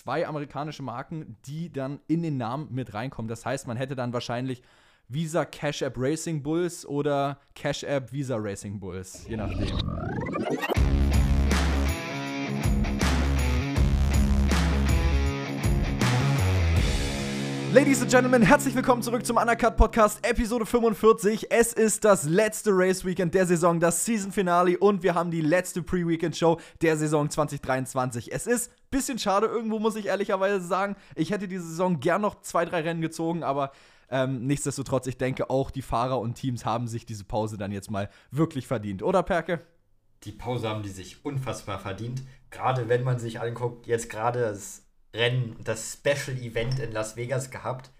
zwei 0.00 0.26
amerikanische 0.26 0.82
Marken, 0.82 1.36
die 1.44 1.70
dann 1.70 2.00
in 2.06 2.22
den 2.22 2.38
Namen 2.38 2.68
mit 2.70 2.94
reinkommen. 2.94 3.28
Das 3.28 3.44
heißt, 3.44 3.66
man 3.66 3.76
hätte 3.76 3.94
dann 3.94 4.14
wahrscheinlich 4.14 4.62
Visa 5.08 5.44
Cash 5.44 5.82
App 5.82 5.94
Racing 5.98 6.42
Bulls 6.42 6.86
oder 6.86 7.38
Cash 7.54 7.84
App 7.84 8.10
Visa 8.10 8.36
Racing 8.38 8.80
Bulls, 8.80 9.26
je 9.28 9.36
nachdem. 9.36 9.76
Ladies 17.72 18.02
and 18.02 18.10
Gentlemen, 18.10 18.42
herzlich 18.42 18.74
willkommen 18.74 19.00
zurück 19.00 19.24
zum 19.24 19.36
Undercut 19.36 19.76
Podcast, 19.76 20.26
Episode 20.26 20.66
45. 20.66 21.52
Es 21.52 21.72
ist 21.72 22.04
das 22.04 22.24
letzte 22.24 22.70
Race 22.72 23.04
Weekend 23.04 23.32
der 23.32 23.46
Saison, 23.46 23.78
das 23.78 24.04
Season 24.04 24.32
Finale 24.32 24.76
und 24.76 25.04
wir 25.04 25.14
haben 25.14 25.30
die 25.30 25.40
letzte 25.40 25.80
Pre-Weekend 25.80 26.36
Show 26.36 26.58
der 26.82 26.96
Saison 26.96 27.30
2023. 27.30 28.32
Es 28.32 28.48
ist 28.48 28.72
bisschen 28.90 29.20
schade, 29.20 29.46
irgendwo 29.46 29.78
muss 29.78 29.94
ich 29.94 30.06
ehrlicherweise 30.06 30.60
sagen. 30.60 30.96
Ich 31.14 31.30
hätte 31.30 31.46
diese 31.46 31.62
Saison 31.62 32.00
gern 32.00 32.22
noch 32.22 32.42
zwei, 32.42 32.64
drei 32.64 32.80
Rennen 32.80 33.02
gezogen, 33.02 33.44
aber 33.44 33.70
ähm, 34.10 34.48
nichtsdestotrotz, 34.48 35.06
ich 35.06 35.16
denke 35.16 35.48
auch 35.48 35.70
die 35.70 35.82
Fahrer 35.82 36.18
und 36.18 36.34
Teams 36.34 36.64
haben 36.64 36.88
sich 36.88 37.06
diese 37.06 37.22
Pause 37.22 37.56
dann 37.56 37.70
jetzt 37.70 37.88
mal 37.88 38.10
wirklich 38.32 38.66
verdient, 38.66 39.00
oder 39.04 39.22
Perke? 39.22 39.60
Die 40.24 40.32
Pause 40.32 40.68
haben 40.68 40.82
die 40.82 40.88
sich 40.88 41.24
unfassbar 41.24 41.78
verdient. 41.78 42.24
Gerade 42.50 42.88
wenn 42.88 43.04
man 43.04 43.20
sich 43.20 43.40
anguckt, 43.40 43.86
jetzt 43.86 44.10
gerade 44.10 44.40
das 44.40 44.82
Rennen, 45.14 45.56
das 45.64 45.94
Special 45.94 46.36
Event 46.38 46.78
in 46.78 46.92
Las 46.92 47.16
Vegas 47.16 47.50
gehabt 47.50 47.90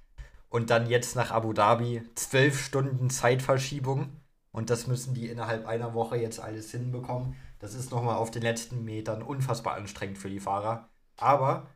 und 0.48 0.70
dann 0.70 0.88
jetzt 0.88 1.16
nach 1.16 1.30
Abu 1.30 1.52
Dhabi 1.52 2.02
zwölf 2.14 2.64
Stunden 2.64 3.10
Zeitverschiebung 3.10 4.20
und 4.52 4.70
das 4.70 4.86
müssen 4.86 5.14
die 5.14 5.28
innerhalb 5.28 5.66
einer 5.66 5.94
Woche 5.94 6.16
jetzt 6.16 6.40
alles 6.40 6.70
hinbekommen. 6.70 7.36
Das 7.58 7.74
ist 7.74 7.90
nochmal 7.90 8.16
auf 8.16 8.30
den 8.30 8.42
letzten 8.42 8.84
Metern 8.84 9.22
unfassbar 9.22 9.74
anstrengend 9.74 10.18
für 10.18 10.30
die 10.30 10.40
Fahrer. 10.40 10.88
Aber 11.16 11.68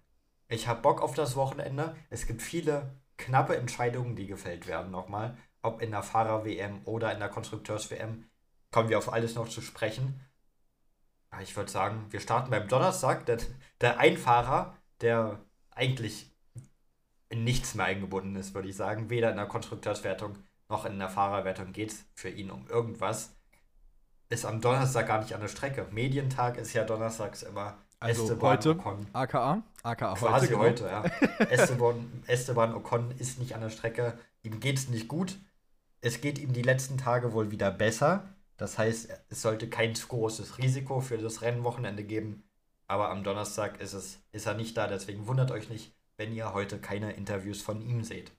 ich 0.48 0.66
habe 0.66 0.82
Bock 0.82 1.02
auf 1.02 1.14
das 1.14 1.36
Wochenende. 1.36 1.94
Es 2.10 2.26
gibt 2.26 2.42
viele 2.42 2.94
knappe 3.16 3.56
Entscheidungen, 3.56 4.16
die 4.16 4.26
gefällt 4.26 4.66
werden 4.66 4.91
nochmal. 4.91 5.36
Ob 5.62 5.80
in 5.80 5.92
der 5.92 6.02
Fahrer-WM 6.02 6.80
oder 6.84 7.12
in 7.12 7.20
der 7.20 7.28
Konstrukteurs-WM. 7.28 8.24
Kommen 8.70 8.88
wir 8.88 8.98
auf 8.98 9.12
alles 9.12 9.34
noch 9.34 9.48
zu 9.48 9.60
sprechen. 9.60 10.20
Ich 11.42 11.56
würde 11.56 11.70
sagen, 11.70 12.06
wir 12.10 12.20
starten 12.20 12.50
beim 12.50 12.69
Donnerstag. 12.69 13.26
Der, 13.26 13.38
der 13.80 13.98
Einfahrer 13.98 14.76
der 15.00 15.41
eigentlich 15.70 16.31
in 17.28 17.45
nichts 17.45 17.75
mehr 17.75 17.87
eingebunden 17.87 18.37
ist, 18.37 18.55
würde 18.55 18.69
ich 18.69 18.77
sagen. 18.77 19.11
Weder 19.11 19.31
in 19.31 19.37
der 19.37 19.47
Konstrukteurswertung 19.47 20.39
noch 20.69 20.84
in 20.84 20.98
der 20.98 21.09
Fahrerwertung 21.09 21.73
geht 21.73 21.91
es 21.91 22.05
für 22.14 22.31
ihn 22.31 22.50
um 22.50 22.67
irgendwas. 22.69 23.34
Ist 24.28 24.47
am 24.47 24.61
Donnerstag 24.61 25.06
gar 25.06 25.20
nicht 25.20 25.34
an 25.34 25.41
der 25.41 25.48
Strecke. 25.48 25.87
Medientag 25.91 26.56
ist 26.56 26.72
ja 26.72 26.84
donnerstags 26.84 27.42
immer 27.42 27.77
also 28.00 28.25
Esteban 28.25 28.50
heute, 28.50 28.70
Ocon. 28.70 29.06
aka, 29.12 29.62
aka 29.83 30.15
Quasi 30.15 30.48
heute, 30.48 30.84
genau. 30.84 31.03
heute 31.03 31.25
ja. 31.41 31.47
Esteban, 31.50 32.22
Esteban 32.27 32.75
Ocon 32.75 33.12
ist 33.19 33.39
nicht 33.39 33.55
an 33.55 33.62
der 33.62 33.70
Strecke. 33.70 34.19
Ihm 34.42 34.61
geht 34.61 34.78
es 34.78 34.89
nicht 34.89 35.09
gut. 35.09 35.39
Es 36.00 36.20
geht 36.20 36.39
ihm 36.39 36.53
die 36.53 36.62
letzten 36.62 36.98
Tage 36.98 37.33
wohl 37.33 37.50
wieder 37.50 37.70
besser. 37.70 38.34
Das 38.56 38.78
heißt, 38.78 39.09
es 39.31 39.42
sollte 39.42 39.69
kein 39.69 39.95
großes 39.95 40.59
Risiko 40.59 41.00
für 41.00 41.19
das 41.19 41.42
Rennwochenende 41.42 42.05
geben. 42.05 42.45
Aber 42.86 43.10
am 43.10 43.24
Donnerstag 43.24 43.80
ist, 43.80 43.94
es, 43.94 44.18
ist 44.32 44.46
er 44.46 44.54
nicht 44.54 44.77
da, 44.77 44.86
deswegen 44.86 45.27
wundert 45.27 45.50
euch 45.50 45.68
nicht, 45.68 45.92
wenn 46.16 46.34
ihr 46.34 46.52
heute 46.52 46.78
keine 46.78 47.12
Interviews 47.12 47.62
von 47.62 47.80
ihm 47.80 48.04
seht. 48.04 48.32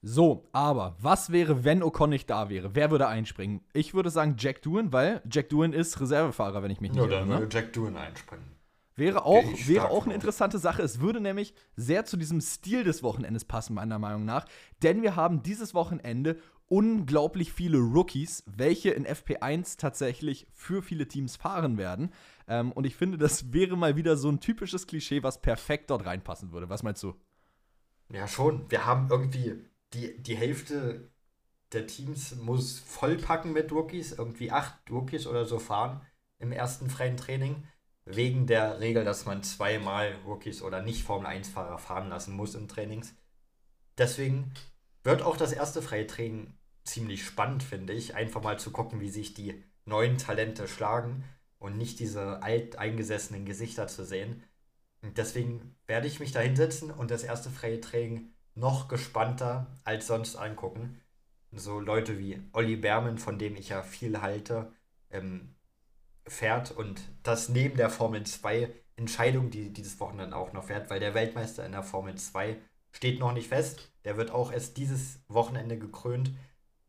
So, 0.00 0.48
aber 0.52 0.96
was 1.00 1.32
wäre, 1.32 1.64
wenn 1.64 1.82
Ocon 1.82 2.10
nicht 2.10 2.30
da 2.30 2.48
wäre? 2.48 2.76
Wer 2.76 2.92
würde 2.92 3.08
einspringen? 3.08 3.62
Ich 3.72 3.94
würde 3.94 4.10
sagen 4.10 4.36
Jack 4.38 4.62
Doohan, 4.62 4.92
weil 4.92 5.22
Jack 5.28 5.48
Doohan 5.48 5.72
ist 5.72 6.00
Reservefahrer, 6.00 6.62
wenn 6.62 6.70
ich 6.70 6.80
mich 6.80 6.92
nicht 6.92 7.00
irre. 7.00 7.12
Ja, 7.12 7.18
dann 7.20 7.28
würde 7.28 7.48
Jack 7.50 7.72
Doohan 7.72 7.96
einspringen. 7.96 8.58
Wäre 8.94 9.24
auch, 9.24 9.44
wäre 9.66 9.90
auch 9.90 10.06
eine 10.06 10.14
interessante 10.14 10.58
Sache. 10.58 10.82
Es 10.82 11.00
würde 11.00 11.20
nämlich 11.20 11.54
sehr 11.76 12.04
zu 12.04 12.16
diesem 12.16 12.40
Stil 12.40 12.82
des 12.82 13.04
Wochenendes 13.04 13.44
passen, 13.44 13.74
meiner 13.74 13.98
Meinung 13.98 14.24
nach. 14.24 14.44
Denn 14.82 15.02
wir 15.02 15.14
haben 15.14 15.44
dieses 15.44 15.72
Wochenende 15.72 16.36
unglaublich 16.66 17.52
viele 17.52 17.78
Rookies, 17.78 18.42
welche 18.46 18.90
in 18.90 19.06
FP1 19.06 19.78
tatsächlich 19.78 20.48
für 20.52 20.82
viele 20.82 21.06
Teams 21.06 21.36
fahren 21.36 21.78
werden. 21.78 22.12
Ähm, 22.48 22.72
und 22.72 22.86
ich 22.86 22.96
finde, 22.96 23.18
das 23.18 23.52
wäre 23.52 23.76
mal 23.76 23.96
wieder 23.96 24.16
so 24.16 24.30
ein 24.30 24.40
typisches 24.40 24.86
Klischee, 24.86 25.22
was 25.22 25.40
perfekt 25.42 25.90
dort 25.90 26.06
reinpassen 26.06 26.50
würde. 26.50 26.68
Was 26.70 26.82
meinst 26.82 27.02
du? 27.02 27.14
Ja, 28.10 28.26
schon. 28.26 28.70
Wir 28.70 28.86
haben 28.86 29.08
irgendwie 29.10 29.62
die, 29.92 30.20
die 30.20 30.36
Hälfte 30.36 31.10
der 31.72 31.86
Teams 31.86 32.34
muss 32.36 32.78
vollpacken 32.78 33.52
mit 33.52 33.70
Rookies, 33.70 34.12
irgendwie 34.12 34.50
acht 34.50 34.90
Rookies 34.90 35.26
oder 35.26 35.44
so 35.44 35.58
fahren 35.58 36.00
im 36.38 36.52
ersten 36.52 36.88
freien 36.88 37.18
Training, 37.18 37.64
wegen 38.06 38.46
der 38.46 38.80
Regel, 38.80 39.04
dass 39.04 39.26
man 39.26 39.42
zweimal 39.42 40.14
Rookies 40.24 40.62
oder 40.62 40.80
nicht 40.80 41.02
Formel-1-Fahrer 41.02 41.78
fahren 41.78 42.08
lassen 42.08 42.34
muss 42.34 42.54
im 42.54 42.68
Trainings. 42.68 43.14
Deswegen 43.98 44.54
wird 45.02 45.20
auch 45.20 45.36
das 45.36 45.52
erste 45.52 45.82
freie 45.82 46.06
Training 46.06 46.54
ziemlich 46.84 47.24
spannend, 47.24 47.62
finde 47.62 47.92
ich. 47.92 48.14
Einfach 48.14 48.42
mal 48.42 48.58
zu 48.58 48.70
gucken, 48.70 49.00
wie 49.00 49.10
sich 49.10 49.34
die 49.34 49.62
neuen 49.84 50.16
Talente 50.16 50.68
schlagen 50.68 51.24
und 51.58 51.76
nicht 51.76 51.98
diese 52.00 52.42
alteingesessenen 52.42 53.44
Gesichter 53.44 53.88
zu 53.88 54.04
sehen. 54.04 54.42
Und 55.02 55.18
deswegen 55.18 55.76
werde 55.86 56.06
ich 56.06 56.20
mich 56.20 56.32
da 56.32 56.40
hinsetzen 56.40 56.90
und 56.90 57.10
das 57.10 57.22
erste 57.22 57.50
freie 57.50 57.80
Training 57.80 58.30
noch 58.54 58.88
gespannter 58.88 59.66
als 59.84 60.06
sonst 60.06 60.36
angucken. 60.36 61.00
So 61.52 61.80
Leute 61.80 62.18
wie 62.18 62.42
Olli 62.52 62.76
Berman, 62.76 63.18
von 63.18 63.38
dem 63.38 63.56
ich 63.56 63.70
ja 63.70 63.82
viel 63.82 64.20
halte, 64.20 64.72
ähm, 65.10 65.54
fährt 66.26 66.70
und 66.70 67.00
das 67.22 67.48
neben 67.48 67.76
der 67.76 67.90
Formel 67.90 68.24
2 68.24 68.70
Entscheidung, 68.96 69.50
die 69.50 69.72
dieses 69.72 70.00
Wochenende 70.00 70.36
auch 70.36 70.52
noch 70.52 70.64
fährt, 70.64 70.90
weil 70.90 71.00
der 71.00 71.14
Weltmeister 71.14 71.64
in 71.64 71.72
der 71.72 71.84
Formel 71.84 72.16
2 72.16 72.56
steht 72.90 73.20
noch 73.20 73.32
nicht 73.32 73.48
fest. 73.48 73.92
Der 74.04 74.16
wird 74.16 74.30
auch 74.30 74.52
erst 74.52 74.76
dieses 74.76 75.20
Wochenende 75.28 75.78
gekrönt. 75.78 76.32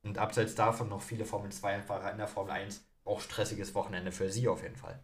Und 0.01 0.17
abseits 0.17 0.55
davon 0.55 0.89
noch 0.89 1.01
viele 1.01 1.25
Formel 1.25 1.51
2-Fahrer 1.51 2.11
in 2.11 2.17
der 2.17 2.27
Formel 2.27 2.53
1. 2.53 2.83
Auch 3.09 3.21
stressiges 3.21 3.73
Wochenende 3.73 4.11
für 4.11 4.29
sie 4.29 4.47
auf 4.47 4.61
jeden 4.61 4.75
Fall. 4.75 4.99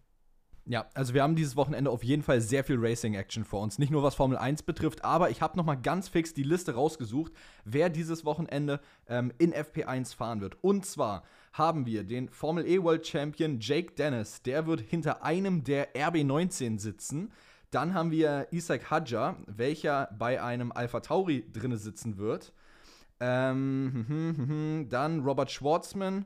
Ja, 0.67 0.87
also 0.93 1.15
wir 1.15 1.23
haben 1.23 1.35
dieses 1.35 1.55
Wochenende 1.55 1.89
auf 1.89 2.03
jeden 2.03 2.21
Fall 2.21 2.39
sehr 2.39 2.63
viel 2.63 2.77
Racing-Action 2.79 3.45
vor 3.45 3.61
uns. 3.61 3.79
Nicht 3.79 3.89
nur 3.89 4.03
was 4.03 4.13
Formel 4.13 4.37
1 4.37 4.61
betrifft, 4.61 5.03
aber 5.03 5.31
ich 5.31 5.41
habe 5.41 5.57
nochmal 5.57 5.81
ganz 5.81 6.07
fix 6.07 6.31
die 6.35 6.43
Liste 6.43 6.75
rausgesucht, 6.75 7.31
wer 7.63 7.89
dieses 7.89 8.23
Wochenende 8.23 8.79
ähm, 9.07 9.33
in 9.39 9.53
FP1 9.53 10.15
fahren 10.15 10.39
wird. 10.39 10.63
Und 10.63 10.85
zwar 10.85 11.23
haben 11.53 11.87
wir 11.87 12.03
den 12.03 12.29
Formel 12.29 12.67
E 12.67 12.83
World 12.83 13.07
Champion 13.07 13.59
Jake 13.59 13.95
Dennis. 13.95 14.43
Der 14.43 14.67
wird 14.67 14.81
hinter 14.81 15.23
einem 15.23 15.63
der 15.63 15.95
RB19 15.95 16.79
sitzen. 16.79 17.31
Dann 17.71 17.95
haben 17.95 18.11
wir 18.11 18.49
Isaac 18.51 18.91
Hadja, 18.91 19.37
welcher 19.47 20.09
bei 20.17 20.43
einem 20.43 20.71
Alpha 20.71 20.99
Tauri 20.99 21.43
drinne 21.51 21.77
sitzen 21.77 22.17
wird. 22.17 22.53
Ähm, 23.19 24.05
hm, 24.07 24.07
hm, 24.07 24.47
hm, 24.47 24.89
dann 24.89 25.21
Robert 25.21 25.49
Schwartzman 25.49 26.25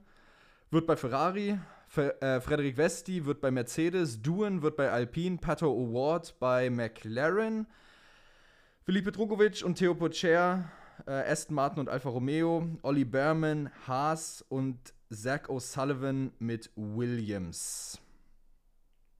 wird 0.71 0.87
bei 0.87 0.95
Ferrari. 0.95 1.59
Fe 1.87 2.21
äh, 2.21 2.39
Frederik 2.39 2.77
Vesti 2.77 3.25
wird 3.25 3.41
bei 3.41 3.51
Mercedes. 3.51 4.21
Duen 4.21 4.61
wird 4.61 4.77
bei 4.77 4.91
Alpine. 4.91 5.37
Pato 5.37 5.71
Award 5.71 6.39
bei 6.39 6.69
McLaren. 6.69 7.67
Felipe 8.83 9.11
Drugovic 9.11 9.63
und 9.63 9.75
Theo 9.75 9.93
Pocher, 9.93 10.71
äh, 11.05 11.11
Aston 11.11 11.55
Martin 11.55 11.81
und 11.81 11.89
Alfa 11.89 12.09
Romeo. 12.09 12.67
Olli 12.81 13.05
Berman, 13.05 13.69
Haas 13.87 14.43
und 14.49 14.79
Zach 15.11 15.47
O'Sullivan 15.47 16.31
mit 16.39 16.71
Williams. 16.75 17.99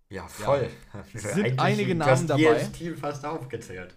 Ja, 0.10 0.28
voll. 0.28 0.70
Ja. 0.94 1.04
Sind 1.20 1.60
einige 1.60 1.94
Namen 1.94 2.26
dabei. 2.26 2.54
Das 2.54 2.72
Team 2.72 2.98
fast 2.98 3.24
aufgezählt. 3.26 3.96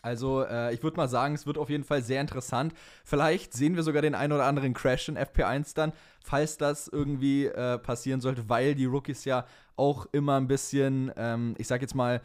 Also, 0.00 0.44
äh, 0.44 0.72
ich 0.74 0.82
würde 0.82 0.96
mal 0.96 1.08
sagen, 1.08 1.34
es 1.34 1.46
wird 1.46 1.58
auf 1.58 1.70
jeden 1.70 1.84
Fall 1.84 2.02
sehr 2.02 2.20
interessant. 2.20 2.72
Vielleicht 3.04 3.52
sehen 3.52 3.76
wir 3.76 3.82
sogar 3.82 4.02
den 4.02 4.14
einen 4.14 4.32
oder 4.32 4.46
anderen 4.46 4.74
Crash 4.74 5.08
in 5.08 5.18
FP1 5.18 5.74
dann, 5.74 5.92
falls 6.22 6.56
das 6.56 6.88
irgendwie 6.88 7.46
äh, 7.46 7.78
passieren 7.78 8.20
sollte, 8.20 8.48
weil 8.48 8.74
die 8.74 8.84
Rookies 8.84 9.24
ja 9.24 9.44
auch 9.76 10.06
immer 10.12 10.36
ein 10.36 10.46
bisschen, 10.46 11.12
ähm, 11.16 11.54
ich 11.58 11.66
sag 11.66 11.80
jetzt 11.80 11.94
mal, 11.94 12.20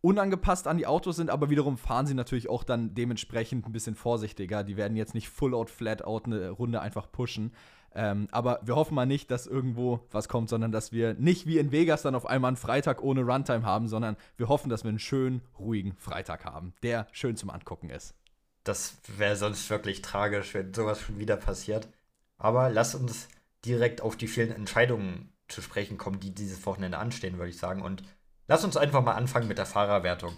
unangepasst 0.00 0.68
an 0.68 0.78
die 0.78 0.86
Autos 0.86 1.16
sind, 1.16 1.30
aber 1.30 1.50
wiederum 1.50 1.76
fahren 1.76 2.06
sie 2.06 2.14
natürlich 2.14 2.48
auch 2.48 2.62
dann 2.62 2.94
dementsprechend 2.94 3.66
ein 3.66 3.72
bisschen 3.72 3.96
vorsichtiger. 3.96 4.62
Die 4.62 4.76
werden 4.76 4.96
jetzt 4.96 5.14
nicht 5.14 5.28
full 5.28 5.54
out, 5.54 5.70
flat 5.70 6.04
out 6.04 6.26
eine 6.26 6.50
Runde 6.50 6.80
einfach 6.80 7.10
pushen. 7.10 7.52
Ähm, 7.98 8.28
aber 8.30 8.60
wir 8.62 8.76
hoffen 8.76 8.94
mal 8.94 9.06
nicht, 9.06 9.28
dass 9.28 9.48
irgendwo 9.48 10.06
was 10.12 10.28
kommt, 10.28 10.48
sondern 10.48 10.70
dass 10.70 10.92
wir 10.92 11.14
nicht 11.14 11.48
wie 11.48 11.58
in 11.58 11.72
Vegas 11.72 12.02
dann 12.02 12.14
auf 12.14 12.26
einmal 12.26 12.50
einen 12.50 12.56
Freitag 12.56 13.02
ohne 13.02 13.22
Runtime 13.22 13.64
haben, 13.64 13.88
sondern 13.88 14.16
wir 14.36 14.46
hoffen, 14.46 14.68
dass 14.68 14.84
wir 14.84 14.90
einen 14.90 15.00
schönen, 15.00 15.42
ruhigen 15.58 15.96
Freitag 15.96 16.44
haben, 16.44 16.74
der 16.84 17.08
schön 17.10 17.36
zum 17.36 17.50
Angucken 17.50 17.90
ist. 17.90 18.14
Das 18.62 18.98
wäre 19.16 19.34
sonst 19.34 19.68
wirklich 19.68 20.00
tragisch, 20.00 20.54
wenn 20.54 20.72
sowas 20.72 21.00
schon 21.00 21.18
wieder 21.18 21.36
passiert. 21.36 21.88
Aber 22.36 22.70
lass 22.70 22.94
uns 22.94 23.26
direkt 23.64 24.00
auf 24.00 24.14
die 24.14 24.28
vielen 24.28 24.52
Entscheidungen 24.52 25.32
zu 25.48 25.60
sprechen 25.60 25.98
kommen, 25.98 26.20
die 26.20 26.32
dieses 26.32 26.64
Wochenende 26.66 26.98
anstehen, 26.98 27.38
würde 27.38 27.50
ich 27.50 27.58
sagen. 27.58 27.82
Und 27.82 28.04
lass 28.46 28.62
uns 28.62 28.76
einfach 28.76 29.02
mal 29.02 29.14
anfangen 29.14 29.48
mit 29.48 29.58
der 29.58 29.66
Fahrerwertung. 29.66 30.36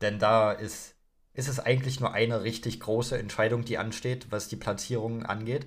Denn 0.00 0.20
da 0.20 0.52
ist, 0.52 0.94
ist 1.34 1.48
es 1.48 1.58
eigentlich 1.58 1.98
nur 1.98 2.12
eine 2.12 2.44
richtig 2.44 2.78
große 2.78 3.18
Entscheidung, 3.18 3.64
die 3.64 3.78
ansteht, 3.78 4.28
was 4.30 4.46
die 4.46 4.54
Platzierungen 4.54 5.26
angeht. 5.26 5.66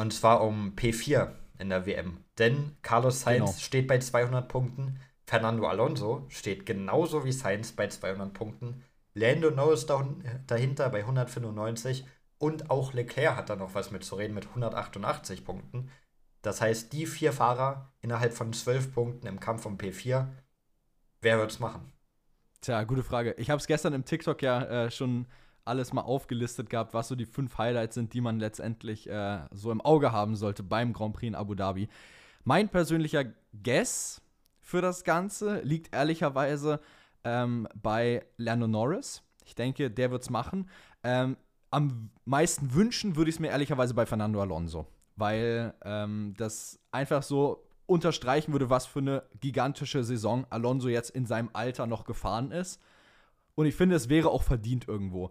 Und 0.00 0.12
zwar 0.12 0.40
um 0.42 0.74
P4 0.76 1.32
in 1.58 1.68
der 1.68 1.84
WM. 1.84 2.24
Denn 2.38 2.76
Carlos 2.80 3.20
Sainz 3.20 3.38
genau. 3.38 3.52
steht 3.52 3.86
bei 3.86 3.98
200 3.98 4.48
Punkten, 4.48 4.98
Fernando 5.26 5.68
Alonso 5.68 6.24
steht 6.28 6.64
genauso 6.64 7.24
wie 7.24 7.32
Sainz 7.32 7.72
bei 7.72 7.86
200 7.86 8.32
Punkten. 8.32 8.82
Lando 9.12 9.50
Norris 9.50 9.86
dahinter 9.86 10.88
bei 10.88 11.00
195 11.00 12.06
und 12.38 12.70
auch 12.70 12.94
Leclerc 12.94 13.36
hat 13.36 13.50
da 13.50 13.56
noch 13.56 13.74
was 13.74 13.90
mitzureden 13.90 14.34
mit 14.34 14.48
188 14.48 15.44
Punkten. 15.44 15.90
Das 16.42 16.62
heißt, 16.62 16.92
die 16.94 17.04
vier 17.04 17.34
Fahrer 17.34 17.92
innerhalb 18.00 18.32
von 18.32 18.52
12 18.52 18.94
Punkten 18.94 19.26
im 19.26 19.38
Kampf 19.38 19.66
um 19.66 19.76
P4, 19.76 20.28
wer 21.20 21.38
wird 21.38 21.50
es 21.50 21.60
machen? 21.60 21.92
Tja, 22.62 22.82
gute 22.84 23.02
Frage. 23.04 23.34
Ich 23.36 23.50
habe 23.50 23.60
es 23.60 23.66
gestern 23.66 23.92
im 23.92 24.06
TikTok 24.06 24.40
ja 24.40 24.86
äh, 24.86 24.90
schon 24.90 25.26
alles 25.64 25.92
mal 25.92 26.02
aufgelistet 26.02 26.70
gehabt, 26.70 26.94
was 26.94 27.08
so 27.08 27.14
die 27.14 27.26
fünf 27.26 27.58
Highlights 27.58 27.94
sind, 27.94 28.14
die 28.14 28.20
man 28.20 28.40
letztendlich 28.40 29.08
äh, 29.08 29.40
so 29.52 29.70
im 29.70 29.80
Auge 29.80 30.12
haben 30.12 30.36
sollte 30.36 30.62
beim 30.62 30.92
Grand 30.92 31.14
Prix 31.14 31.28
in 31.28 31.34
Abu 31.34 31.54
Dhabi. 31.54 31.88
Mein 32.44 32.68
persönlicher 32.68 33.24
Guess 33.62 34.22
für 34.60 34.80
das 34.80 35.04
Ganze 35.04 35.60
liegt 35.60 35.94
ehrlicherweise 35.94 36.80
ähm, 37.24 37.68
bei 37.74 38.24
Lando 38.36 38.66
Norris. 38.66 39.22
Ich 39.44 39.54
denke, 39.54 39.90
der 39.90 40.10
wird 40.10 40.22
es 40.22 40.30
machen. 40.30 40.68
Ähm, 41.02 41.36
am 41.70 42.10
meisten 42.24 42.74
wünschen 42.74 43.16
würde 43.16 43.30
ich 43.30 43.36
es 43.36 43.40
mir 43.40 43.48
ehrlicherweise 43.48 43.94
bei 43.94 44.06
Fernando 44.06 44.40
Alonso, 44.40 44.86
weil 45.16 45.74
ähm, 45.84 46.34
das 46.36 46.78
einfach 46.90 47.22
so 47.22 47.66
unterstreichen 47.86 48.52
würde, 48.52 48.70
was 48.70 48.86
für 48.86 49.00
eine 49.00 49.22
gigantische 49.40 50.04
Saison 50.04 50.46
Alonso 50.50 50.88
jetzt 50.88 51.10
in 51.10 51.26
seinem 51.26 51.50
Alter 51.52 51.86
noch 51.86 52.04
gefahren 52.04 52.52
ist. 52.52 52.80
Und 53.56 53.66
ich 53.66 53.74
finde, 53.74 53.96
es 53.96 54.08
wäre 54.08 54.30
auch 54.30 54.42
verdient 54.42 54.86
irgendwo. 54.88 55.30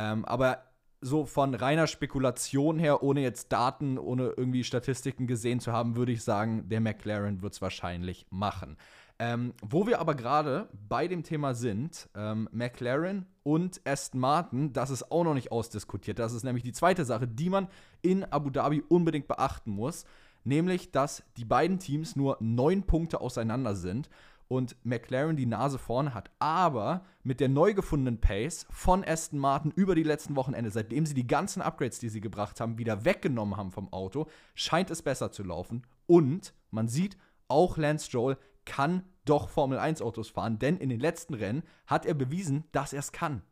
Ähm, 0.00 0.24
aber 0.24 0.62
so 1.02 1.26
von 1.26 1.54
reiner 1.54 1.86
Spekulation 1.86 2.78
her, 2.78 3.02
ohne 3.02 3.20
jetzt 3.20 3.52
Daten, 3.52 3.98
ohne 3.98 4.32
irgendwie 4.36 4.64
Statistiken 4.64 5.26
gesehen 5.26 5.60
zu 5.60 5.72
haben, 5.72 5.96
würde 5.96 6.12
ich 6.12 6.22
sagen, 6.22 6.68
der 6.68 6.80
McLaren 6.80 7.42
wird 7.42 7.54
es 7.54 7.62
wahrscheinlich 7.62 8.26
machen. 8.30 8.76
Ähm, 9.18 9.52
wo 9.62 9.86
wir 9.86 10.00
aber 10.00 10.14
gerade 10.14 10.68
bei 10.88 11.06
dem 11.06 11.22
Thema 11.22 11.54
sind, 11.54 12.08
ähm, 12.14 12.48
McLaren 12.52 13.26
und 13.42 13.80
Aston 13.84 14.20
Martin, 14.20 14.72
das 14.72 14.88
ist 14.88 15.10
auch 15.10 15.24
noch 15.24 15.34
nicht 15.34 15.52
ausdiskutiert. 15.52 16.18
Das 16.18 16.32
ist 16.32 16.44
nämlich 16.44 16.64
die 16.64 16.72
zweite 16.72 17.04
Sache, 17.04 17.28
die 17.28 17.50
man 17.50 17.68
in 18.00 18.24
Abu 18.24 18.48
Dhabi 18.48 18.82
unbedingt 18.88 19.28
beachten 19.28 19.72
muss. 19.72 20.06
Nämlich, 20.44 20.90
dass 20.90 21.22
die 21.36 21.44
beiden 21.44 21.78
Teams 21.78 22.16
nur 22.16 22.38
neun 22.40 22.84
Punkte 22.84 23.20
auseinander 23.20 23.76
sind 23.76 24.08
und 24.50 24.74
McLaren 24.84 25.36
die 25.36 25.46
Nase 25.46 25.78
vorne 25.78 26.12
hat. 26.12 26.28
Aber 26.40 27.04
mit 27.22 27.38
der 27.38 27.48
neu 27.48 27.72
gefundenen 27.72 28.20
Pace 28.20 28.66
von 28.68 29.04
Aston 29.04 29.38
Martin 29.38 29.70
über 29.70 29.94
die 29.94 30.02
letzten 30.02 30.34
Wochenende, 30.34 30.72
seitdem 30.72 31.06
sie 31.06 31.14
die 31.14 31.28
ganzen 31.28 31.62
Upgrades, 31.62 32.00
die 32.00 32.08
sie 32.08 32.20
gebracht 32.20 32.60
haben, 32.60 32.76
wieder 32.76 33.04
weggenommen 33.04 33.56
haben 33.56 33.70
vom 33.70 33.92
Auto, 33.92 34.26
scheint 34.56 34.90
es 34.90 35.02
besser 35.02 35.30
zu 35.30 35.44
laufen. 35.44 35.86
Und 36.06 36.52
man 36.70 36.88
sieht, 36.88 37.16
auch 37.46 37.76
Lance 37.76 38.06
Stroll 38.06 38.36
kann 38.64 39.04
doch 39.24 39.48
Formel 39.48 39.78
1 39.78 40.02
Autos 40.02 40.30
fahren, 40.30 40.58
denn 40.58 40.78
in 40.78 40.88
den 40.88 41.00
letzten 41.00 41.34
Rennen 41.34 41.62
hat 41.86 42.04
er 42.04 42.14
bewiesen, 42.14 42.64
dass 42.72 42.92
er 42.92 42.98
es 42.98 43.12
kann. 43.12 43.42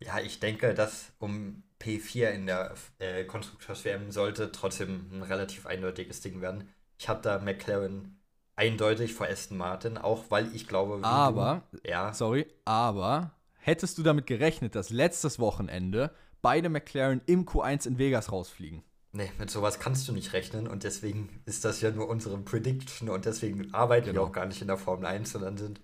Ja, 0.00 0.18
ich 0.18 0.38
denke, 0.38 0.74
dass 0.74 1.14
um 1.18 1.62
P4 1.80 2.28
in 2.28 2.44
der 2.46 2.74
äh, 2.98 3.24
Konstrukteurswärme 3.24 4.12
sollte 4.12 4.52
trotzdem 4.52 5.08
ein 5.12 5.22
relativ 5.22 5.64
eindeutiges 5.64 6.20
Ding 6.20 6.42
werden. 6.42 6.68
Ich 6.98 7.08
habe 7.08 7.22
da 7.22 7.38
McLaren 7.38 8.20
eindeutig 8.56 9.14
vor 9.14 9.26
Aston 9.26 9.56
Martin, 9.56 9.98
auch 9.98 10.24
weil 10.30 10.54
ich 10.54 10.66
glaube, 10.68 11.04
aber, 11.04 11.62
du, 11.72 11.78
ja. 11.84 12.12
sorry, 12.12 12.46
aber 12.64 13.32
hättest 13.58 13.98
du 13.98 14.02
damit 14.02 14.26
gerechnet, 14.26 14.74
dass 14.74 14.90
letztes 14.90 15.38
Wochenende 15.38 16.10
beide 16.42 16.68
McLaren 16.68 17.20
im 17.26 17.46
Q1 17.46 17.86
in 17.86 17.98
Vegas 17.98 18.30
rausfliegen? 18.30 18.82
Nee, 19.12 19.30
mit 19.38 19.48
sowas 19.48 19.78
kannst 19.78 20.08
du 20.08 20.12
nicht 20.12 20.32
rechnen 20.32 20.66
und 20.66 20.82
deswegen 20.82 21.40
ist 21.46 21.64
das 21.64 21.80
ja 21.80 21.90
nur 21.90 22.08
unsere 22.08 22.36
Prediction 22.38 23.08
und 23.08 23.24
deswegen 23.24 23.72
arbeiten 23.72 24.06
genau. 24.06 24.22
wir 24.22 24.26
auch 24.26 24.32
gar 24.32 24.46
nicht 24.46 24.60
in 24.60 24.66
der 24.66 24.76
Formel 24.76 25.06
1, 25.06 25.30
sondern 25.30 25.56
sind 25.56 25.80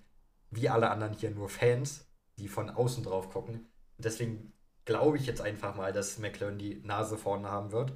wie 0.50 0.68
alle 0.68 0.90
anderen 0.90 1.14
hier 1.14 1.30
nur 1.30 1.48
Fans, 1.48 2.08
die 2.38 2.48
von 2.48 2.70
außen 2.70 3.04
drauf 3.04 3.30
gucken. 3.30 3.68
Und 3.96 4.04
deswegen 4.04 4.52
glaube 4.84 5.16
ich 5.16 5.26
jetzt 5.26 5.40
einfach 5.40 5.76
mal, 5.76 5.92
dass 5.92 6.18
McLaren 6.18 6.58
die 6.58 6.82
Nase 6.82 7.16
vorne 7.16 7.48
haben 7.48 7.70
wird, 7.70 7.92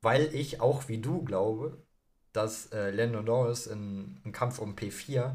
weil 0.00 0.34
ich 0.34 0.62
auch 0.62 0.88
wie 0.88 0.98
du 0.98 1.22
glaube, 1.24 1.84
dass 2.32 2.66
äh, 2.72 2.90
Lando 2.90 3.22
Norris 3.22 3.66
in, 3.66 4.20
im 4.24 4.32
Kampf 4.32 4.58
um 4.58 4.76
P4 4.76 5.34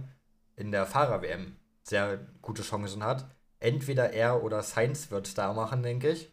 in 0.56 0.72
der 0.72 0.86
Fahrer-WM 0.86 1.56
sehr 1.84 2.20
gute 2.42 2.64
Chancen 2.64 3.04
hat. 3.04 3.26
Entweder 3.60 4.12
er 4.14 4.44
oder 4.44 4.62
Sainz 4.62 5.12
wird 5.12 5.28
es 5.28 5.34
da 5.34 5.54
machen, 5.54 5.84
denke 5.84 6.10
ich. 6.10 6.32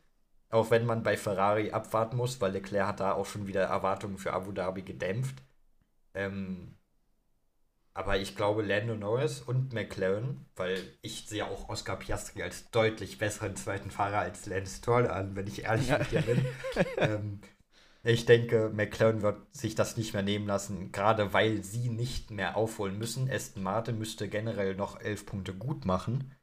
Auch 0.50 0.70
wenn 0.70 0.84
man 0.84 1.02
bei 1.02 1.16
Ferrari 1.16 1.72
abwarten 1.72 2.16
muss, 2.16 2.40
weil 2.40 2.52
Leclerc 2.52 2.86
hat 2.86 3.00
da 3.00 3.12
auch 3.12 3.26
schon 3.26 3.46
wieder 3.46 3.62
Erwartungen 3.62 4.18
für 4.18 4.32
Abu 4.32 4.52
Dhabi 4.52 4.82
gedämpft. 4.82 5.42
Ähm, 6.14 6.74
aber 7.94 8.18
ich 8.18 8.36
glaube, 8.36 8.62
Lando 8.62 8.94
Norris 8.94 9.42
und 9.42 9.72
McLaren, 9.72 10.46
weil 10.56 10.78
ich 11.02 11.26
sehe 11.28 11.46
auch 11.46 11.68
Oscar 11.68 11.96
Piastri 11.96 12.42
als 12.42 12.70
deutlich 12.70 13.18
besseren 13.18 13.54
zweiten 13.56 13.90
Fahrer 13.90 14.20
als 14.20 14.46
Lance 14.46 14.78
Stroll 14.78 15.06
an, 15.08 15.36
wenn 15.36 15.46
ich 15.46 15.64
ehrlich 15.64 15.90
mit 15.90 16.10
dir 16.10 16.22
bin. 16.22 16.46
ähm, 16.96 17.40
ich 18.04 18.24
denke, 18.24 18.70
McLaren 18.74 19.22
wird 19.22 19.54
sich 19.54 19.74
das 19.74 19.96
nicht 19.96 20.12
mehr 20.12 20.22
nehmen 20.22 20.46
lassen, 20.46 20.90
gerade 20.90 21.32
weil 21.32 21.62
sie 21.62 21.88
nicht 21.88 22.30
mehr 22.30 22.56
aufholen 22.56 22.98
müssen. 22.98 23.30
Aston 23.30 23.62
Martin 23.62 23.98
müsste 23.98 24.28
generell 24.28 24.74
noch 24.74 25.00
elf 25.00 25.24
Punkte 25.24 25.54
gut 25.54 25.84
machen. 25.84 26.34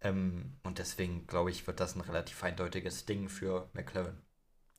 Ähm, 0.00 0.58
und 0.62 0.78
deswegen, 0.78 1.26
glaube 1.26 1.50
ich, 1.50 1.66
wird 1.66 1.80
das 1.80 1.96
ein 1.96 2.00
relativ 2.00 2.42
eindeutiges 2.44 3.06
Ding 3.06 3.28
für 3.28 3.68
McLaren. 3.72 4.22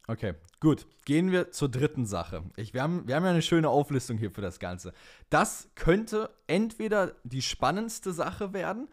Okay, 0.07 0.33
gut. 0.59 0.87
Gehen 1.05 1.31
wir 1.31 1.51
zur 1.51 1.69
dritten 1.69 2.05
Sache. 2.05 2.43
Ich, 2.55 2.73
wir, 2.73 2.81
haben, 2.81 3.07
wir 3.07 3.15
haben 3.15 3.25
ja 3.25 3.31
eine 3.31 3.41
schöne 3.41 3.69
Auflistung 3.69 4.17
hier 4.17 4.31
für 4.31 4.41
das 4.41 4.59
Ganze. 4.59 4.93
Das 5.29 5.69
könnte 5.75 6.29
entweder 6.47 7.13
die 7.23 7.41
spannendste 7.41 8.13
Sache 8.13 8.53
werden 8.53 8.87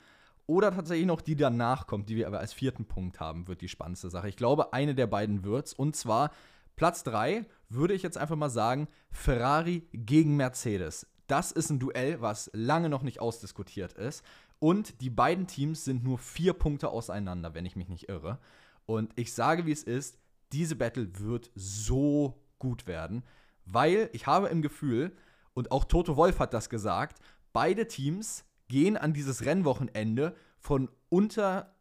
oder 0.46 0.72
tatsächlich 0.72 1.06
noch 1.06 1.22
die 1.22 1.36
danach 1.36 1.86
kommt, 1.86 2.08
die 2.08 2.16
wir 2.16 2.26
aber 2.26 2.40
als 2.40 2.52
vierten 2.52 2.84
Punkt 2.84 3.18
haben, 3.18 3.48
wird 3.48 3.62
die 3.62 3.68
spannendste 3.68 4.10
Sache. 4.10 4.28
Ich 4.28 4.36
glaube, 4.36 4.72
eine 4.72 4.94
der 4.94 5.06
beiden 5.06 5.42
wird's. 5.42 5.72
Und 5.72 5.96
zwar 5.96 6.32
Platz 6.76 7.02
3 7.04 7.46
würde 7.68 7.94
ich 7.94 8.02
jetzt 8.02 8.18
einfach 8.18 8.36
mal 8.36 8.50
sagen, 8.50 8.86
Ferrari 9.10 9.88
gegen 9.92 10.36
Mercedes. 10.36 11.06
Das 11.26 11.50
ist 11.50 11.70
ein 11.70 11.78
Duell, 11.78 12.20
was 12.20 12.50
lange 12.52 12.88
noch 12.88 13.02
nicht 13.02 13.20
ausdiskutiert 13.20 13.94
ist. 13.94 14.22
Und 14.58 15.00
die 15.00 15.10
beiden 15.10 15.46
Teams 15.46 15.84
sind 15.84 16.04
nur 16.04 16.18
vier 16.18 16.52
Punkte 16.52 16.90
auseinander, 16.90 17.54
wenn 17.54 17.66
ich 17.66 17.76
mich 17.76 17.88
nicht 17.88 18.08
irre. 18.08 18.38
Und 18.84 19.12
ich 19.16 19.32
sage, 19.32 19.66
wie 19.66 19.72
es 19.72 19.82
ist, 19.82 20.18
diese 20.52 20.76
Battle 20.76 21.18
wird 21.18 21.50
so 21.54 22.40
gut 22.58 22.86
werden, 22.86 23.24
weil 23.64 24.08
ich 24.12 24.26
habe 24.26 24.48
im 24.48 24.62
Gefühl, 24.62 25.16
und 25.54 25.72
auch 25.72 25.84
Toto 25.84 26.16
Wolf 26.16 26.38
hat 26.38 26.54
das 26.54 26.70
gesagt, 26.70 27.18
beide 27.52 27.88
Teams 27.88 28.44
gehen 28.68 28.96
an 28.96 29.12
dieses 29.12 29.44
Rennwochenende 29.44 30.36
von 30.58 30.88
unter 31.08 31.74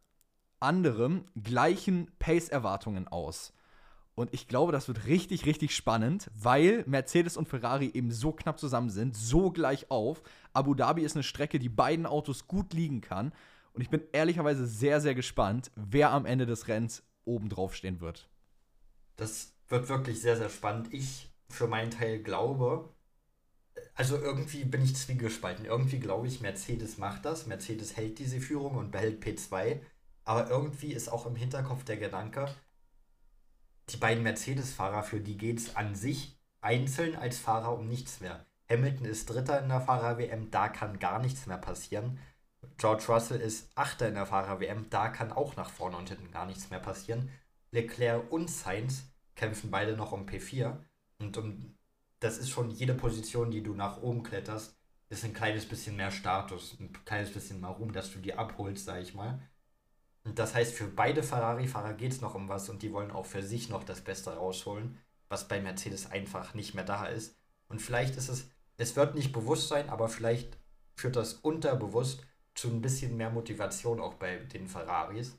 anderem 0.58 1.26
gleichen 1.40 2.10
Pace-Erwartungen 2.18 3.06
aus. 3.08 3.52
Und 4.16 4.32
ich 4.32 4.48
glaube, 4.48 4.72
das 4.72 4.88
wird 4.88 5.06
richtig, 5.06 5.44
richtig 5.44 5.76
spannend, 5.76 6.30
weil 6.34 6.84
Mercedes 6.86 7.36
und 7.36 7.48
Ferrari 7.48 7.90
eben 7.92 8.10
so 8.10 8.32
knapp 8.32 8.58
zusammen 8.58 8.88
sind, 8.88 9.14
so 9.14 9.50
gleich 9.50 9.90
auf. 9.90 10.22
Abu 10.54 10.74
Dhabi 10.74 11.02
ist 11.02 11.16
eine 11.16 11.22
Strecke, 11.22 11.58
die 11.58 11.68
beiden 11.68 12.06
Autos 12.06 12.48
gut 12.48 12.72
liegen 12.72 13.02
kann. 13.02 13.32
Und 13.74 13.82
ich 13.82 13.90
bin 13.90 14.00
ehrlicherweise 14.12 14.66
sehr, 14.66 15.02
sehr 15.02 15.14
gespannt, 15.14 15.70
wer 15.76 16.12
am 16.12 16.24
Ende 16.24 16.46
des 16.46 16.66
Rennens 16.66 17.02
oben 17.26 17.50
drauf 17.50 17.74
stehen 17.74 18.00
wird. 18.00 18.30
Das 19.16 19.52
wird 19.68 19.90
wirklich 19.90 20.22
sehr, 20.22 20.38
sehr 20.38 20.48
spannend. 20.48 20.94
Ich 20.94 21.30
für 21.50 21.66
meinen 21.66 21.90
Teil 21.90 22.22
glaube, 22.22 22.88
also 23.94 24.16
irgendwie 24.16 24.64
bin 24.64 24.82
ich 24.82 24.96
zwiegespalten. 24.96 25.66
Irgendwie 25.66 25.98
glaube 25.98 26.26
ich, 26.26 26.40
Mercedes 26.40 26.96
macht 26.96 27.26
das. 27.26 27.46
Mercedes 27.46 27.98
hält 27.98 28.18
diese 28.18 28.40
Führung 28.40 28.76
und 28.76 28.92
behält 28.92 29.22
P2. 29.22 29.80
Aber 30.24 30.48
irgendwie 30.48 30.94
ist 30.94 31.08
auch 31.08 31.26
im 31.26 31.36
Hinterkopf 31.36 31.84
der 31.84 31.98
Gedanke, 31.98 32.48
die 33.90 33.96
beiden 33.96 34.22
Mercedes-Fahrer, 34.22 35.02
für 35.02 35.20
die 35.20 35.36
geht 35.36 35.58
es 35.58 35.76
an 35.76 35.94
sich 35.94 36.36
einzeln 36.60 37.16
als 37.16 37.38
Fahrer 37.38 37.78
um 37.78 37.88
nichts 37.88 38.20
mehr. 38.20 38.44
Hamilton 38.68 39.06
ist 39.06 39.30
Dritter 39.30 39.62
in 39.62 39.68
der 39.68 39.80
Fahrer-WM, 39.80 40.50
da 40.50 40.68
kann 40.68 40.98
gar 40.98 41.20
nichts 41.20 41.46
mehr 41.46 41.58
passieren. 41.58 42.18
George 42.78 43.04
Russell 43.08 43.40
ist 43.40 43.70
Achter 43.76 44.08
in 44.08 44.14
der 44.14 44.26
Fahrer-WM, 44.26 44.90
da 44.90 45.08
kann 45.08 45.32
auch 45.32 45.56
nach 45.56 45.70
vorne 45.70 45.96
und 45.96 46.08
hinten 46.08 46.32
gar 46.32 46.46
nichts 46.46 46.70
mehr 46.70 46.80
passieren. 46.80 47.30
Leclerc 47.70 48.30
und 48.32 48.50
Sainz 48.50 49.04
kämpfen 49.36 49.70
beide 49.70 49.96
noch 49.96 50.12
um 50.12 50.26
P4. 50.26 50.76
Und 51.18 51.36
um, 51.36 51.76
das 52.18 52.38
ist 52.38 52.50
schon 52.50 52.70
jede 52.70 52.94
Position, 52.94 53.50
die 53.50 53.62
du 53.62 53.74
nach 53.74 54.02
oben 54.02 54.22
kletterst, 54.22 54.76
ist 55.08 55.24
ein 55.24 55.34
kleines 55.34 55.66
bisschen 55.66 55.96
mehr 55.96 56.10
Status, 56.10 56.76
ein 56.80 56.92
kleines 57.04 57.32
bisschen 57.32 57.60
mal 57.60 57.70
Ruhm, 57.70 57.92
dass 57.92 58.12
du 58.12 58.18
die 58.18 58.34
abholst, 58.34 58.86
sag 58.86 59.00
ich 59.00 59.14
mal. 59.14 59.40
Das 60.34 60.54
heißt, 60.54 60.74
für 60.74 60.88
beide 60.88 61.22
Ferrari-Fahrer 61.22 61.94
geht 61.94 62.12
es 62.12 62.20
noch 62.20 62.34
um 62.34 62.48
was 62.48 62.68
und 62.68 62.82
die 62.82 62.92
wollen 62.92 63.10
auch 63.10 63.26
für 63.26 63.42
sich 63.42 63.68
noch 63.68 63.84
das 63.84 64.00
Beste 64.00 64.34
rausholen, 64.34 64.98
was 65.28 65.48
bei 65.48 65.60
Mercedes 65.60 66.10
einfach 66.10 66.54
nicht 66.54 66.74
mehr 66.74 66.84
da 66.84 67.06
ist. 67.06 67.36
Und 67.68 67.80
vielleicht 67.80 68.16
ist 68.16 68.28
es, 68.28 68.50
es 68.76 68.96
wird 68.96 69.14
nicht 69.14 69.32
bewusst 69.32 69.68
sein, 69.68 69.88
aber 69.88 70.08
vielleicht 70.08 70.58
führt 70.96 71.16
das 71.16 71.34
unterbewusst 71.34 72.22
zu 72.54 72.68
ein 72.68 72.80
bisschen 72.80 73.16
mehr 73.16 73.30
Motivation 73.30 74.00
auch 74.00 74.14
bei 74.14 74.38
den 74.38 74.66
Ferraris. 74.66 75.38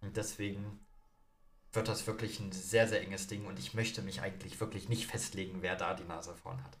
Und 0.00 0.16
deswegen 0.16 0.84
wird 1.72 1.88
das 1.88 2.06
wirklich 2.06 2.38
ein 2.40 2.52
sehr, 2.52 2.86
sehr 2.86 3.02
enges 3.02 3.26
Ding 3.26 3.46
und 3.46 3.58
ich 3.58 3.74
möchte 3.74 4.02
mich 4.02 4.20
eigentlich 4.20 4.60
wirklich 4.60 4.88
nicht 4.88 5.06
festlegen, 5.06 5.62
wer 5.62 5.76
da 5.76 5.94
die 5.94 6.04
Nase 6.04 6.34
vorn 6.34 6.62
hat. 6.62 6.78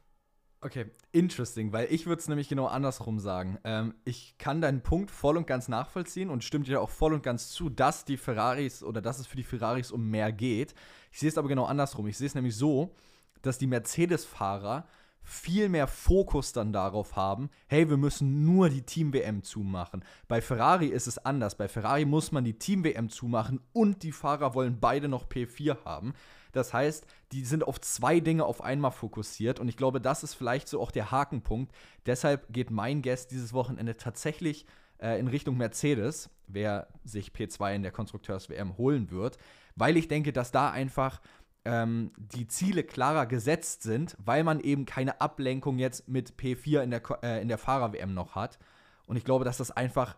Okay, 0.64 0.86
interesting, 1.12 1.74
weil 1.74 1.88
ich 1.90 2.06
würde 2.06 2.20
es 2.20 2.28
nämlich 2.28 2.48
genau 2.48 2.64
andersrum 2.64 3.18
sagen. 3.18 3.58
Ähm, 3.64 3.94
ich 4.06 4.38
kann 4.38 4.62
deinen 4.62 4.80
Punkt 4.80 5.10
voll 5.10 5.36
und 5.36 5.46
ganz 5.46 5.68
nachvollziehen 5.68 6.30
und 6.30 6.42
stimmt 6.42 6.68
dir 6.68 6.80
auch 6.80 6.88
voll 6.88 7.12
und 7.12 7.22
ganz 7.22 7.50
zu, 7.50 7.68
dass 7.68 8.06
die 8.06 8.16
Ferraris 8.16 8.82
oder 8.82 9.02
dass 9.02 9.18
es 9.18 9.26
für 9.26 9.36
die 9.36 9.42
Ferraris 9.42 9.90
um 9.90 10.08
mehr 10.08 10.32
geht. 10.32 10.74
Ich 11.12 11.18
sehe 11.18 11.28
es 11.28 11.36
aber 11.36 11.48
genau 11.48 11.66
andersrum. 11.66 12.06
Ich 12.06 12.16
sehe 12.16 12.28
es 12.28 12.34
nämlich 12.34 12.56
so, 12.56 12.94
dass 13.42 13.58
die 13.58 13.66
Mercedes-Fahrer 13.66 14.86
viel 15.20 15.68
mehr 15.68 15.86
Fokus 15.86 16.54
dann 16.54 16.72
darauf 16.72 17.14
haben, 17.14 17.50
hey, 17.66 17.90
wir 17.90 17.98
müssen 17.98 18.46
nur 18.46 18.70
die 18.70 18.82
Team-WM 18.82 19.42
zumachen. 19.42 20.02
Bei 20.28 20.40
Ferrari 20.40 20.86
ist 20.86 21.06
es 21.06 21.18
anders. 21.18 21.56
Bei 21.56 21.68
Ferrari 21.68 22.06
muss 22.06 22.32
man 22.32 22.44
die 22.44 22.58
Team-WM 22.58 23.10
zumachen 23.10 23.60
und 23.74 24.02
die 24.02 24.12
Fahrer 24.12 24.54
wollen 24.54 24.80
beide 24.80 25.08
noch 25.08 25.28
P4 25.28 25.84
haben. 25.84 26.14
Das 26.52 26.72
heißt, 26.72 27.06
die 27.34 27.44
sind 27.44 27.66
auf 27.66 27.80
zwei 27.80 28.20
Dinge 28.20 28.44
auf 28.44 28.62
einmal 28.62 28.92
fokussiert 28.92 29.58
und 29.58 29.68
ich 29.68 29.76
glaube, 29.76 30.00
das 30.00 30.22
ist 30.22 30.34
vielleicht 30.34 30.68
so 30.68 30.80
auch 30.80 30.92
der 30.92 31.10
Hakenpunkt. 31.10 31.74
Deshalb 32.06 32.52
geht 32.52 32.70
mein 32.70 33.02
Guest 33.02 33.32
dieses 33.32 33.52
Wochenende 33.52 33.96
tatsächlich 33.96 34.66
äh, 34.98 35.18
in 35.18 35.26
Richtung 35.26 35.56
Mercedes, 35.56 36.30
wer 36.46 36.86
sich 37.02 37.32
P2 37.32 37.74
in 37.74 37.82
der 37.82 37.90
Konstrukteurs-WM 37.90 38.78
holen 38.78 39.10
wird, 39.10 39.38
weil 39.74 39.96
ich 39.96 40.06
denke, 40.06 40.32
dass 40.32 40.52
da 40.52 40.70
einfach 40.70 41.20
ähm, 41.64 42.12
die 42.16 42.46
Ziele 42.46 42.84
klarer 42.84 43.26
gesetzt 43.26 43.82
sind, 43.82 44.16
weil 44.24 44.44
man 44.44 44.60
eben 44.60 44.84
keine 44.84 45.20
Ablenkung 45.20 45.80
jetzt 45.80 46.08
mit 46.08 46.34
P4 46.34 46.82
in 46.82 46.90
der, 46.90 47.02
äh, 47.24 47.44
der 47.44 47.58
Fahrer-WM 47.58 48.14
noch 48.14 48.36
hat. 48.36 48.60
Und 49.06 49.16
ich 49.16 49.24
glaube, 49.24 49.44
dass 49.44 49.58
das 49.58 49.72
einfach 49.72 50.16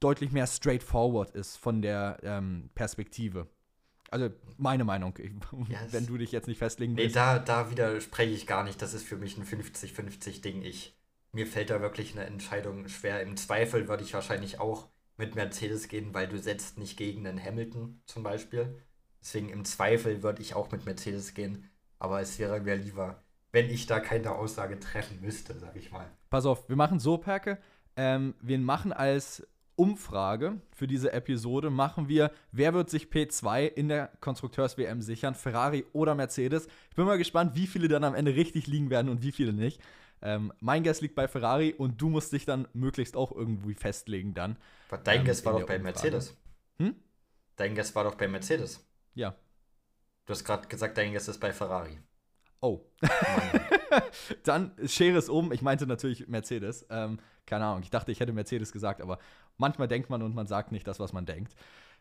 deutlich 0.00 0.32
mehr 0.32 0.48
straightforward 0.48 1.30
ist 1.30 1.56
von 1.56 1.82
der 1.82 2.18
ähm, 2.24 2.70
Perspektive. 2.74 3.46
Also 4.10 4.30
meine 4.56 4.84
Meinung, 4.84 5.14
yes. 5.68 5.92
wenn 5.92 6.06
du 6.06 6.16
dich 6.16 6.32
jetzt 6.32 6.46
nicht 6.46 6.58
festlegen 6.58 6.96
willst. 6.96 7.14
Nee, 7.14 7.20
da, 7.20 7.38
da 7.38 7.70
widerspreche 7.70 8.32
ich 8.32 8.46
gar 8.46 8.64
nicht. 8.64 8.80
Das 8.80 8.94
ist 8.94 9.04
für 9.04 9.16
mich 9.16 9.36
ein 9.36 9.44
50-50-Ding. 9.44 10.62
Ich, 10.62 10.96
mir 11.32 11.46
fällt 11.46 11.70
da 11.70 11.80
wirklich 11.80 12.12
eine 12.12 12.24
Entscheidung 12.24 12.88
schwer. 12.88 13.20
Im 13.22 13.36
Zweifel 13.36 13.88
würde 13.88 14.04
ich 14.04 14.14
wahrscheinlich 14.14 14.60
auch 14.60 14.88
mit 15.16 15.34
Mercedes 15.34 15.88
gehen, 15.88 16.14
weil 16.14 16.28
du 16.28 16.38
setzt 16.38 16.78
nicht 16.78 16.96
gegen 16.96 17.24
den 17.24 17.42
Hamilton 17.42 18.00
zum 18.06 18.22
Beispiel. 18.22 18.78
Deswegen 19.20 19.48
im 19.48 19.64
Zweifel 19.64 20.22
würde 20.22 20.42
ich 20.42 20.54
auch 20.54 20.70
mit 20.70 20.84
Mercedes 20.84 21.34
gehen. 21.34 21.68
Aber 21.98 22.20
es 22.20 22.38
wäre 22.38 22.60
mir 22.60 22.76
lieber, 22.76 23.22
wenn 23.52 23.70
ich 23.70 23.86
da 23.86 24.00
keine 24.00 24.32
Aussage 24.32 24.78
treffen 24.78 25.20
müsste, 25.20 25.58
sag 25.58 25.74
ich 25.76 25.90
mal. 25.90 26.06
Pass 26.30 26.46
auf, 26.46 26.68
wir 26.68 26.76
machen 26.76 27.00
so, 27.00 27.18
Perke. 27.18 27.58
Ähm, 27.96 28.34
wir 28.42 28.58
machen 28.58 28.92
als 28.92 29.46
Umfrage 29.76 30.60
für 30.72 30.86
diese 30.86 31.12
Episode 31.12 31.70
machen 31.70 32.08
wir, 32.08 32.32
wer 32.50 32.74
wird 32.74 32.90
sich 32.90 33.06
P2 33.06 33.66
in 33.66 33.88
der 33.88 34.10
Konstrukteurs-WM 34.20 35.02
sichern, 35.02 35.34
Ferrari 35.34 35.84
oder 35.92 36.14
Mercedes. 36.14 36.66
Ich 36.90 36.96
bin 36.96 37.04
mal 37.04 37.18
gespannt, 37.18 37.54
wie 37.54 37.66
viele 37.66 37.88
dann 37.88 38.04
am 38.04 38.14
Ende 38.14 38.34
richtig 38.34 38.66
liegen 38.66 38.90
werden 38.90 39.08
und 39.08 39.22
wie 39.22 39.32
viele 39.32 39.52
nicht. 39.52 39.80
Ähm, 40.22 40.52
mein 40.60 40.82
Guess 40.82 41.02
liegt 41.02 41.14
bei 41.14 41.28
Ferrari 41.28 41.74
und 41.76 42.00
du 42.00 42.08
musst 42.08 42.32
dich 42.32 42.46
dann 42.46 42.66
möglichst 42.72 43.16
auch 43.16 43.32
irgendwie 43.32 43.74
festlegen 43.74 44.34
dann. 44.34 44.56
Aber 44.88 44.98
dein 44.98 45.20
ähm, 45.20 45.26
Guess 45.26 45.44
war 45.44 45.52
doch 45.52 45.66
bei 45.66 45.76
Umfrage. 45.76 45.82
Mercedes. 45.82 46.36
Hm? 46.78 46.96
Dein 47.56 47.74
Guess 47.74 47.94
war 47.94 48.04
doch 48.04 48.14
bei 48.14 48.28
Mercedes. 48.28 48.84
Ja. 49.14 49.34
Du 50.24 50.32
hast 50.32 50.44
gerade 50.44 50.66
gesagt, 50.68 50.96
dein 50.96 51.12
Guess 51.12 51.28
ist 51.28 51.38
bei 51.38 51.52
Ferrari. 51.52 51.98
Oh. 52.60 52.80
dann 54.44 54.72
Schere 54.86 55.18
es 55.18 55.28
um. 55.28 55.52
Ich 55.52 55.62
meinte 55.62 55.86
natürlich 55.86 56.26
Mercedes. 56.28 56.86
Ähm, 56.90 57.18
keine 57.46 57.66
Ahnung, 57.66 57.82
ich 57.82 57.90
dachte, 57.90 58.12
ich 58.12 58.20
hätte 58.20 58.32
Mercedes 58.32 58.72
gesagt, 58.72 59.00
aber 59.00 59.18
manchmal 59.56 59.88
denkt 59.88 60.10
man 60.10 60.22
und 60.22 60.34
man 60.34 60.46
sagt 60.46 60.72
nicht 60.72 60.86
das, 60.86 60.98
was 60.98 61.12
man 61.12 61.26
denkt. 61.26 61.54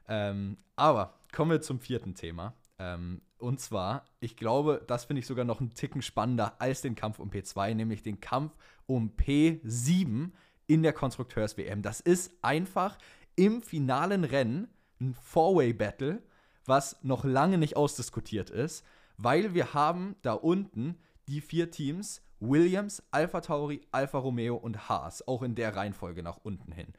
Ähm, 0.07 0.57
aber 0.75 1.19
kommen 1.31 1.51
wir 1.51 1.61
zum 1.61 1.79
vierten 1.79 2.15
Thema. 2.15 2.53
Ähm, 2.79 3.21
und 3.37 3.59
zwar, 3.59 4.05
ich 4.19 4.37
glaube, 4.37 4.83
das 4.87 5.05
finde 5.05 5.19
ich 5.19 5.27
sogar 5.27 5.45
noch 5.45 5.59
einen 5.59 5.73
Ticken 5.73 6.01
spannender 6.01 6.55
als 6.59 6.81
den 6.81 6.95
Kampf 6.95 7.19
um 7.19 7.29
P2, 7.29 7.73
nämlich 7.73 8.01
den 8.01 8.19
Kampf 8.19 8.53
um 8.85 9.11
P7 9.17 10.31
in 10.67 10.83
der 10.83 10.93
Konstrukteurs-WM. 10.93 11.81
Das 11.81 11.99
ist 11.99 12.31
einfach 12.41 12.97
im 13.35 13.61
finalen 13.61 14.23
Rennen 14.23 14.67
ein 14.99 15.13
Four-Way-Battle, 15.13 16.21
was 16.65 17.03
noch 17.03 17.23
lange 17.23 17.57
nicht 17.57 17.77
ausdiskutiert 17.77 18.49
ist, 18.49 18.85
weil 19.17 19.53
wir 19.53 19.73
haben 19.73 20.15
da 20.21 20.33
unten 20.33 20.97
die 21.27 21.41
vier 21.41 21.71
Teams 21.71 22.21
Williams, 22.39 23.03
Alpha 23.11 23.41
Tauri, 23.41 23.81
Alfa 23.91 24.17
Romeo 24.17 24.55
und 24.55 24.89
Haas, 24.89 25.27
auch 25.27 25.41
in 25.41 25.55
der 25.55 25.75
Reihenfolge 25.75 26.23
nach 26.23 26.37
unten 26.43 26.71
hin. 26.71 26.93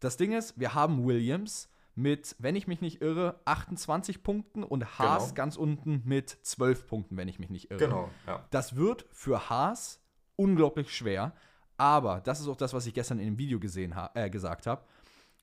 Das 0.00 0.16
Ding 0.16 0.32
ist, 0.32 0.58
wir 0.58 0.74
haben 0.74 1.06
Williams 1.06 1.68
mit, 1.94 2.36
wenn 2.38 2.56
ich 2.56 2.66
mich 2.66 2.80
nicht 2.80 3.00
irre, 3.00 3.40
28 3.46 4.22
Punkten 4.22 4.62
und 4.62 4.98
Haas 4.98 5.24
genau. 5.24 5.34
ganz 5.34 5.56
unten 5.56 6.02
mit 6.04 6.28
12 6.30 6.86
Punkten, 6.86 7.16
wenn 7.16 7.28
ich 7.28 7.38
mich 7.38 7.48
nicht 7.48 7.70
irre. 7.70 7.80
Genau, 7.80 8.10
ja. 8.26 8.44
Das 8.50 8.76
wird 8.76 9.06
für 9.12 9.48
Haas 9.48 10.00
unglaublich 10.36 10.94
schwer, 10.94 11.32
aber 11.78 12.20
das 12.20 12.40
ist 12.40 12.48
auch 12.48 12.56
das, 12.56 12.74
was 12.74 12.86
ich 12.86 12.92
gestern 12.92 13.18
in 13.18 13.26
dem 13.26 13.38
Video 13.38 13.58
gesehen 13.58 13.94
äh, 14.14 14.28
gesagt 14.28 14.66
habe. 14.66 14.84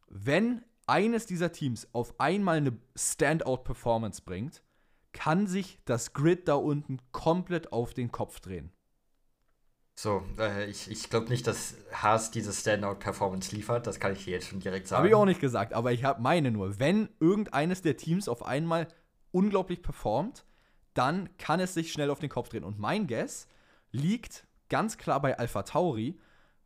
Wenn 0.10 0.64
eines 0.86 1.26
dieser 1.26 1.52
Teams 1.52 1.88
auf 1.94 2.20
einmal 2.20 2.58
eine 2.58 2.78
Standout-Performance 2.96 4.22
bringt, 4.24 4.62
kann 5.14 5.48
sich 5.48 5.80
das 5.86 6.14
Grid 6.14 6.48
da 6.48 6.56
unten 6.56 7.00
komplett 7.12 7.72
auf 7.72 7.94
den 7.94 8.12
Kopf 8.12 8.40
drehen. 8.40 8.72
So, 9.96 10.24
äh, 10.40 10.70
ich, 10.70 10.90
ich 10.90 11.10
glaube 11.10 11.30
nicht, 11.30 11.46
dass 11.46 11.76
Haas 11.92 12.32
diese 12.32 12.52
Standout-Performance 12.52 13.56
liefert. 13.56 13.86
Das 13.86 14.00
kann 14.00 14.14
ich 14.14 14.26
dir 14.26 14.32
jetzt 14.32 14.48
schon 14.48 14.60
direkt 14.60 14.88
sagen. 14.88 14.98
Habe 14.98 15.08
ich 15.10 15.16
auch 15.16 15.26
nicht 15.26 15.40
gesagt, 15.40 15.74
aber 15.74 15.92
ich 15.92 16.04
habe 16.04 16.22
meine 16.22 16.50
nur. 16.50 16.80
Wenn 16.80 17.10
irgendeines 17.20 17.84
der 17.84 17.96
Teams 17.96 18.28
auf 18.28 18.44
einmal 18.44 18.88
unglaublich 19.32 19.84
performt, 19.84 20.46
dann 20.96 21.30
kann 21.38 21.60
es 21.60 21.76
sich 21.76 21.92
schnell 21.92 22.10
auf 22.10 22.20
den 22.20 22.30
Kopf 22.30 22.50
drehen. 22.50 22.64
Und 22.64 22.80
mein 22.80 23.08
Guess 23.08 23.48
liegt 23.92 24.48
ganz 24.70 24.98
klar 24.98 25.22
bei 25.22 25.38
Alpha 25.38 25.62
Tauri, 25.62 26.20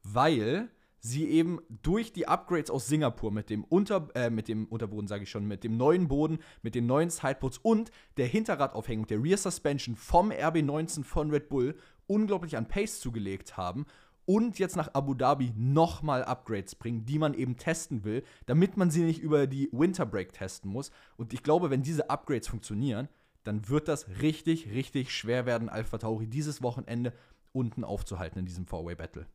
weil 0.04 0.70
sie 1.00 1.28
eben 1.30 1.60
durch 1.82 2.14
die 2.14 2.28
Upgrades 2.28 2.70
aus 2.70 2.88
Singapur 2.88 3.32
mit 3.32 3.50
dem, 3.50 3.64
Unter, 3.64 4.10
äh, 4.16 4.30
mit 4.30 4.48
dem 4.48 4.66
Unterboden, 4.66 5.08
sage 5.08 5.24
ich 5.24 5.30
schon, 5.30 5.48
mit 5.48 5.64
dem 5.64 5.78
neuen 5.78 6.08
Boden, 6.08 6.40
mit 6.62 6.76
den 6.76 6.86
neuen 6.86 7.10
Sideboards 7.10 7.60
und 7.60 7.92
der 8.18 8.28
Hinterradaufhängung, 8.28 9.08
der 9.08 9.22
Rear 9.22 9.38
Suspension 9.38 9.96
vom 9.96 10.32
RB19 10.32 11.04
von 11.04 11.32
Red 11.32 11.50
Bull 11.50 11.76
unglaublich 12.08 12.58
an 12.58 12.68
Pace 12.68 13.00
zugelegt 13.00 13.58
haben 13.58 13.86
und 14.26 14.60
jetzt 14.60 14.76
nach 14.76 14.94
Abu 14.94 15.14
Dhabi 15.14 15.54
nochmal 15.56 16.24
Upgrades 16.26 16.76
bringen, 16.76 17.06
die 17.06 17.18
man 17.18 17.34
eben 17.34 17.56
testen 17.58 18.04
will, 18.04 18.24
damit 18.46 18.76
man 18.76 18.92
sie 18.92 19.04
nicht 19.04 19.22
über 19.22 19.48
die 19.48 19.70
Winter 19.72 20.06
Break 20.06 20.34
testen 20.34 20.70
muss. 20.70 20.92
Und 21.16 21.34
ich 21.34 21.44
glaube, 21.44 21.70
wenn 21.70 21.82
diese 21.82 22.10
Upgrades 22.10 22.50
funktionieren, 22.50 23.08
dann 23.46 23.70
wird 23.70 23.88
das 23.88 24.10
richtig, 24.22 24.70
richtig 24.72 25.14
schwer 25.14 25.46
werden, 25.46 25.70
Alpha 25.70 25.98
Tauri 25.98 26.28
dieses 26.28 26.62
Wochenende 26.62 27.14
unten 27.54 27.86
aufzuhalten 27.86 28.40
in 28.40 28.46
diesem 28.46 28.68
Four-Way 28.68 28.96
Battle. 28.96 29.28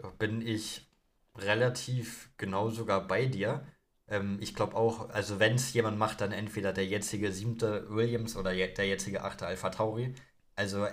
Ja, 0.00 0.10
bin 0.10 0.40
ich 0.40 0.88
relativ 1.36 2.30
genau 2.36 2.70
sogar 2.70 3.06
bei 3.06 3.26
dir. 3.26 3.66
Ähm, 4.08 4.38
ich 4.40 4.54
glaube 4.54 4.76
auch, 4.76 5.10
also 5.10 5.38
wenn 5.40 5.54
es 5.54 5.72
jemand 5.72 5.98
macht, 5.98 6.20
dann 6.20 6.32
entweder 6.32 6.72
der 6.72 6.86
jetzige 6.86 7.32
siebte 7.32 7.86
Williams 7.90 8.36
oder 8.36 8.52
der 8.52 8.86
jetzige 8.86 9.22
achte 9.24 9.46
Alpha 9.46 9.70
Tauri. 9.70 10.14
Also 10.56 10.86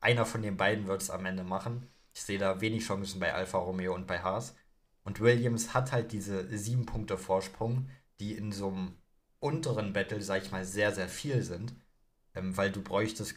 einer 0.00 0.26
von 0.26 0.42
den 0.42 0.56
beiden 0.56 0.86
wird 0.88 1.02
es 1.02 1.10
am 1.10 1.26
Ende 1.26 1.44
machen. 1.44 1.86
Ich 2.14 2.22
sehe 2.22 2.38
da 2.38 2.60
wenig 2.60 2.84
Chancen 2.84 3.20
bei 3.20 3.32
Alfa 3.34 3.58
Romeo 3.58 3.94
und 3.94 4.06
bei 4.06 4.20
Haas. 4.20 4.56
Und 5.04 5.20
Williams 5.20 5.74
hat 5.74 5.92
halt 5.92 6.12
diese 6.12 6.56
sieben 6.56 6.86
Punkte 6.86 7.18
Vorsprung, 7.18 7.88
die 8.20 8.32
in 8.34 8.52
so 8.52 8.68
einem 8.68 8.96
unteren 9.40 9.92
Battle, 9.92 10.20
sag 10.22 10.42
ich 10.42 10.52
mal, 10.52 10.64
sehr, 10.64 10.92
sehr 10.92 11.08
viel 11.08 11.42
sind. 11.42 11.74
Ähm, 12.34 12.56
weil 12.56 12.70
du 12.72 12.82
bräuchtest 12.82 13.36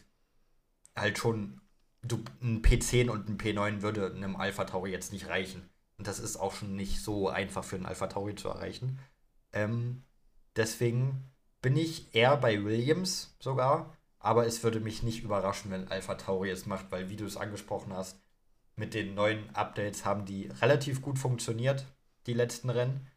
halt 0.96 1.18
schon, 1.18 1.62
du, 2.04 2.24
ein 2.42 2.62
P10 2.62 3.10
und 3.10 3.30
ein 3.30 3.38
P9 3.38 3.82
würde 3.82 4.14
einem 4.14 4.36
Alpha 4.36 4.66
Tauri 4.66 4.92
jetzt 4.92 5.12
nicht 5.12 5.28
reichen. 5.28 5.70
Und 5.98 6.08
das 6.08 6.20
ist 6.20 6.38
auch 6.38 6.54
schon 6.54 6.76
nicht 6.76 7.02
so 7.02 7.30
einfach 7.30 7.64
für 7.64 7.76
einen 7.78 7.86
Alpha 7.86 8.08
Tauri 8.08 8.36
zu 8.36 8.50
erreichen. 8.50 9.00
Ähm, 9.54 10.04
deswegen 10.56 11.32
bin 11.62 11.78
ich 11.78 12.14
eher 12.14 12.38
bei 12.38 12.64
Williams 12.64 13.36
sogar. 13.40 13.96
Aber 14.20 14.48
es 14.48 14.64
würde 14.64 14.80
mich 14.80 15.04
nicht 15.04 15.24
überraschen, 15.24 15.70
wenn 15.70 15.88
Alpha 15.88 16.16
Tauri 16.16 16.50
es 16.50 16.66
macht, 16.66 16.92
weil, 16.92 17.10
wie 17.12 17.16
du 17.16 17.26
es 17.26 17.38
angesprochen 17.38 17.94
hast, 17.94 18.20
mit 18.76 18.96
den 18.96 19.14
neuen 19.14 19.56
Updates 19.56 20.04
haben 20.04 20.26
die 20.26 20.50
relativ 20.62 21.04
gut 21.04 21.20
funktioniert, 21.20 21.86
die 22.26 22.34
letzten 22.34 22.72
Rennen. 22.72 23.08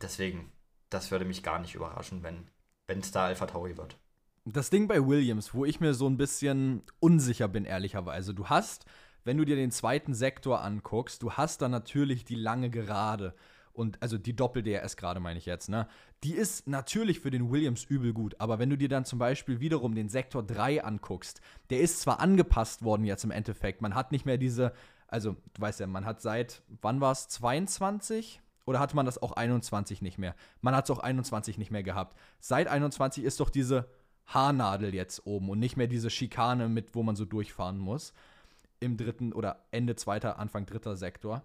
Deswegen, 0.00 0.50
das 0.88 1.10
würde 1.10 1.26
mich 1.26 1.42
gar 1.42 1.58
nicht 1.58 1.74
überraschen, 1.74 2.22
wenn 2.22 3.00
es 3.00 3.10
da 3.10 3.26
Alpha 3.26 3.46
Tauri 3.46 3.76
wird. 3.76 3.98
Das 4.46 4.70
Ding 4.70 4.88
bei 4.88 5.06
Williams, 5.06 5.52
wo 5.52 5.66
ich 5.66 5.80
mir 5.80 5.92
so 5.92 6.08
ein 6.08 6.16
bisschen 6.16 6.82
unsicher 6.98 7.48
bin, 7.48 7.66
ehrlicherweise, 7.66 8.32
du 8.32 8.46
hast 8.46 8.86
wenn 9.28 9.36
du 9.36 9.44
dir 9.44 9.56
den 9.56 9.70
zweiten 9.70 10.14
Sektor 10.14 10.64
anguckst, 10.64 11.22
du 11.22 11.32
hast 11.32 11.60
da 11.60 11.68
natürlich 11.68 12.24
die 12.24 12.34
lange 12.34 12.70
Gerade. 12.70 13.34
Und 13.74 14.02
also 14.02 14.16
die 14.16 14.34
Doppel-DRS 14.34 14.96
gerade 14.96 15.20
meine 15.20 15.38
ich 15.38 15.44
jetzt, 15.44 15.68
ne? 15.68 15.86
Die 16.24 16.32
ist 16.32 16.66
natürlich 16.66 17.20
für 17.20 17.30
den 17.30 17.50
Williams 17.50 17.84
übel 17.84 18.14
gut, 18.14 18.36
aber 18.40 18.58
wenn 18.58 18.70
du 18.70 18.78
dir 18.78 18.88
dann 18.88 19.04
zum 19.04 19.18
Beispiel 19.18 19.60
wiederum 19.60 19.94
den 19.94 20.08
Sektor 20.08 20.42
3 20.42 20.82
anguckst, 20.82 21.42
der 21.68 21.80
ist 21.80 22.00
zwar 22.00 22.20
angepasst 22.20 22.82
worden 22.82 23.04
jetzt 23.04 23.22
im 23.22 23.30
Endeffekt, 23.30 23.82
man 23.82 23.94
hat 23.94 24.12
nicht 24.12 24.24
mehr 24.24 24.38
diese, 24.38 24.72
also 25.08 25.36
du 25.52 25.60
weißt 25.60 25.80
ja, 25.80 25.86
man 25.86 26.06
hat 26.06 26.22
seit, 26.22 26.62
wann 26.80 27.02
war 27.02 27.12
es, 27.12 27.28
22? 27.28 28.40
Oder 28.64 28.80
hatte 28.80 28.96
man 28.96 29.04
das 29.04 29.20
auch 29.20 29.32
21 29.32 30.00
nicht 30.00 30.16
mehr? 30.16 30.34
Man 30.62 30.74
hat 30.74 30.86
es 30.86 30.90
auch 30.90 31.00
21 31.00 31.58
nicht 31.58 31.70
mehr 31.70 31.82
gehabt. 31.82 32.18
Seit 32.40 32.66
21 32.66 33.24
ist 33.24 33.40
doch 33.40 33.50
diese 33.50 33.90
Haarnadel 34.24 34.94
jetzt 34.94 35.26
oben 35.26 35.50
und 35.50 35.58
nicht 35.58 35.76
mehr 35.76 35.86
diese 35.86 36.08
Schikane 36.08 36.70
mit, 36.70 36.94
wo 36.94 37.02
man 37.02 37.14
so 37.14 37.26
durchfahren 37.26 37.78
muss 37.78 38.14
im 38.80 38.96
dritten 38.96 39.32
oder 39.32 39.66
Ende 39.70 39.96
zweiter, 39.96 40.38
Anfang 40.38 40.66
dritter 40.66 40.96
Sektor. 40.96 41.42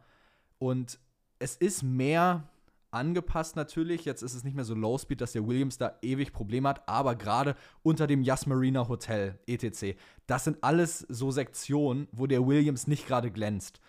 Und 0.60 1.00
es 1.40 1.56
ist 1.56 1.84
mehr 1.84 2.48
angepasst 2.94 3.56
natürlich. 3.56 4.06
Jetzt 4.06 4.22
ist 4.22 4.34
es 4.34 4.44
nicht 4.44 4.56
mehr 4.56 4.66
so 4.66 4.76
Low 4.76 4.98
Speed, 4.98 5.22
dass 5.22 5.34
der 5.34 5.46
Williams 5.48 5.78
da 5.78 5.98
ewig 6.02 6.32
Probleme 6.32 6.70
hat, 6.70 6.88
aber 6.88 7.16
gerade 7.16 7.56
unter 7.82 8.08
dem 8.08 8.22
Yas 8.22 8.46
Marina 8.46 8.88
Hotel, 8.88 9.40
etc., 9.48 9.98
das 10.28 10.44
sind 10.46 10.58
alles 10.62 11.00
so 11.00 11.32
Sektionen, 11.32 12.08
wo 12.12 12.28
der 12.28 12.46
Williams 12.46 12.88
nicht 12.88 13.08
gerade 13.08 13.32
glänzt. 13.32 13.82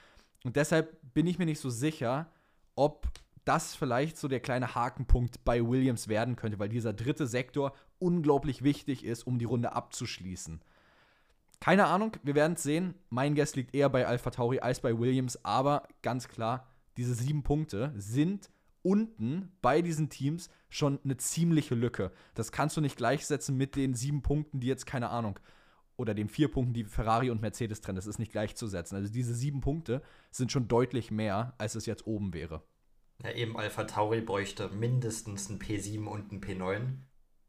Und 0.43 0.57
deshalb 0.57 0.99
bin 1.15 1.27
ich 1.27 1.39
mir 1.39 1.47
nicht 1.47 1.61
so 1.61 1.71
sicher, 1.71 2.31
ob 2.75 3.07
das 3.45 3.75
vielleicht 3.75 4.17
so 4.17 4.27
der 4.27 4.41
kleine 4.41 4.75
Hakenpunkt 4.75 5.45
bei 5.45 5.67
Williams 5.67 6.09
werden 6.09 6.37
könnte, 6.37 6.59
weil 6.59 6.71
dieser 6.71 6.93
dritte 6.93 7.27
Sektor 7.27 7.75
unglaublich 7.99 8.65
wichtig 8.65 9.05
ist, 9.05 9.27
um 9.27 9.39
die 9.39 9.45
Runde 9.45 9.73
abzuschließen. 9.73 10.61
Keine 11.65 11.87
Ahnung, 11.87 12.13
wir 12.23 12.35
werden 12.35 12.57
es 12.57 12.63
sehen. 12.63 12.93
Mein 13.09 13.35
Guest 13.35 13.57
liegt 13.57 13.75
eher 13.75 13.89
bei 13.89 14.07
Alpha 14.07 14.29
Tauri 14.29 14.61
als 14.61 14.81
bei 14.81 14.99
Williams, 14.99 15.47
aber 15.47 15.89
ganz 16.03 16.29
klar, 16.29 16.69
diese 16.99 17.15
sieben 17.15 17.43
Punkte 17.43 17.91
sind 17.97 18.51
unten 18.83 19.51
bei 19.63 19.81
diesen 19.81 20.11
Teams 20.11 20.51
schon 20.69 21.01
eine 21.05 21.17
ziemliche 21.17 21.75
Lücke. 21.75 22.13
Das 22.35 22.53
kannst 22.53 22.77
du 22.77 22.83
nicht 22.83 22.99
gleichsetzen 22.99 23.57
mit 23.57 23.77
den 23.77 23.95
sieben 23.95 24.21
Punkten, 24.21 24.61
die 24.61 24.67
jetzt, 24.67 24.85
keine 24.85 25.09
Ahnung, 25.09 25.39
oder 25.97 26.13
den 26.13 26.29
vier 26.29 26.49
Punkten, 26.51 26.75
die 26.75 26.85
Ferrari 26.85 27.31
und 27.31 27.41
Mercedes 27.41 27.81
trennen. 27.81 27.97
Das 27.97 28.07
ist 28.07 28.19
nicht 28.19 28.33
gleichzusetzen. 28.33 28.99
Also 28.99 29.11
diese 29.11 29.35
sieben 29.35 29.63
Punkte 29.63 30.03
sind 30.31 30.53
schon 30.53 30.69
deutlich 30.69 31.11
mehr, 31.11 31.55
als 31.57 31.77
es 31.77 31.87
jetzt 31.87 32.07
oben 32.07 32.35
wäre. 32.35 32.63
Ja, 33.23 33.31
eben 33.31 33.57
Alpha 33.57 33.85
Tauri 33.85 34.21
bräuchte 34.21 34.69
mindestens 34.69 35.49
ein 35.49 35.59
P7 35.59 36.05
und 36.05 36.31
ein 36.31 36.43
P9. 36.43 36.99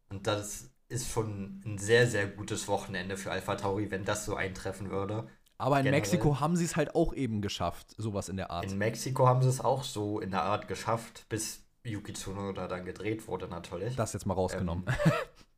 Und 0.07 0.25
das 0.25 0.74
ist 0.88 1.10
schon 1.10 1.62
ein 1.65 1.77
sehr, 1.77 2.08
sehr 2.08 2.27
gutes 2.27 2.68
Wochenende 2.68 3.18
für 3.18 3.32
Alpha 3.32 3.56
Tauri, 3.56 3.89
wenn 3.92 4.06
das 4.06 4.25
so 4.25 4.36
eintreffen 4.36 4.89
würde. 4.89 5.27
Aber 5.58 5.77
in 5.77 5.86
Generell. 5.86 6.01
Mexiko 6.01 6.39
haben 6.39 6.56
sie 6.56 6.65
es 6.65 6.75
halt 6.75 6.96
auch 6.96 7.13
eben 7.13 7.42
geschafft, 7.42 7.96
sowas 7.98 8.30
in 8.30 8.38
der 8.38 8.51
Art. 8.51 8.65
In 8.65 8.77
Mexiko 8.77 9.27
haben 9.27 9.42
sie 9.42 9.50
es 9.50 9.62
auch 9.62 9.84
so 9.84 10.20
in 10.20 10.32
der 10.32 10.44
Art 10.44 10.68
geschafft, 10.68 11.25
bis 11.30 11.63
Yuki 11.84 12.13
Tsunoda 12.13 12.68
dann 12.68 12.86
gedreht 12.86 13.27
wurde 13.27 13.48
natürlich. 13.48 13.96
Das 13.96 14.13
jetzt 14.13 14.25
mal 14.25 14.34
rausgenommen. 14.34 14.86
Ähm, 14.88 15.12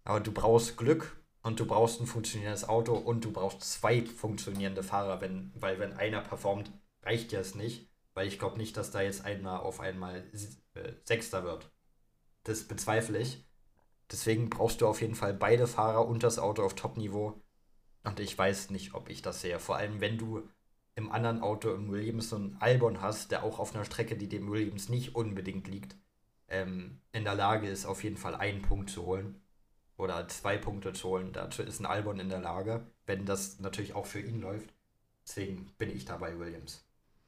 aber 0.03 0.19
du 0.19 0.31
brauchst 0.31 0.77
Glück 0.77 1.17
und 1.41 1.59
du 1.59 1.65
brauchst 1.65 1.99
ein 1.99 2.07
funktionierendes 2.07 2.67
Auto 2.69 2.93
und 2.93 3.23
du 3.25 3.31
brauchst 3.31 3.61
zwei 3.61 4.05
funktionierende 4.05 4.83
Fahrer, 4.83 5.19
wenn, 5.21 5.51
weil 5.55 5.79
wenn 5.79 5.93
einer 5.93 6.21
performt, 6.21 6.71
reicht 7.03 7.31
ja 7.31 7.39
es 7.39 7.55
nicht, 7.55 7.89
weil 8.13 8.27
ich 8.27 8.37
glaube 8.37 8.57
nicht, 8.57 8.77
dass 8.77 8.91
da 8.91 9.01
jetzt 9.01 9.25
einer 9.25 9.63
auf 9.63 9.79
einmal 9.79 10.23
äh, 10.75 10.91
Sechster 11.03 11.43
wird. 11.43 11.71
Das 12.43 12.63
bezweifle 12.63 13.17
ich. 13.17 13.46
Deswegen 14.11 14.49
brauchst 14.49 14.81
du 14.81 14.87
auf 14.87 15.01
jeden 15.01 15.15
Fall 15.15 15.33
beide 15.33 15.67
Fahrer 15.67 16.07
und 16.07 16.23
das 16.23 16.39
Auto 16.39 16.63
auf 16.63 16.75
Top-Niveau 16.75 17.41
und 18.07 18.19
ich 18.21 18.37
weiß 18.37 18.69
nicht, 18.69 18.93
ob 18.93 19.09
ich 19.09 19.21
das 19.21 19.41
sehe. 19.41 19.59
Vor 19.59 19.75
allem, 19.75 19.99
wenn 19.99 20.17
du 20.17 20.47
im 20.95 21.11
anderen 21.11 21.41
Auto 21.41 21.73
im 21.73 21.91
Williams 21.91 22.29
so 22.29 22.37
einen 22.37 22.55
Albon 22.59 23.01
hast, 23.01 23.31
der 23.31 23.43
auch 23.43 23.59
auf 23.59 23.75
einer 23.75 23.85
Strecke, 23.85 24.15
die 24.15 24.29
dem 24.29 24.49
Williams 24.49 24.87
nicht 24.89 25.13
unbedingt 25.13 25.67
liegt, 25.67 25.95
ähm, 26.47 27.01
in 27.11 27.25
der 27.25 27.35
Lage 27.35 27.67
ist, 27.67 27.85
auf 27.85 28.03
jeden 28.03 28.17
Fall 28.17 28.35
einen 28.35 28.61
Punkt 28.61 28.89
zu 28.89 29.05
holen. 29.05 29.41
Oder 29.97 30.27
zwei 30.27 30.57
Punkte 30.57 30.93
zu 30.93 31.09
holen. 31.09 31.33
Dazu 31.33 31.63
ist 31.63 31.79
ein 31.79 31.85
Albon 31.85 32.19
in 32.19 32.29
der 32.29 32.39
Lage, 32.39 32.85
wenn 33.07 33.25
das 33.25 33.59
natürlich 33.59 33.93
auch 33.93 34.05
für 34.05 34.21
ihn 34.21 34.39
läuft. 34.39 34.73
Deswegen 35.27 35.71
bin 35.77 35.89
ich 35.89 36.05
da 36.05 36.17
bei 36.17 36.39
Williams. 36.39 36.85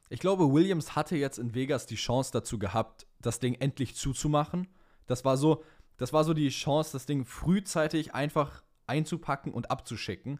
Ich 0.09 0.19
glaube, 0.19 0.53
Williams 0.53 0.95
hatte 0.95 1.17
jetzt 1.17 1.39
in 1.39 1.53
Vegas 1.53 1.87
die 1.87 1.95
Chance 1.95 2.31
dazu 2.31 2.57
gehabt, 2.57 3.05
das 3.19 3.39
Ding 3.39 3.55
endlich 3.55 3.95
zuzumachen. 3.95 4.67
Das 5.07 5.25
war 5.25 5.35
so, 5.35 5.63
das 5.99 6.13
war 6.13 6.23
so 6.23 6.33
die 6.33 6.49
Chance, 6.49 6.93
das 6.93 7.05
Ding 7.05 7.25
frühzeitig 7.25 8.15
einfach 8.15 8.63
einzupacken 8.87 9.53
und 9.53 9.69
abzuschicken. 9.69 10.39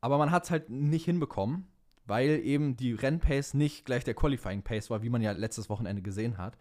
Aber 0.00 0.18
man 0.18 0.30
hat 0.30 0.44
es 0.44 0.50
halt 0.50 0.68
nicht 0.68 1.06
hinbekommen, 1.06 1.66
weil 2.04 2.40
eben 2.44 2.76
die 2.76 2.92
Rennpace 2.92 3.54
nicht 3.54 3.86
gleich 3.86 4.04
der 4.04 4.14
Qualifying 4.14 4.62
Pace 4.62 4.90
war, 4.90 5.02
wie 5.02 5.08
man 5.08 5.22
ja 5.22 5.32
letztes 5.32 5.70
Wochenende 5.70 6.02
gesehen 6.02 6.36
hat. 6.36 6.58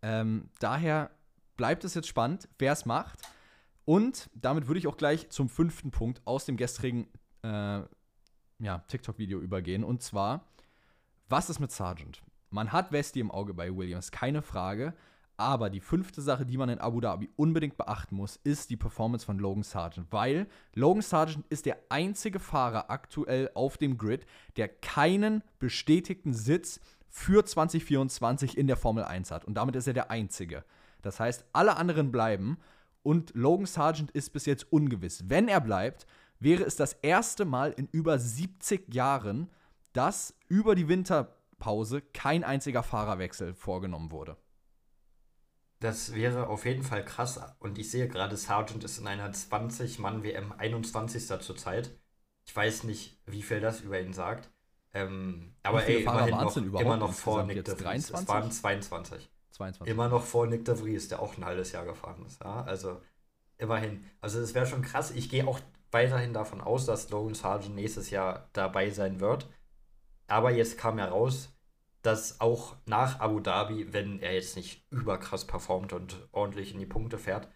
Ähm, 0.00 0.48
daher 0.60 1.10
bleibt 1.56 1.84
es 1.84 1.94
jetzt 1.94 2.08
spannend, 2.08 2.48
wer 2.58 2.72
es 2.72 2.86
macht. 2.86 3.20
Und 3.84 4.30
damit 4.34 4.68
würde 4.68 4.78
ich 4.78 4.86
auch 4.86 4.96
gleich 4.96 5.28
zum 5.30 5.48
fünften 5.48 5.90
Punkt 5.90 6.22
aus 6.24 6.44
dem 6.44 6.56
gestrigen 6.56 7.08
äh, 7.42 7.82
ja, 8.60 8.78
TikTok-Video 8.86 9.40
übergehen. 9.40 9.82
Und 9.82 10.02
zwar, 10.02 10.46
was 11.28 11.50
ist 11.50 11.58
mit 11.58 11.72
Sargent? 11.72 12.22
Man 12.50 12.70
hat 12.72 12.92
Westi 12.92 13.18
im 13.20 13.30
Auge 13.30 13.54
bei 13.54 13.74
Williams, 13.74 14.12
keine 14.12 14.42
Frage. 14.42 14.94
Aber 15.36 15.70
die 15.70 15.80
fünfte 15.80 16.22
Sache, 16.22 16.46
die 16.46 16.56
man 16.56 16.68
in 16.68 16.78
Abu 16.78 17.00
Dhabi 17.00 17.30
unbedingt 17.36 17.76
beachten 17.76 18.16
muss, 18.16 18.36
ist 18.44 18.70
die 18.70 18.76
Performance 18.76 19.26
von 19.26 19.38
Logan 19.38 19.62
Sargent. 19.62 20.06
Weil 20.10 20.46
Logan 20.74 21.02
Sargent 21.02 21.46
ist 21.48 21.66
der 21.66 21.78
einzige 21.88 22.38
Fahrer 22.38 22.90
aktuell 22.90 23.50
auf 23.54 23.78
dem 23.78 23.98
Grid, 23.98 24.26
der 24.56 24.68
keinen 24.68 25.42
bestätigten 25.58 26.32
Sitz 26.32 26.80
für 27.08 27.44
2024 27.44 28.56
in 28.56 28.66
der 28.66 28.76
Formel 28.76 29.04
1 29.04 29.30
hat. 29.30 29.44
Und 29.44 29.54
damit 29.54 29.76
ist 29.76 29.86
er 29.86 29.94
der 29.94 30.10
einzige. 30.10 30.64
Das 31.02 31.18
heißt, 31.18 31.44
alle 31.52 31.76
anderen 31.76 32.12
bleiben 32.12 32.58
und 33.02 33.34
Logan 33.34 33.66
Sargent 33.66 34.10
ist 34.12 34.32
bis 34.32 34.46
jetzt 34.46 34.72
ungewiss. 34.72 35.28
Wenn 35.28 35.48
er 35.48 35.60
bleibt, 35.60 36.06
wäre 36.38 36.64
es 36.64 36.76
das 36.76 36.94
erste 36.94 37.44
Mal 37.44 37.72
in 37.72 37.88
über 37.88 38.18
70 38.18 38.94
Jahren, 38.94 39.50
dass 39.92 40.34
über 40.48 40.74
die 40.74 40.88
Winterpause 40.88 42.00
kein 42.00 42.44
einziger 42.44 42.82
Fahrerwechsel 42.82 43.54
vorgenommen 43.54 44.10
wurde. 44.10 44.36
Das 45.82 46.14
wäre 46.14 46.46
auf 46.46 46.64
jeden 46.64 46.84
Fall 46.84 47.04
krass. 47.04 47.40
Und 47.58 47.76
ich 47.76 47.90
sehe 47.90 48.06
gerade, 48.06 48.36
Sargent 48.36 48.84
ist 48.84 48.98
in 48.98 49.08
einer 49.08 49.28
20-Mann-WM 49.32 50.52
21. 50.52 51.26
zurzeit. 51.42 51.90
Ich 52.46 52.54
weiß 52.54 52.84
nicht, 52.84 53.20
wie 53.26 53.42
viel 53.42 53.58
das 53.58 53.80
über 53.80 54.00
ihn 54.00 54.12
sagt. 54.12 54.48
Ähm, 54.94 55.56
aber 55.64 55.84
ey, 55.84 56.02
immerhin 56.02 56.36
noch, 56.36 56.56
immer 56.56 56.96
noch 56.96 57.12
vor 57.12 57.42
Nick 57.42 57.64
de 57.64 57.74
Vries. 57.74 58.10
Es 58.10 58.28
waren 58.28 58.52
22. 58.52 59.28
22. 59.50 59.92
Immer 59.92 60.08
noch 60.08 60.22
vor 60.22 60.46
Nick 60.46 60.64
de 60.64 60.76
Vries, 60.76 61.08
der 61.08 61.20
auch 61.20 61.36
ein 61.36 61.44
halbes 61.44 61.72
Jahr 61.72 61.84
gefahren 61.84 62.24
ist. 62.26 62.40
Ja? 62.44 62.62
Also 62.62 63.02
immerhin. 63.58 64.04
Also 64.20 64.38
es 64.38 64.54
wäre 64.54 64.66
schon 64.66 64.82
krass. 64.82 65.10
Ich 65.10 65.30
gehe 65.30 65.48
auch 65.48 65.58
weiterhin 65.90 66.32
davon 66.32 66.60
aus, 66.60 66.86
dass 66.86 67.10
Logan 67.10 67.34
Sargent 67.34 67.74
nächstes 67.74 68.10
Jahr 68.10 68.48
dabei 68.52 68.90
sein 68.90 69.18
wird. 69.18 69.48
Aber 70.28 70.52
jetzt 70.52 70.78
kam 70.78 70.98
ja 70.98 71.06
raus, 71.06 71.52
dass 72.02 72.40
auch 72.40 72.76
nach 72.86 73.20
Abu 73.20 73.40
Dhabi, 73.40 73.92
wenn 73.92 74.20
er 74.20 74.34
jetzt 74.34 74.56
nicht 74.56 74.84
überkrass 74.90 75.46
performt 75.46 75.92
und 75.92 76.28
ordentlich 76.32 76.72
in 76.72 76.80
die 76.80 76.86
Punkte 76.86 77.18
fährt, 77.18 77.48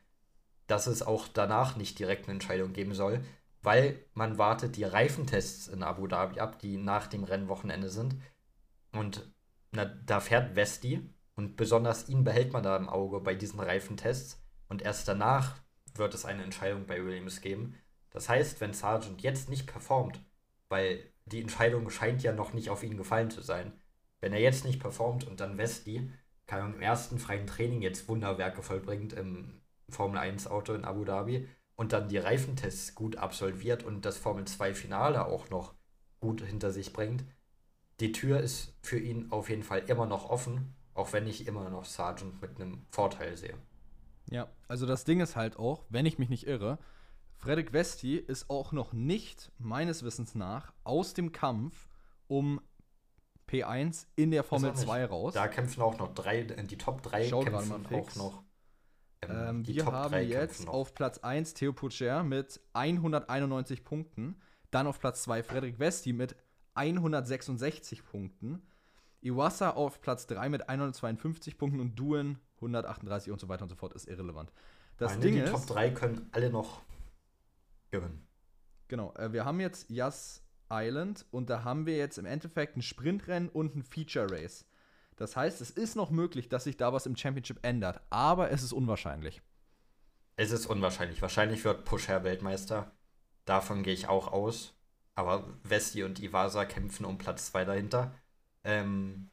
dass 0.68 0.86
es 0.86 1.02
auch 1.02 1.28
danach 1.28 1.76
nicht 1.76 1.98
direkt 1.98 2.24
eine 2.24 2.34
Entscheidung 2.34 2.72
geben 2.72 2.94
soll, 2.94 3.22
weil 3.62 4.04
man 4.14 4.38
wartet 4.38 4.76
die 4.76 4.84
Reifentests 4.84 5.66
in 5.68 5.82
Abu 5.82 6.06
Dhabi 6.06 6.38
ab, 6.38 6.60
die 6.60 6.76
nach 6.76 7.08
dem 7.08 7.24
Rennwochenende 7.24 7.88
sind. 7.88 8.16
Und 8.92 9.32
na, 9.72 9.84
da 9.84 10.20
fährt 10.20 10.54
Vesti 10.54 11.02
und 11.34 11.56
besonders 11.56 12.08
ihn 12.08 12.22
behält 12.22 12.52
man 12.52 12.62
da 12.62 12.76
im 12.76 12.88
Auge 12.88 13.20
bei 13.20 13.34
diesen 13.34 13.60
Reifentests. 13.60 14.40
Und 14.68 14.82
erst 14.82 15.08
danach 15.08 15.56
wird 15.94 16.14
es 16.14 16.24
eine 16.24 16.44
Entscheidung 16.44 16.86
bei 16.86 17.04
Williams 17.04 17.40
geben. 17.40 17.74
Das 18.10 18.28
heißt, 18.28 18.60
wenn 18.60 18.72
Sargent 18.72 19.22
jetzt 19.22 19.48
nicht 19.48 19.66
performt, 19.66 20.20
weil 20.68 21.00
die 21.26 21.40
Entscheidung 21.40 21.90
scheint 21.90 22.22
ja 22.22 22.32
noch 22.32 22.52
nicht 22.52 22.70
auf 22.70 22.82
ihn 22.82 22.96
gefallen 22.96 23.30
zu 23.30 23.42
sein, 23.42 23.72
wenn 24.20 24.32
er 24.32 24.40
jetzt 24.40 24.64
nicht 24.64 24.80
performt 24.80 25.26
und 25.26 25.40
dann 25.40 25.58
Westi, 25.58 26.10
kann 26.46 26.74
im 26.74 26.80
ersten 26.80 27.18
freien 27.18 27.46
Training 27.46 27.82
jetzt 27.82 28.08
Wunderwerke 28.08 28.62
vollbringt 28.62 29.12
im 29.12 29.60
Formel 29.88 30.18
1 30.18 30.46
Auto 30.46 30.74
in 30.74 30.84
Abu 30.84 31.04
Dhabi 31.04 31.48
und 31.76 31.92
dann 31.92 32.08
die 32.08 32.18
Reifentests 32.18 32.94
gut 32.94 33.16
absolviert 33.16 33.82
und 33.82 34.04
das 34.04 34.16
Formel 34.16 34.44
2 34.44 34.74
Finale 34.74 35.26
auch 35.26 35.50
noch 35.50 35.74
gut 36.20 36.40
hinter 36.40 36.70
sich 36.70 36.92
bringt, 36.92 37.24
die 38.00 38.12
Tür 38.12 38.40
ist 38.40 38.74
für 38.82 38.98
ihn 38.98 39.30
auf 39.30 39.48
jeden 39.48 39.62
Fall 39.62 39.80
immer 39.86 40.06
noch 40.06 40.28
offen, 40.28 40.74
auch 40.94 41.12
wenn 41.12 41.26
ich 41.26 41.46
immer 41.46 41.70
noch 41.70 41.84
Sargent 41.84 42.40
mit 42.40 42.60
einem 42.60 42.86
Vorteil 42.90 43.36
sehe. 43.36 43.54
Ja, 44.30 44.48
also 44.68 44.86
das 44.86 45.04
Ding 45.04 45.20
ist 45.20 45.36
halt 45.36 45.58
auch, 45.58 45.84
wenn 45.88 46.06
ich 46.06 46.18
mich 46.18 46.28
nicht 46.28 46.46
irre, 46.46 46.78
Fredrik 47.38 47.72
Westi 47.72 48.16
ist 48.16 48.50
auch 48.50 48.72
noch 48.72 48.92
nicht, 48.92 49.52
meines 49.58 50.02
Wissens 50.02 50.34
nach, 50.34 50.72
aus 50.84 51.14
dem 51.14 51.32
Kampf 51.32 51.88
um 52.28 52.60
P1 53.48 54.06
in 54.16 54.30
der 54.30 54.42
Formel 54.42 54.74
2 54.74 55.04
raus. 55.06 55.34
Da 55.34 55.48
kämpfen 55.48 55.82
auch 55.82 55.98
noch 55.98 56.14
drei, 56.14 56.42
die 56.42 56.78
Top 56.78 57.02
3 57.02 57.28
Schau 57.28 57.40
kämpfen 57.40 57.86
auch 57.86 58.14
noch. 58.16 58.42
Ähm, 59.22 59.30
ähm, 59.30 59.66
wir 59.66 59.84
Top 59.84 59.92
haben 59.92 60.28
jetzt 60.28 60.68
auf 60.68 60.94
Platz 60.94 61.18
1 61.18 61.54
Theo 61.54 61.72
Pucher 61.72 62.22
mit 62.22 62.60
191 62.72 63.84
Punkten. 63.84 64.36
Dann 64.70 64.86
auf 64.86 64.98
Platz 64.98 65.22
2 65.22 65.42
Frederik 65.42 65.78
Westi 65.78 66.12
mit 66.12 66.36
166 66.74 68.04
Punkten. 68.04 68.62
Iwasa 69.22 69.70
auf 69.70 70.00
Platz 70.00 70.26
3 70.26 70.48
mit 70.48 70.68
152 70.68 71.58
Punkten 71.58 71.80
und 71.80 71.98
Duen 71.98 72.38
138 72.56 73.32
und 73.32 73.40
so 73.40 73.48
weiter 73.48 73.62
und 73.62 73.70
so 73.70 73.76
fort 73.76 73.92
ist 73.94 74.06
irrelevant. 74.06 74.52
Das 74.98 75.12
Meine, 75.12 75.22
Ding 75.22 75.34
die 75.34 75.40
ist, 75.40 75.50
Top 75.50 75.66
3 75.66 75.90
können 75.90 76.28
alle 76.32 76.50
noch 76.50 76.82
gewinnen. 77.90 78.26
Genau, 78.88 79.12
äh, 79.14 79.32
wir 79.32 79.44
haben 79.44 79.60
jetzt 79.60 79.90
Jas 79.90 80.45
Island 80.70 81.26
und 81.30 81.50
da 81.50 81.64
haben 81.64 81.86
wir 81.86 81.96
jetzt 81.96 82.18
im 82.18 82.26
Endeffekt 82.26 82.76
ein 82.76 82.82
Sprintrennen 82.82 83.48
und 83.48 83.76
ein 83.76 83.82
Feature 83.82 84.30
Race. 84.30 84.66
Das 85.16 85.36
heißt, 85.36 85.60
es 85.60 85.70
ist 85.70 85.96
noch 85.96 86.10
möglich, 86.10 86.48
dass 86.48 86.64
sich 86.64 86.76
da 86.76 86.92
was 86.92 87.06
im 87.06 87.16
Championship 87.16 87.58
ändert, 87.62 88.00
aber 88.10 88.50
es 88.50 88.62
ist 88.62 88.72
unwahrscheinlich. 88.72 89.40
Es 90.36 90.50
ist 90.50 90.66
unwahrscheinlich. 90.66 91.22
Wahrscheinlich 91.22 91.64
wird 91.64 91.84
Pusher 91.84 92.22
Weltmeister. 92.22 92.92
Davon 93.46 93.82
gehe 93.82 93.94
ich 93.94 94.08
auch 94.08 94.32
aus. 94.32 94.74
Aber 95.14 95.48
Vesti 95.62 96.04
und 96.04 96.22
Iwasa 96.22 96.66
kämpfen 96.66 97.06
um 97.06 97.16
Platz 97.16 97.46
2 97.46 97.64
dahinter. 97.64 98.14
Ähm, 98.62 99.30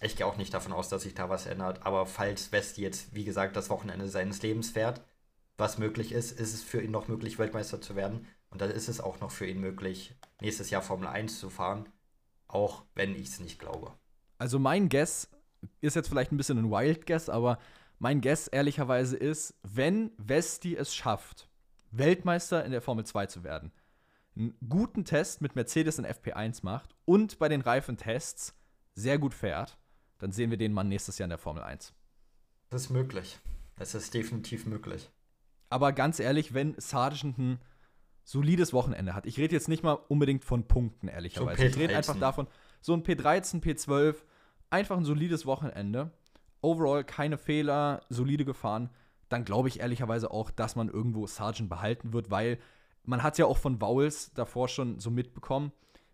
ich 0.00 0.16
gehe 0.16 0.26
auch 0.26 0.36
nicht 0.36 0.52
davon 0.52 0.72
aus, 0.72 0.88
dass 0.88 1.02
sich 1.02 1.14
da 1.14 1.30
was 1.30 1.46
ändert. 1.46 1.86
Aber 1.86 2.06
falls 2.06 2.48
Vesti 2.48 2.82
jetzt, 2.82 3.14
wie 3.14 3.24
gesagt, 3.24 3.54
das 3.54 3.70
Wochenende 3.70 4.08
seines 4.08 4.42
Lebens 4.42 4.70
fährt, 4.70 5.00
was 5.56 5.78
möglich 5.78 6.10
ist, 6.10 6.32
ist 6.32 6.54
es 6.54 6.62
für 6.62 6.82
ihn 6.82 6.90
noch 6.90 7.06
möglich, 7.06 7.38
Weltmeister 7.38 7.80
zu 7.80 7.94
werden. 7.94 8.26
Und 8.56 8.62
dann 8.62 8.70
ist 8.70 8.88
es 8.88 9.02
auch 9.02 9.20
noch 9.20 9.30
für 9.30 9.46
ihn 9.46 9.60
möglich, 9.60 10.14
nächstes 10.40 10.70
Jahr 10.70 10.80
Formel 10.80 11.08
1 11.08 11.40
zu 11.40 11.50
fahren. 11.50 11.90
Auch 12.48 12.84
wenn 12.94 13.14
ich 13.14 13.28
es 13.28 13.38
nicht 13.38 13.58
glaube. 13.58 13.92
Also 14.38 14.58
mein 14.58 14.88
Guess 14.88 15.28
ist 15.82 15.94
jetzt 15.94 16.08
vielleicht 16.08 16.32
ein 16.32 16.38
bisschen 16.38 16.56
ein 16.56 16.70
Wild 16.70 17.04
Guess, 17.04 17.28
aber 17.28 17.58
mein 17.98 18.22
Guess 18.22 18.48
ehrlicherweise 18.48 19.18
ist, 19.18 19.58
wenn 19.62 20.10
Vesti 20.16 20.74
es 20.74 20.94
schafft, 20.94 21.50
Weltmeister 21.90 22.64
in 22.64 22.72
der 22.72 22.80
Formel 22.80 23.04
2 23.04 23.26
zu 23.26 23.44
werden, 23.44 23.72
einen 24.34 24.56
guten 24.66 25.04
Test 25.04 25.42
mit 25.42 25.54
Mercedes 25.54 25.98
in 25.98 26.06
FP1 26.06 26.60
macht 26.62 26.94
und 27.04 27.38
bei 27.38 27.50
den 27.50 27.60
Reifentests 27.60 28.54
sehr 28.94 29.18
gut 29.18 29.34
fährt, 29.34 29.76
dann 30.16 30.32
sehen 30.32 30.48
wir 30.48 30.56
den 30.56 30.72
Mann 30.72 30.88
nächstes 30.88 31.18
Jahr 31.18 31.26
in 31.26 31.30
der 31.30 31.36
Formel 31.36 31.62
1. 31.62 31.92
Das 32.70 32.84
ist 32.84 32.90
möglich. 32.90 33.38
Das 33.76 33.94
ist 33.94 34.14
definitiv 34.14 34.64
möglich. 34.64 35.10
Aber 35.68 35.92
ganz 35.92 36.20
ehrlich, 36.20 36.54
wenn 36.54 36.74
Sargent 36.80 37.36
ein 37.36 37.60
solides 38.26 38.72
Wochenende 38.72 39.14
hat, 39.14 39.24
ich 39.24 39.38
rede 39.38 39.54
jetzt 39.54 39.68
nicht 39.68 39.84
mal 39.84 39.94
unbedingt 40.08 40.44
von 40.44 40.66
Punkten, 40.66 41.06
ehrlicherweise. 41.06 41.62
So 41.62 41.68
ich 41.68 41.76
rede 41.78 41.96
einfach 41.96 42.18
davon, 42.18 42.48
so 42.80 42.92
ein 42.92 43.04
P13, 43.04 43.62
P12, 43.62 44.16
einfach 44.68 44.96
ein 44.96 45.04
solides 45.04 45.46
Wochenende, 45.46 46.10
overall 46.60 47.04
keine 47.04 47.38
Fehler, 47.38 48.02
solide 48.08 48.44
gefahren, 48.44 48.90
dann 49.28 49.44
glaube 49.44 49.68
ich 49.68 49.78
ehrlicherweise 49.80 50.32
auch, 50.32 50.50
dass 50.50 50.74
man 50.74 50.88
irgendwo 50.88 51.26
Sargent 51.28 51.70
behalten 51.70 52.12
wird, 52.12 52.30
weil 52.30 52.58
man 53.04 53.22
hat 53.22 53.38
ja 53.38 53.46
auch 53.46 53.58
von 53.58 53.80
Vowels 53.80 54.32
davor 54.34 54.68
schon 54.68 54.98
so 54.98 55.12
mitbekommen, 55.12 55.70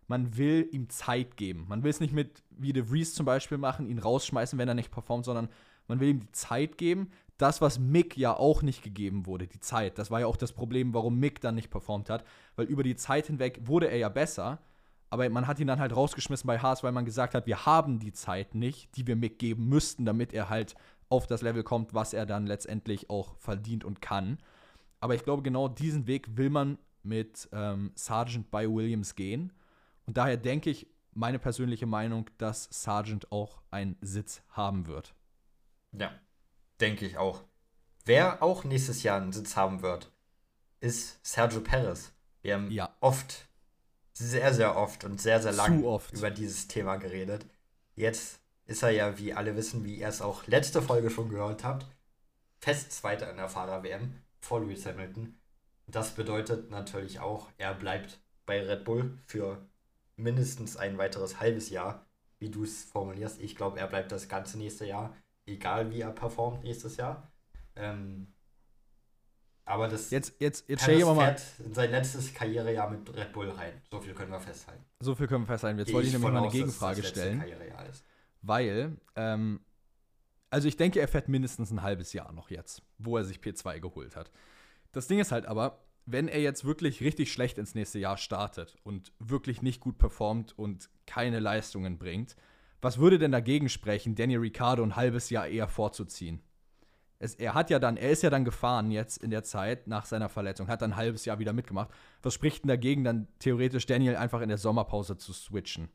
man 0.07 0.37
will 0.37 0.69
ihm 0.71 0.89
Zeit 0.89 1.35
geben. 1.35 1.65
Man 1.67 1.81
will 1.81 1.89
es 1.89 1.99
nicht 1.99 2.13
mit, 2.13 2.43
wie 2.51 2.73
De 2.73 2.83
Vries 2.83 3.15
zum 3.15 3.25
Beispiel 3.25 3.57
machen, 3.57 3.87
ihn 3.87 3.97
rausschmeißen, 3.97 4.59
wenn 4.59 4.67
er 4.67 4.75
nicht 4.75 4.91
performt, 4.91 5.25
sondern 5.25 5.49
man 5.87 5.99
will 5.99 6.09
ihm 6.09 6.19
die 6.19 6.31
Zeit 6.31 6.77
geben. 6.77 7.09
Das, 7.37 7.61
was 7.61 7.79
Mick 7.79 8.15
ja 8.15 8.35
auch 8.35 8.61
nicht 8.61 8.83
gegeben 8.83 9.25
wurde, 9.25 9.47
die 9.47 9.59
Zeit. 9.59 9.97
Das 9.97 10.11
war 10.11 10.19
ja 10.19 10.27
auch 10.27 10.37
das 10.37 10.53
Problem, 10.53 10.93
warum 10.93 11.19
Mick 11.19 11.41
dann 11.41 11.55
nicht 11.55 11.69
performt 11.69 12.09
hat, 12.09 12.23
weil 12.55 12.67
über 12.67 12.83
die 12.83 12.95
Zeit 12.95 13.27
hinweg 13.27 13.61
wurde 13.63 13.87
er 13.89 13.97
ja 13.97 14.09
besser, 14.09 14.59
aber 15.09 15.29
man 15.29 15.45
hat 15.45 15.59
ihn 15.59 15.67
dann 15.67 15.79
halt 15.79 15.95
rausgeschmissen 15.95 16.47
bei 16.47 16.59
Haas, 16.59 16.83
weil 16.83 16.91
man 16.91 17.05
gesagt 17.05 17.35
hat, 17.35 17.45
wir 17.45 17.67
haben 17.67 17.99
die 17.99 18.13
Zeit 18.13 18.55
nicht, 18.55 18.95
die 18.97 19.05
wir 19.05 19.15
Mick 19.15 19.37
geben 19.37 19.67
müssten, 19.67 20.05
damit 20.05 20.33
er 20.33 20.49
halt 20.49 20.75
auf 21.09 21.27
das 21.27 21.43
Level 21.43 21.63
kommt, 21.63 21.93
was 21.93 22.13
er 22.13 22.25
dann 22.25 22.47
letztendlich 22.47 23.09
auch 23.11 23.35
verdient 23.37 23.83
und 23.83 24.01
kann. 24.01 24.39
Aber 24.99 25.13
ich 25.13 25.23
glaube, 25.23 25.43
genau 25.43 25.67
diesen 25.67 26.07
Weg 26.07 26.35
will 26.37 26.49
man 26.49 26.79
mit 27.03 27.47
ähm, 27.51 27.91
Sargent 27.93 28.49
bei 28.49 28.67
Williams 28.67 29.13
gehen. 29.15 29.53
Und 30.07 30.17
daher 30.17 30.37
denke 30.37 30.69
ich, 30.69 30.87
meine 31.13 31.39
persönliche 31.39 31.85
Meinung, 31.85 32.29
dass 32.37 32.67
Sargent 32.71 33.31
auch 33.31 33.61
einen 33.69 33.97
Sitz 34.01 34.41
haben 34.49 34.87
wird. 34.87 35.13
Ja, 35.91 36.11
denke 36.79 37.05
ich 37.05 37.17
auch. 37.17 37.43
Wer 38.05 38.43
auch 38.43 38.63
nächstes 38.63 39.03
Jahr 39.03 39.21
einen 39.21 39.31
Sitz 39.31 39.55
haben 39.55 39.81
wird, 39.81 40.11
ist 40.81 41.19
Sergio 41.25 41.61
Perez. 41.61 42.11
Wir 42.41 42.55
haben 42.55 42.69
ja. 42.71 42.93
oft 42.99 43.47
sehr, 44.13 44.53
sehr 44.53 44.75
oft 44.75 45.03
und 45.05 45.21
sehr, 45.21 45.41
sehr 45.41 45.53
lang 45.53 45.83
über 46.11 46.29
dieses 46.29 46.67
Thema 46.67 46.97
geredet. 46.97 47.45
Jetzt 47.95 48.39
ist 48.65 48.83
er 48.83 48.91
ja, 48.91 49.17
wie 49.17 49.33
alle 49.33 49.55
wissen, 49.55 49.83
wie 49.83 49.95
ihr 49.95 50.07
es 50.07 50.21
auch 50.21 50.45
letzte 50.47 50.81
Folge 50.81 51.09
schon 51.09 51.29
gehört 51.29 51.63
habt, 51.63 51.85
fest 52.59 52.91
Zweiter 52.91 53.29
in 53.29 53.37
der 53.37 53.49
Fahrer-WM 53.49 54.13
vor 54.39 54.61
Lewis 54.61 54.85
Hamilton. 54.85 55.39
Das 55.87 56.11
bedeutet 56.11 56.69
natürlich 56.69 57.19
auch, 57.19 57.49
er 57.57 57.73
bleibt 57.73 58.19
bei 58.45 58.61
Red 58.61 58.83
Bull 58.83 59.17
für 59.25 59.65
mindestens 60.15 60.77
ein 60.77 60.97
weiteres 60.97 61.39
halbes 61.39 61.69
Jahr, 61.69 62.05
wie 62.39 62.49
du 62.49 62.63
es 62.63 62.83
formulierst. 62.83 63.41
Ich 63.41 63.55
glaube, 63.55 63.79
er 63.79 63.87
bleibt 63.87 64.11
das 64.11 64.27
ganze 64.27 64.57
nächste 64.57 64.85
Jahr, 64.85 65.15
egal 65.45 65.91
wie 65.91 66.01
er 66.01 66.11
performt 66.11 66.63
nächstes 66.63 66.97
Jahr. 66.97 67.31
Ähm, 67.75 68.33
aber 69.65 69.87
das 69.87 70.09
jetzt, 70.11 70.35
jetzt, 70.39 70.67
jetzt 70.67 70.83
stell 70.83 70.99
mal 71.05 71.15
mal 71.15 71.35
in 71.63 71.73
sein 71.73 71.91
letztes 71.91 72.33
Karrierejahr 72.33 72.89
mit 72.89 73.15
Red 73.15 73.31
Bull 73.31 73.49
rein. 73.49 73.81
So 73.89 74.01
viel 74.01 74.13
können 74.13 74.31
wir 74.31 74.39
festhalten. 74.39 74.83
So 74.99 75.15
viel 75.15 75.27
können 75.27 75.43
wir 75.43 75.47
festhalten. 75.47 75.79
Jetzt 75.79 75.93
wollte 75.93 76.07
ich 76.07 76.13
nämlich 76.13 76.31
mal 76.31 76.37
eine 76.37 76.47
aus, 76.47 76.53
Gegenfrage 76.53 77.03
stellen. 77.03 77.43
Weil, 78.41 78.97
ähm, 79.15 79.61
also 80.49 80.67
ich 80.67 80.75
denke, 80.75 80.99
er 80.99 81.07
fährt 81.07 81.29
mindestens 81.29 81.71
ein 81.71 81.81
halbes 81.81 82.11
Jahr 82.11 82.33
noch 82.33 82.49
jetzt, 82.49 82.81
wo 82.97 83.17
er 83.17 83.23
sich 83.23 83.39
P2 83.39 83.79
geholt 83.79 84.17
hat. 84.17 84.31
Das 84.91 85.07
Ding 85.07 85.19
ist 85.19 85.31
halt 85.31 85.45
aber, 85.45 85.85
wenn 86.05 86.27
er 86.27 86.41
jetzt 86.41 86.65
wirklich 86.65 87.01
richtig 87.01 87.31
schlecht 87.31 87.57
ins 87.57 87.73
nächste 87.73 87.99
Jahr 87.99 88.17
startet 88.17 88.75
und 88.83 89.13
wirklich 89.19 89.61
nicht 89.61 89.79
gut 89.79 89.97
performt 89.97 90.57
und 90.59 90.89
keine 91.07 91.39
Leistungen 91.39 91.97
bringt, 91.97 92.35
was 92.83 92.99
würde 92.99 93.17
denn 93.17 93.31
dagegen 93.31 93.69
sprechen, 93.69 94.15
Daniel 94.15 94.39
Ricciardo 94.39 94.83
ein 94.83 94.95
halbes 94.95 95.29
Jahr 95.29 95.47
eher 95.47 95.67
vorzuziehen? 95.67 96.41
es, 97.23 97.35
er 97.35 97.53
hat 97.53 97.69
ja 97.69 97.79
dann, 97.79 97.95
er 97.95 98.11
ist 98.11 98.21
ja 98.21 98.29
dann 98.29 98.43
gefahren 98.43 98.91
jetzt 98.91 99.23
in 99.23 99.31
der 99.31 99.43
Zeit 99.43 99.87
nach 99.87 100.05
seiner 100.05 100.27
Verletzung, 100.27 100.67
hat 100.67 100.81
dann 100.81 100.91
ein 100.91 100.97
halbes 100.97 101.23
Jahr 101.23 101.39
wieder 101.39 101.53
mitgemacht. 101.53 101.89
Was 102.21 102.33
spricht 102.33 102.63
denn 102.63 102.67
dagegen, 102.67 103.03
dann 103.05 103.27
theoretisch 103.39 103.85
Daniel 103.85 104.17
einfach 104.17 104.41
in 104.41 104.49
der 104.49 104.57
Sommerpause 104.57 105.17
zu 105.17 105.31
switchen? 105.31 105.87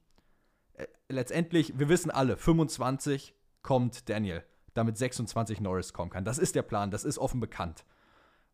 Äh, 0.73 0.87
letztendlich, 1.09 1.79
wir 1.79 1.91
wissen 1.91 2.11
alle, 2.11 2.39
25 2.39 3.35
kommt 3.63 4.09
Daniel, 4.09 4.43
damit 4.73 4.97
26 4.97 5.61
Norris 5.61 5.93
kommen 5.93 6.11
kann. 6.11 6.25
Das 6.25 6.39
ist 6.39 6.55
der 6.55 6.63
Plan, 6.63 6.91
das 6.91 7.05
ist 7.05 7.19
offen 7.19 7.41
bekannt. 7.41 7.85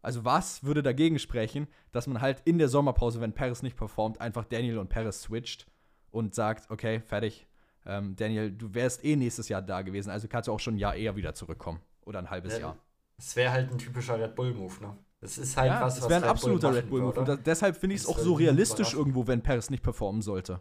Also 0.03 0.25
was 0.25 0.65
würde 0.65 0.83
dagegen 0.83 1.21
sprechen, 1.21 1.69
dass 1.93 2.09
man 2.09 2.21
halt 2.21 2.43
in 2.45 2.59
der 2.59 2.69
Sommerpause, 2.69 3.21
wenn 3.21 3.35
Paris 3.35 3.63
nicht 3.63 3.77
performt, 3.77 4.21
einfach 4.21 4.45
Daniel 4.45 4.79
und 4.79 4.91
Paris 4.91 5.23
switcht 5.23 5.67
und 6.11 6.35
sagt, 6.35 6.71
okay, 6.71 7.01
fertig, 7.01 7.47
ähm, 7.87 8.17
Daniel, 8.17 8.51
du 8.51 8.73
wärst 8.75 9.05
eh 9.05 9.17
nächstes 9.17 9.49
Jahr 9.49 9.63
da 9.63 9.83
gewesen, 9.83 10.11
also 10.11 10.29
kannst 10.29 10.49
du 10.49 10.53
auch 10.53 10.61
schon 10.61 10.75
ein 10.75 10.79
Jahr 10.79 10.95
eher 10.95 11.17
wieder 11.17 11.35
zurückkommen. 11.35 11.81
Oder 12.05 12.19
ein 12.19 12.31
halbes 12.31 12.55
ja, 12.55 12.61
Jahr. 12.61 12.77
Es 13.17 13.35
wäre 13.37 13.53
halt 13.53 13.71
ein 13.71 13.79
typischer 13.79 14.19
Red 14.19 14.35
Bull-Move, 14.35 14.83
ne? 14.83 14.97
Das 15.21 15.39
ist 15.39 15.57
halt 15.57 15.73
ja, 15.73 15.81
was, 15.81 15.97
was. 15.97 16.05
Es 16.05 16.11
wäre 16.11 16.23
ein 16.23 16.29
absoluter 16.29 16.75
Red 16.75 16.91
Bull-Move. 16.91 17.21
Und 17.21 17.29
da, 17.29 17.37
deshalb 17.37 17.77
finde 17.77 17.97
ich 17.97 18.03
es 18.03 18.07
auch 18.07 18.19
so 18.19 18.35
realistisch 18.35 18.93
irgendwo, 18.93 19.27
wenn 19.27 19.43
Paris 19.43 19.71
nicht 19.71 19.83
performen 19.83 20.21
sollte. 20.21 20.61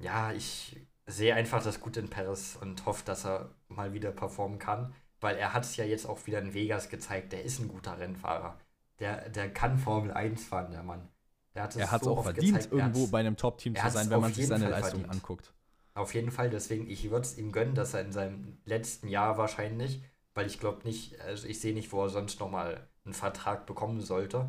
Ja, 0.00 0.32
ich 0.32 0.76
sehe 1.06 1.34
einfach 1.34 1.62
das 1.62 1.80
Gute 1.80 2.00
in 2.00 2.10
Paris 2.10 2.58
und 2.60 2.84
hoffe, 2.86 3.04
dass 3.04 3.24
er 3.24 3.50
mal 3.68 3.92
wieder 3.92 4.10
performen 4.10 4.58
kann. 4.58 4.92
Weil 5.20 5.36
er 5.36 5.52
hat 5.52 5.64
es 5.64 5.76
ja 5.76 5.84
jetzt 5.84 6.06
auch 6.06 6.26
wieder 6.26 6.40
in 6.40 6.54
Vegas 6.54 6.88
gezeigt. 6.88 7.32
Der 7.32 7.44
ist 7.44 7.60
ein 7.60 7.68
guter 7.68 7.98
Rennfahrer. 7.98 8.58
Der, 8.98 9.28
der 9.28 9.52
kann 9.52 9.78
Formel 9.78 10.12
1 10.12 10.44
fahren, 10.44 10.72
der 10.72 10.82
Mann. 10.82 11.08
Der 11.54 11.64
hat 11.64 11.76
er 11.76 11.90
hat 11.90 12.02
es 12.02 12.04
so 12.04 12.16
auch 12.16 12.24
verdient, 12.24 12.56
gezeigt. 12.56 12.72
irgendwo 12.72 13.06
bei 13.08 13.20
einem 13.20 13.36
Top-Team 13.36 13.74
zu 13.74 13.90
sein, 13.90 14.10
wenn 14.10 14.20
man 14.20 14.32
sich 14.32 14.46
seine 14.46 14.68
Leistung 14.68 15.00
verdient. 15.00 15.12
anguckt. 15.12 15.52
Auf 15.98 16.14
jeden 16.14 16.30
Fall, 16.30 16.48
deswegen, 16.48 16.88
ich 16.88 17.10
würde 17.10 17.26
es 17.26 17.36
ihm 17.36 17.52
gönnen, 17.52 17.74
dass 17.74 17.94
er 17.94 18.02
in 18.02 18.12
seinem 18.12 18.58
letzten 18.64 19.08
Jahr 19.08 19.36
wahrscheinlich 19.36 20.02
weil 20.38 20.46
ich 20.46 20.60
glaube 20.60 20.84
nicht, 20.84 21.20
also 21.22 21.48
ich 21.48 21.58
sehe 21.58 21.74
nicht, 21.74 21.90
wo 21.90 22.00
er 22.04 22.10
sonst 22.10 22.38
nochmal 22.38 22.88
einen 23.04 23.12
Vertrag 23.12 23.66
bekommen 23.66 24.00
sollte. 24.00 24.48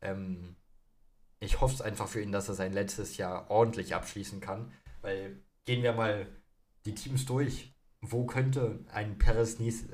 Ähm, 0.00 0.56
ich 1.38 1.60
hoffe 1.60 1.74
es 1.74 1.80
einfach 1.80 2.08
für 2.08 2.20
ihn, 2.20 2.32
dass 2.32 2.48
er 2.48 2.56
sein 2.56 2.72
letztes 2.72 3.18
Jahr 3.18 3.48
ordentlich 3.48 3.94
abschließen 3.94 4.40
kann, 4.40 4.72
weil 5.00 5.40
gehen 5.64 5.84
wir 5.84 5.92
mal 5.92 6.26
die 6.84 6.96
Teams 6.96 7.24
durch. 7.24 7.72
Wo 8.00 8.26
könnte 8.26 8.84
ein 8.92 9.16
Perez 9.18 9.60
Nies 9.60 9.86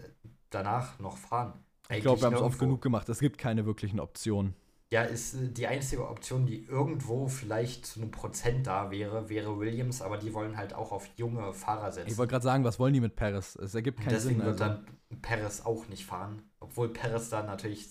danach 0.48 0.98
noch 0.98 1.18
fahren? 1.18 1.62
Eigentlich 1.88 1.98
ich 1.98 2.04
glaube, 2.04 2.22
wir 2.22 2.26
haben 2.28 2.34
es 2.36 2.40
oft 2.40 2.58
genug 2.58 2.80
gemacht. 2.80 3.06
Es 3.10 3.18
gibt 3.18 3.36
keine 3.36 3.66
wirklichen 3.66 4.00
Optionen. 4.00 4.54
Ja, 4.94 5.02
ist 5.02 5.34
äh, 5.34 5.48
die 5.48 5.66
einzige 5.66 6.08
Option, 6.08 6.46
die 6.46 6.66
irgendwo 6.66 7.26
vielleicht 7.26 7.84
zu 7.84 8.00
einem 8.00 8.12
Prozent 8.12 8.68
da 8.68 8.92
wäre, 8.92 9.28
wäre 9.28 9.58
Williams, 9.58 10.00
aber 10.00 10.18
die 10.18 10.32
wollen 10.32 10.56
halt 10.56 10.72
auch 10.72 10.92
auf 10.92 11.08
junge 11.16 11.52
Fahrer 11.52 11.90
setzen. 11.90 12.12
Ich 12.12 12.16
wollte 12.16 12.30
gerade 12.30 12.44
sagen, 12.44 12.62
was 12.62 12.78
wollen 12.78 12.94
die 12.94 13.00
mit 13.00 13.16
Perez? 13.16 13.56
Es 13.56 13.74
ergibt 13.74 13.98
keinen 13.98 14.10
Deswegen 14.10 14.38
Sinn. 14.38 14.46
Deswegen 14.46 14.60
wird 14.60 14.70
also. 14.70 14.84
dann 15.10 15.20
Perez 15.20 15.62
auch 15.62 15.88
nicht 15.88 16.06
fahren, 16.06 16.48
obwohl 16.60 16.90
Perez 16.90 17.28
dann 17.28 17.46
natürlich 17.46 17.88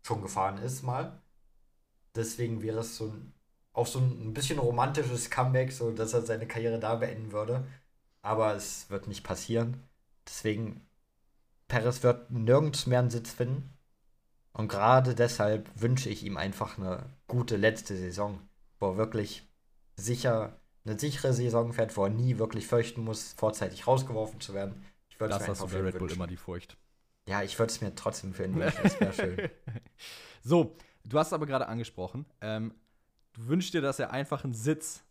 schon 0.00 0.22
gefahren 0.22 0.56
ist 0.56 0.82
mal. 0.82 1.20
Deswegen 2.14 2.62
wäre 2.62 2.78
es 2.78 2.96
so 2.96 3.08
ein, 3.08 3.34
auch 3.74 3.86
so 3.86 3.98
ein 3.98 4.32
bisschen 4.32 4.58
romantisches 4.58 5.28
Comeback, 5.28 5.72
so 5.72 5.90
dass 5.90 6.14
er 6.14 6.22
seine 6.22 6.48
Karriere 6.48 6.80
da 6.80 6.94
beenden 6.94 7.32
würde. 7.32 7.66
Aber 8.22 8.54
es 8.54 8.88
wird 8.88 9.08
nicht 9.08 9.24
passieren. 9.24 9.82
Deswegen, 10.26 10.86
Perez 11.68 12.02
wird 12.02 12.30
nirgends 12.30 12.86
mehr 12.86 13.00
einen 13.00 13.10
Sitz 13.10 13.32
finden. 13.32 13.75
Und 14.56 14.68
gerade 14.68 15.14
deshalb 15.14 15.68
wünsche 15.78 16.08
ich 16.08 16.24
ihm 16.24 16.38
einfach 16.38 16.78
eine 16.78 17.10
gute 17.26 17.56
letzte 17.56 17.94
Saison, 17.94 18.40
wo 18.80 18.92
er 18.92 18.96
wirklich 18.96 19.46
sicher 19.96 20.58
eine 20.86 20.98
sichere 20.98 21.34
Saison 21.34 21.74
fährt, 21.74 21.94
wo 21.98 22.04
er 22.04 22.10
nie 22.10 22.38
wirklich 22.38 22.66
fürchten 22.66 23.04
muss, 23.04 23.34
vorzeitig 23.34 23.86
rausgeworfen 23.86 24.40
zu 24.40 24.54
werden. 24.54 24.82
Ich 25.10 25.20
würde 25.20 25.34
das 25.34 25.46
hast 25.46 25.60
du 25.60 25.66
bei 25.66 25.80
Red 25.82 25.98
Bull 25.98 26.10
immer 26.10 26.26
die 26.26 26.38
Furcht. 26.38 26.78
Ja, 27.28 27.42
ich 27.42 27.58
würde 27.58 27.70
es 27.70 27.82
mir 27.82 27.94
trotzdem 27.94 28.32
für 28.32 28.44
ihn 28.44 28.54
wünschen. 28.58 28.80
Das 28.82 28.98
wäre 28.98 29.12
schön. 29.12 29.50
so, 30.42 30.74
du 31.04 31.18
hast 31.18 31.34
aber 31.34 31.44
gerade 31.44 31.68
angesprochen, 31.68 32.24
ähm, 32.40 32.72
du 33.34 33.48
wünschst 33.48 33.74
dir, 33.74 33.82
dass 33.82 33.98
er 33.98 34.10
einfach 34.10 34.44
einen 34.44 34.54
Sitz 34.54 35.02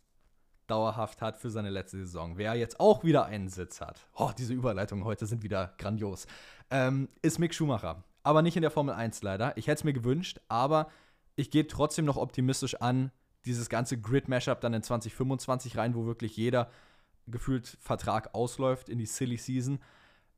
dauerhaft 0.66 1.22
hat 1.22 1.36
für 1.36 1.50
seine 1.50 1.70
letzte 1.70 1.98
Saison. 1.98 2.36
Wer 2.36 2.56
jetzt 2.56 2.80
auch 2.80 3.04
wieder 3.04 3.26
einen 3.26 3.48
Sitz 3.48 3.80
hat, 3.80 4.08
oh, 4.16 4.32
diese 4.36 4.54
Überleitungen 4.54 5.04
heute 5.04 5.26
sind 5.26 5.44
wieder 5.44 5.74
grandios, 5.78 6.26
ähm, 6.70 7.08
ist 7.22 7.38
Mick 7.38 7.54
Schumacher 7.54 8.02
aber 8.26 8.42
nicht 8.42 8.56
in 8.56 8.62
der 8.62 8.72
Formel 8.72 8.92
1 8.92 9.22
leider. 9.22 9.56
Ich 9.56 9.68
hätte 9.68 9.78
es 9.78 9.84
mir 9.84 9.92
gewünscht, 9.92 10.40
aber 10.48 10.88
ich 11.36 11.52
gehe 11.52 11.68
trotzdem 11.68 12.04
noch 12.04 12.16
optimistisch 12.16 12.74
an 12.74 13.12
dieses 13.44 13.68
ganze 13.68 14.00
Grid-Mashup 14.00 14.60
dann 14.60 14.74
in 14.74 14.82
2025 14.82 15.76
rein, 15.76 15.94
wo 15.94 16.06
wirklich 16.06 16.36
jeder 16.36 16.68
gefühlt 17.28 17.78
Vertrag 17.80 18.34
ausläuft 18.34 18.88
in 18.88 18.98
die 18.98 19.06
Silly 19.06 19.36
Season. 19.36 19.78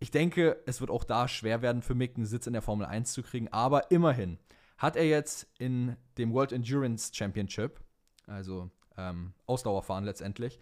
Ich 0.00 0.10
denke, 0.10 0.62
es 0.66 0.82
wird 0.82 0.90
auch 0.90 1.02
da 1.02 1.28
schwer 1.28 1.62
werden 1.62 1.80
für 1.80 1.94
Mick, 1.94 2.16
einen 2.16 2.26
Sitz 2.26 2.46
in 2.46 2.52
der 2.52 2.60
Formel 2.60 2.86
1 2.86 3.14
zu 3.14 3.22
kriegen, 3.22 3.48
aber 3.52 3.90
immerhin 3.90 4.38
hat 4.76 4.94
er 4.94 5.06
jetzt 5.06 5.46
in 5.58 5.96
dem 6.18 6.34
World 6.34 6.52
Endurance 6.52 7.10
Championship, 7.14 7.80
also 8.26 8.70
ähm, 8.98 9.32
Ausdauerfahren 9.46 10.04
letztendlich, 10.04 10.60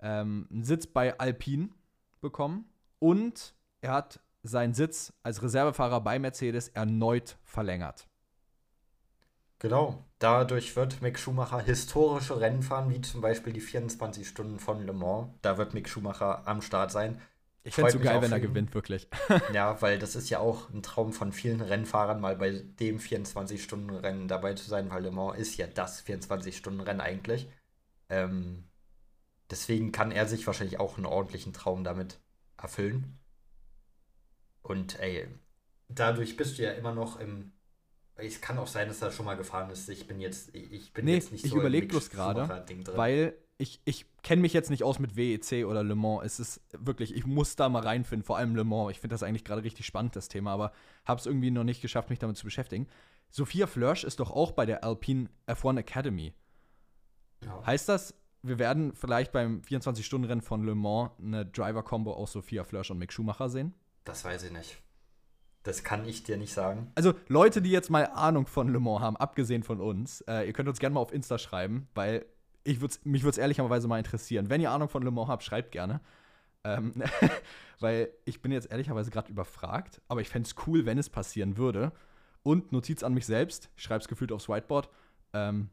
ähm, 0.00 0.48
einen 0.50 0.64
Sitz 0.64 0.88
bei 0.88 1.16
Alpine 1.20 1.68
bekommen 2.20 2.64
und 2.98 3.54
er 3.80 3.92
hat 3.92 4.23
seinen 4.44 4.74
Sitz 4.74 5.12
als 5.22 5.42
Reservefahrer 5.42 6.00
bei 6.00 6.18
Mercedes 6.18 6.68
erneut 6.68 7.36
verlängert. 7.42 8.06
Genau, 9.58 10.04
dadurch 10.18 10.76
wird 10.76 11.00
Mick 11.00 11.18
Schumacher 11.18 11.60
historische 11.60 12.38
Rennen 12.38 12.62
fahren, 12.62 12.90
wie 12.90 13.00
zum 13.00 13.22
Beispiel 13.22 13.52
die 13.52 13.60
24 13.60 14.28
Stunden 14.28 14.58
von 14.58 14.84
Le 14.84 14.92
Mans. 14.92 15.30
Da 15.40 15.56
wird 15.56 15.72
Mick 15.72 15.88
Schumacher 15.88 16.46
am 16.46 16.60
Start 16.60 16.92
sein. 16.92 17.20
Ich 17.62 17.74
fände 17.74 17.88
es 17.88 17.94
so 17.94 18.00
geil, 18.00 18.20
wenn 18.20 18.30
er 18.30 18.40
gewinnt, 18.40 18.74
wirklich. 18.74 19.08
ja, 19.54 19.80
weil 19.80 19.98
das 19.98 20.16
ist 20.16 20.28
ja 20.28 20.38
auch 20.38 20.68
ein 20.68 20.82
Traum 20.82 21.14
von 21.14 21.32
vielen 21.32 21.62
Rennfahrern, 21.62 22.20
mal 22.20 22.36
bei 22.36 22.62
dem 22.78 22.98
24-Stunden-Rennen 22.98 24.28
dabei 24.28 24.52
zu 24.52 24.68
sein, 24.68 24.90
weil 24.90 25.02
Le 25.02 25.10
Mans 25.10 25.38
ist 25.38 25.56
ja 25.56 25.66
das 25.66 26.04
24-Stunden-Rennen 26.04 27.00
eigentlich. 27.00 27.48
Ähm, 28.10 28.64
deswegen 29.50 29.92
kann 29.92 30.12
er 30.12 30.26
sich 30.26 30.46
wahrscheinlich 30.46 30.78
auch 30.78 30.98
einen 30.98 31.06
ordentlichen 31.06 31.54
Traum 31.54 31.84
damit 31.84 32.18
erfüllen. 32.58 33.18
Und 34.64 34.98
ey, 34.98 35.28
dadurch 35.88 36.36
bist 36.36 36.58
du 36.58 36.62
ja 36.62 36.72
immer 36.72 36.94
noch 36.94 37.20
im. 37.20 37.52
Es 38.16 38.40
kann 38.40 38.58
auch 38.58 38.66
sein, 38.66 38.88
dass 38.88 39.02
er 39.02 39.10
schon 39.10 39.26
mal 39.26 39.36
gefahren 39.36 39.70
ist. 39.70 39.88
Ich 39.88 40.06
bin 40.06 40.20
jetzt, 40.20 40.54
ich 40.54 40.92
bin 40.92 41.04
nee, 41.04 41.14
jetzt 41.14 41.32
nicht 41.32 41.44
ich 41.44 41.50
so 41.50 41.56
Ich 41.56 41.60
überlege 41.60 41.88
bloß 41.88 42.10
gerade, 42.10 42.64
weil 42.94 43.36
ich, 43.58 43.80
ich 43.84 44.06
kenne 44.22 44.42
mich 44.42 44.52
jetzt 44.52 44.70
nicht 44.70 44.84
aus 44.84 44.98
mit 44.98 45.16
WEC 45.16 45.66
oder 45.66 45.82
Le 45.82 45.94
Mans. 45.94 46.24
Es 46.24 46.40
ist 46.40 46.60
wirklich, 46.72 47.14
ich 47.14 47.26
muss 47.26 47.56
da 47.56 47.68
mal 47.68 47.82
reinfinden, 47.82 48.24
vor 48.24 48.38
allem 48.38 48.54
Le 48.54 48.64
Mans. 48.64 48.92
Ich 48.92 49.00
finde 49.00 49.14
das 49.14 49.22
eigentlich 49.22 49.44
gerade 49.44 49.64
richtig 49.64 49.84
spannend, 49.84 50.16
das 50.16 50.28
Thema, 50.28 50.52
aber 50.52 50.72
habe 51.04 51.20
es 51.20 51.26
irgendwie 51.26 51.50
noch 51.50 51.64
nicht 51.64 51.82
geschafft, 51.82 52.08
mich 52.08 52.20
damit 52.20 52.36
zu 52.36 52.44
beschäftigen. 52.44 52.86
Sophia 53.30 53.66
Flörsch 53.66 54.04
ist 54.04 54.20
doch 54.20 54.30
auch 54.30 54.52
bei 54.52 54.64
der 54.64 54.84
Alpine 54.84 55.28
F1 55.48 55.78
Academy. 55.78 56.34
Ja. 57.44 57.66
Heißt 57.66 57.88
das, 57.88 58.14
wir 58.42 58.58
werden 58.58 58.94
vielleicht 58.94 59.32
beim 59.32 59.60
24-Stunden-Rennen 59.60 60.40
von 60.40 60.64
Le 60.64 60.74
Mans 60.74 61.10
eine 61.18 61.44
Driver-Combo 61.44 62.12
aus 62.12 62.32
Sophia 62.32 62.64
Flörsch 62.64 62.90
und 62.90 62.98
Mick 62.98 63.12
Schumacher 63.12 63.48
sehen? 63.48 63.74
Das 64.04 64.24
weiß 64.24 64.44
ich 64.44 64.52
nicht. 64.52 64.78
Das 65.62 65.82
kann 65.82 66.06
ich 66.06 66.22
dir 66.22 66.36
nicht 66.36 66.52
sagen. 66.52 66.92
Also 66.94 67.14
Leute, 67.26 67.62
die 67.62 67.70
jetzt 67.70 67.90
mal 67.90 68.06
Ahnung 68.06 68.46
von 68.46 68.68
Le 68.68 68.80
Mans 68.80 69.00
haben, 69.00 69.16
abgesehen 69.16 69.62
von 69.62 69.80
uns, 69.80 70.20
äh, 70.22 70.46
ihr 70.46 70.52
könnt 70.52 70.68
uns 70.68 70.78
gerne 70.78 70.94
mal 70.94 71.00
auf 71.00 71.12
Insta 71.12 71.38
schreiben, 71.38 71.88
weil 71.94 72.26
ich 72.64 72.80
würd's, 72.82 73.00
mich 73.04 73.22
würde 73.22 73.30
es 73.30 73.38
ehrlicherweise 73.38 73.88
mal 73.88 73.98
interessieren. 73.98 74.50
Wenn 74.50 74.60
ihr 74.60 74.70
Ahnung 74.70 74.90
von 74.90 75.02
Le 75.02 75.10
Mans 75.10 75.28
habt, 75.28 75.42
schreibt 75.42 75.72
gerne. 75.72 76.00
Ähm, 76.64 77.02
weil 77.80 78.10
ich 78.26 78.42
bin 78.42 78.52
jetzt 78.52 78.70
ehrlicherweise 78.70 79.10
gerade 79.10 79.30
überfragt, 79.30 80.00
aber 80.08 80.20
ich 80.20 80.28
fände 80.28 80.46
es 80.46 80.54
cool, 80.66 80.84
wenn 80.84 80.98
es 80.98 81.08
passieren 81.08 81.56
würde. 81.56 81.92
Und 82.42 82.72
Notiz 82.72 83.02
an 83.02 83.14
mich 83.14 83.24
selbst, 83.24 83.70
ich 83.76 83.82
schreibe 83.82 84.00
es 84.00 84.08
gefühlt 84.08 84.32
aufs 84.32 84.50
Whiteboard, 84.50 84.90
ähm, 85.32 85.70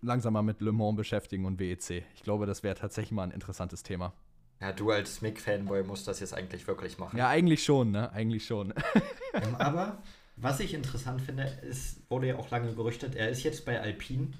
langsam 0.00 0.32
mal 0.34 0.42
mit 0.42 0.60
Le 0.60 0.70
Mans 0.70 0.96
beschäftigen 0.96 1.44
und 1.44 1.58
WEC. 1.58 2.04
Ich 2.14 2.22
glaube, 2.22 2.46
das 2.46 2.62
wäre 2.62 2.76
tatsächlich 2.76 3.12
mal 3.12 3.24
ein 3.24 3.30
interessantes 3.32 3.82
Thema. 3.82 4.12
Ja, 4.60 4.72
du 4.72 4.90
als 4.90 5.20
Mick-Fanboy 5.22 5.84
musst 5.84 6.08
das 6.08 6.20
jetzt 6.20 6.34
eigentlich 6.34 6.66
wirklich 6.66 6.98
machen. 6.98 7.16
Ja, 7.16 7.28
eigentlich 7.28 7.62
schon, 7.62 7.92
ne? 7.92 8.10
Eigentlich 8.12 8.44
schon. 8.44 8.74
ähm, 9.34 9.54
aber 9.56 10.02
was 10.36 10.60
ich 10.60 10.74
interessant 10.74 11.22
finde, 11.22 11.44
es 11.68 12.00
wurde 12.08 12.28
ja 12.28 12.36
auch 12.36 12.50
lange 12.50 12.74
gerüchtet, 12.74 13.14
er 13.14 13.28
ist 13.28 13.44
jetzt 13.44 13.64
bei 13.64 13.80
Alpine 13.80 14.32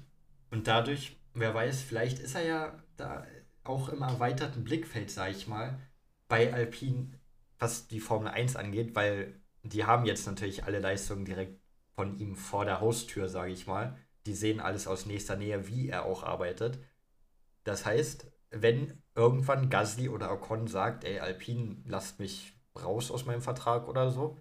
und 0.51 0.67
dadurch, 0.67 1.17
wer 1.33 1.53
weiß, 1.53 1.81
vielleicht 1.81 2.19
ist 2.19 2.35
er 2.35 2.45
ja 2.45 2.83
da 2.97 3.25
auch 3.63 3.89
im 3.89 4.01
erweiterten 4.01 4.63
Blickfeld, 4.63 5.11
sag 5.11 5.31
ich 5.31 5.47
mal, 5.47 5.79
bei 6.27 6.53
Alpine, 6.53 7.11
was 7.59 7.87
die 7.87 7.99
Formel 7.99 8.29
1 8.29 8.55
angeht, 8.55 8.95
weil 8.95 9.39
die 9.63 9.85
haben 9.85 10.05
jetzt 10.05 10.25
natürlich 10.25 10.63
alle 10.63 10.79
Leistungen 10.79 11.25
direkt 11.25 11.59
von 11.95 12.17
ihm 12.17 12.35
vor 12.35 12.65
der 12.65 12.81
Haustür, 12.81 13.27
sage 13.27 13.51
ich 13.51 13.67
mal. 13.67 13.97
Die 14.25 14.33
sehen 14.33 14.59
alles 14.59 14.87
aus 14.87 15.05
nächster 15.05 15.35
Nähe, 15.35 15.67
wie 15.67 15.89
er 15.89 16.05
auch 16.05 16.23
arbeitet. 16.23 16.79
Das 17.63 17.85
heißt, 17.85 18.31
wenn 18.51 19.01
irgendwann 19.15 19.69
Gasly 19.69 20.09
oder 20.09 20.31
Ocon 20.31 20.67
sagt, 20.67 21.03
ey, 21.03 21.19
Alpine, 21.19 21.77
lasst 21.85 22.19
mich 22.19 22.53
raus 22.81 23.11
aus 23.11 23.25
meinem 23.25 23.41
Vertrag 23.41 23.87
oder 23.87 24.09
so, 24.11 24.37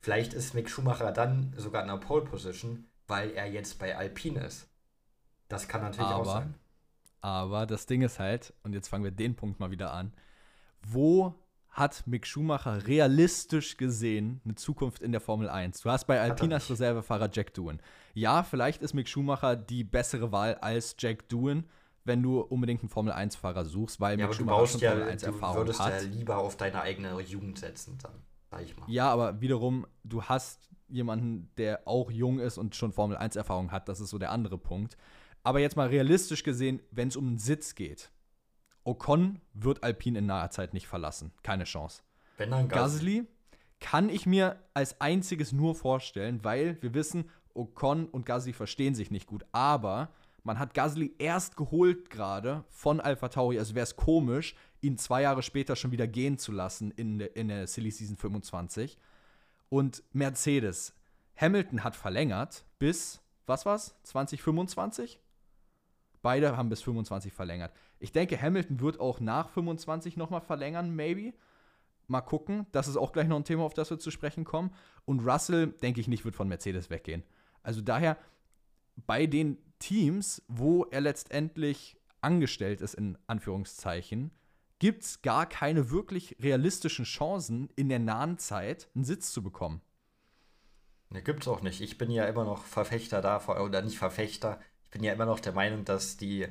vielleicht 0.00 0.34
ist 0.34 0.54
Mick 0.54 0.70
Schumacher 0.70 1.12
dann 1.12 1.52
sogar 1.56 1.82
in 1.82 1.88
der 1.88 1.96
Pole 1.96 2.24
Position, 2.24 2.86
weil 3.06 3.30
er 3.30 3.46
jetzt 3.46 3.78
bei 3.78 3.96
Alpine 3.96 4.44
ist. 4.44 4.68
Das 5.48 5.66
kann 5.66 5.82
natürlich 5.82 6.10
aber, 6.10 6.20
auch 6.20 6.32
sein. 6.32 6.54
Aber 7.20 7.66
das 7.66 7.86
Ding 7.86 8.02
ist 8.02 8.18
halt, 8.18 8.52
und 8.62 8.74
jetzt 8.74 8.88
fangen 8.88 9.04
wir 9.04 9.10
den 9.10 9.34
Punkt 9.34 9.58
mal 9.60 9.70
wieder 9.70 9.92
an, 9.92 10.12
wo 10.82 11.34
hat 11.70 12.06
Mick 12.06 12.26
Schumacher 12.26 12.86
realistisch 12.86 13.76
gesehen 13.76 14.40
eine 14.44 14.54
Zukunft 14.54 15.02
in 15.02 15.12
der 15.12 15.20
Formel 15.20 15.48
1? 15.48 15.80
Du 15.80 15.90
hast 15.90 16.06
bei 16.06 16.20
Alpine 16.20 16.54
als 16.54 16.70
Reservefahrer 16.70 17.30
Jack 17.32 17.54
Doohan. 17.54 17.80
Ja, 18.14 18.42
vielleicht 18.42 18.82
ist 18.82 18.94
Mick 18.94 19.08
Schumacher 19.08 19.56
die 19.56 19.84
bessere 19.84 20.32
Wahl 20.32 20.56
als 20.56 20.96
Jack 20.98 21.28
Doohan, 21.28 21.64
wenn 22.08 22.22
du 22.22 22.40
unbedingt 22.40 22.82
einen 22.82 22.88
Formel 22.88 23.12
1-Fahrer 23.12 23.64
suchst, 23.64 24.00
weil 24.00 24.18
ja, 24.18 24.26
Mick 24.26 24.34
Schumacher 24.34 24.66
schon 24.66 24.80
ja, 24.80 24.90
Formel 24.90 25.08
1 25.08 25.22
Erfahrung 25.22 25.56
hat. 25.56 25.68
Du 25.68 25.78
würdest 25.78 25.80
ja 25.80 25.98
lieber 26.00 26.38
auf 26.38 26.56
deine 26.56 26.80
eigene 26.80 27.20
Jugend 27.20 27.58
setzen, 27.58 27.98
dann, 28.02 28.12
sag 28.50 28.62
ich 28.62 28.76
mal. 28.76 28.90
Ja, 28.90 29.10
aber 29.10 29.40
wiederum, 29.40 29.86
du 30.02 30.24
hast 30.24 30.68
jemanden, 30.88 31.50
der 31.56 31.86
auch 31.86 32.10
jung 32.10 32.40
ist 32.40 32.58
und 32.58 32.74
schon 32.74 32.92
Formel 32.92 33.16
1 33.16 33.36
Erfahrung 33.36 33.70
hat, 33.70 33.88
das 33.88 34.00
ist 34.00 34.10
so 34.10 34.18
der 34.18 34.32
andere 34.32 34.58
Punkt. 34.58 34.96
Aber 35.44 35.60
jetzt 35.60 35.76
mal 35.76 35.88
realistisch 35.88 36.42
gesehen, 36.42 36.80
wenn 36.90 37.08
es 37.08 37.16
um 37.16 37.28
einen 37.28 37.38
Sitz 37.38 37.76
geht, 37.76 38.10
Ocon 38.84 39.40
wird 39.52 39.82
Alpine 39.82 40.18
in 40.18 40.26
naher 40.26 40.50
Zeit 40.50 40.72
nicht 40.72 40.88
verlassen. 40.88 41.32
Keine 41.42 41.64
Chance. 41.64 42.02
Wenn 42.38 42.50
dann. 42.50 42.68
Gasly 42.68 43.26
kann 43.80 44.08
ich 44.08 44.26
mir 44.26 44.56
als 44.74 45.00
einziges 45.00 45.52
nur 45.52 45.74
vorstellen, 45.74 46.42
weil 46.42 46.80
wir 46.82 46.94
wissen, 46.94 47.28
Ocon 47.54 48.06
und 48.06 48.24
Gasly 48.24 48.52
verstehen 48.52 48.94
sich 48.94 49.10
nicht 49.10 49.26
gut. 49.26 49.44
Aber 49.52 50.10
man 50.48 50.58
hat 50.58 50.72
Gasly 50.72 51.14
erst 51.18 51.58
geholt 51.58 52.08
gerade 52.08 52.64
von 52.70 53.00
Alpha 53.00 53.28
Tauri. 53.28 53.58
Also 53.58 53.74
wäre 53.74 53.84
es 53.84 53.96
komisch, 53.96 54.54
ihn 54.80 54.96
zwei 54.96 55.20
Jahre 55.20 55.42
später 55.42 55.76
schon 55.76 55.92
wieder 55.92 56.06
gehen 56.06 56.38
zu 56.38 56.52
lassen 56.52 56.90
in, 56.92 57.20
in 57.20 57.48
der 57.48 57.66
Silly 57.66 57.90
Season 57.90 58.16
25. 58.16 58.96
Und 59.68 60.02
Mercedes. 60.14 60.94
Hamilton 61.36 61.84
hat 61.84 61.94
verlängert 61.94 62.64
bis, 62.78 63.20
was 63.44 63.66
war's? 63.66 63.94
2025? 64.04 65.20
Beide 66.22 66.56
haben 66.56 66.70
bis 66.70 66.80
25 66.80 67.30
verlängert. 67.30 67.74
Ich 67.98 68.12
denke, 68.12 68.40
Hamilton 68.40 68.80
wird 68.80 69.00
auch 69.00 69.20
nach 69.20 69.50
25 69.50 70.16
nochmal 70.16 70.40
verlängern, 70.40 70.96
maybe. 70.96 71.34
Mal 72.06 72.22
gucken. 72.22 72.66
Das 72.72 72.88
ist 72.88 72.96
auch 72.96 73.12
gleich 73.12 73.28
noch 73.28 73.36
ein 73.36 73.44
Thema, 73.44 73.64
auf 73.64 73.74
das 73.74 73.90
wir 73.90 73.98
zu 73.98 74.10
sprechen 74.10 74.44
kommen. 74.44 74.72
Und 75.04 75.20
Russell, 75.20 75.66
denke 75.66 76.00
ich 76.00 76.08
nicht, 76.08 76.24
wird 76.24 76.36
von 76.36 76.48
Mercedes 76.48 76.88
weggehen. 76.88 77.22
Also 77.62 77.82
daher, 77.82 78.16
bei 79.06 79.26
den 79.26 79.58
Teams, 79.78 80.42
wo 80.48 80.84
er 80.84 81.00
letztendlich 81.00 81.96
angestellt 82.20 82.80
ist, 82.80 82.94
in 82.94 83.16
Anführungszeichen, 83.26 84.32
gibt 84.78 85.04
es 85.04 85.22
gar 85.22 85.46
keine 85.46 85.90
wirklich 85.90 86.36
realistischen 86.40 87.04
Chancen, 87.04 87.68
in 87.76 87.88
der 87.88 87.98
nahen 87.98 88.38
Zeit 88.38 88.88
einen 88.94 89.04
Sitz 89.04 89.32
zu 89.32 89.42
bekommen. 89.42 89.80
Ne, 91.10 91.22
gibt's 91.22 91.48
auch 91.48 91.62
nicht. 91.62 91.80
Ich 91.80 91.98
bin 91.98 92.10
ja 92.10 92.26
immer 92.26 92.44
noch 92.44 92.64
Verfechter 92.64 93.22
davon, 93.22 93.58
oder 93.58 93.82
nicht 93.82 93.98
Verfechter, 93.98 94.60
ich 94.84 94.90
bin 94.90 95.04
ja 95.04 95.12
immer 95.12 95.26
noch 95.26 95.40
der 95.40 95.52
Meinung, 95.52 95.84
dass 95.84 96.16
die 96.16 96.46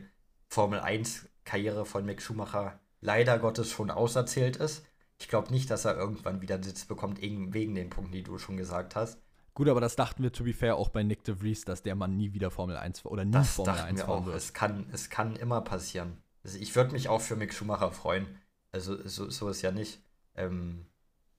Formel 0.47 0.79
1-Karriere 0.79 1.85
von 1.85 2.05
Mick 2.05 2.21
Schumacher 2.21 2.79
leider 3.01 3.39
Gottes 3.39 3.69
schon 3.69 3.91
auserzählt 3.91 4.57
ist. 4.57 4.85
Ich 5.19 5.27
glaube 5.27 5.51
nicht, 5.51 5.69
dass 5.71 5.85
er 5.85 5.97
irgendwann 5.97 6.41
wieder 6.41 6.55
einen 6.55 6.63
Sitz 6.63 6.85
bekommt, 6.85 7.21
wegen 7.21 7.75
den 7.75 7.89
Punkten, 7.89 8.13
die 8.13 8.23
du 8.23 8.37
schon 8.37 8.57
gesagt 8.57 8.95
hast. 8.95 9.19
Gut, 9.57 9.69
aber 9.69 9.81
das 9.81 9.95
dachten 9.95 10.21
wir, 10.21 10.31
to 10.31 10.43
be 10.43 10.53
fair, 10.53 10.75
auch 10.75 10.89
bei 10.89 11.01
Nick 11.01 11.23
de 11.23 11.33
Vries, 11.33 11.65
dass 11.65 11.81
der 11.81 11.95
Mann 11.95 12.15
nie 12.15 12.31
wieder 12.31 12.51
Formel 12.51 12.77
1 12.77 13.05
oder 13.05 13.25
nie 13.25 13.31
das 13.31 13.55
Formel 13.55 13.73
1 13.73 14.03
fahren 14.03 14.27
wird. 14.27 14.35
Es 14.35 14.53
kann, 14.53 14.85
es 14.91 15.09
kann 15.09 15.35
immer 15.35 15.61
passieren. 15.61 16.21
Also 16.43 16.59
ich 16.59 16.75
würde 16.75 16.91
mich 16.91 17.09
auch 17.09 17.21
für 17.21 17.35
Mick 17.35 17.55
Schumacher 17.55 17.91
freuen. 17.91 18.27
Also 18.71 18.95
so, 19.07 19.31
so 19.31 19.49
ist 19.49 19.63
ja 19.63 19.71
nicht. 19.71 19.99
Ähm, 20.35 20.85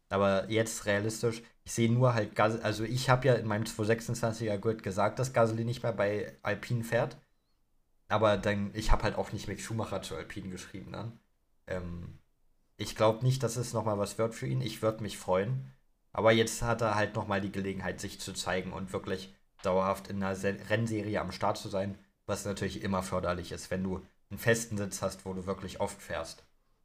aber 0.08 0.50
jetzt 0.50 0.84
realistisch, 0.86 1.44
ich 1.62 1.72
sehe 1.72 1.92
nur 1.92 2.14
halt 2.14 2.34
Gasly, 2.34 2.60
also 2.62 2.82
ich 2.82 3.08
habe 3.08 3.28
ja 3.28 3.34
in 3.34 3.46
meinem 3.46 3.62
226er 3.62 4.58
Grid 4.58 4.82
gesagt, 4.82 5.20
dass 5.20 5.32
Gasly 5.32 5.64
nicht 5.64 5.84
mehr 5.84 5.92
bei 5.92 6.36
Alpine 6.42 6.82
fährt. 6.82 7.18
Aber 8.08 8.36
dann, 8.36 8.72
ich 8.74 8.90
habe 8.90 9.04
halt 9.04 9.14
auch 9.14 9.30
nicht 9.30 9.46
Mick 9.46 9.60
Schumacher 9.60 10.02
zu 10.02 10.16
Alpine 10.16 10.48
geschrieben 10.48 10.90
dann. 10.90 11.20
Ähm, 11.68 12.18
ich 12.78 12.96
glaube 12.96 13.24
nicht, 13.24 13.44
dass 13.44 13.54
es 13.54 13.72
nochmal 13.74 13.98
was 13.98 14.18
wird 14.18 14.34
für 14.34 14.48
ihn. 14.48 14.60
Ich 14.60 14.82
würde 14.82 15.04
mich 15.04 15.18
freuen. 15.18 15.70
Aber 16.12 16.32
jetzt 16.32 16.62
hat 16.62 16.80
er 16.80 16.94
halt 16.94 17.14
nochmal 17.14 17.40
die 17.40 17.52
Gelegenheit, 17.52 18.00
sich 18.00 18.20
zu 18.20 18.32
zeigen 18.32 18.72
und 18.72 18.92
wirklich 18.92 19.34
dauerhaft 19.62 20.08
in 20.08 20.22
einer 20.22 20.36
Rennserie 20.42 21.20
am 21.20 21.32
Start 21.32 21.58
zu 21.58 21.68
sein, 21.68 21.98
was 22.26 22.44
natürlich 22.44 22.82
immer 22.82 23.02
förderlich 23.02 23.52
ist, 23.52 23.70
wenn 23.70 23.82
du 23.82 24.02
einen 24.30 24.38
festen 24.38 24.76
Sitz 24.76 25.02
hast, 25.02 25.24
wo 25.24 25.32
du 25.32 25.46
wirklich 25.46 25.80
oft 25.80 26.00
fährst. 26.00 26.44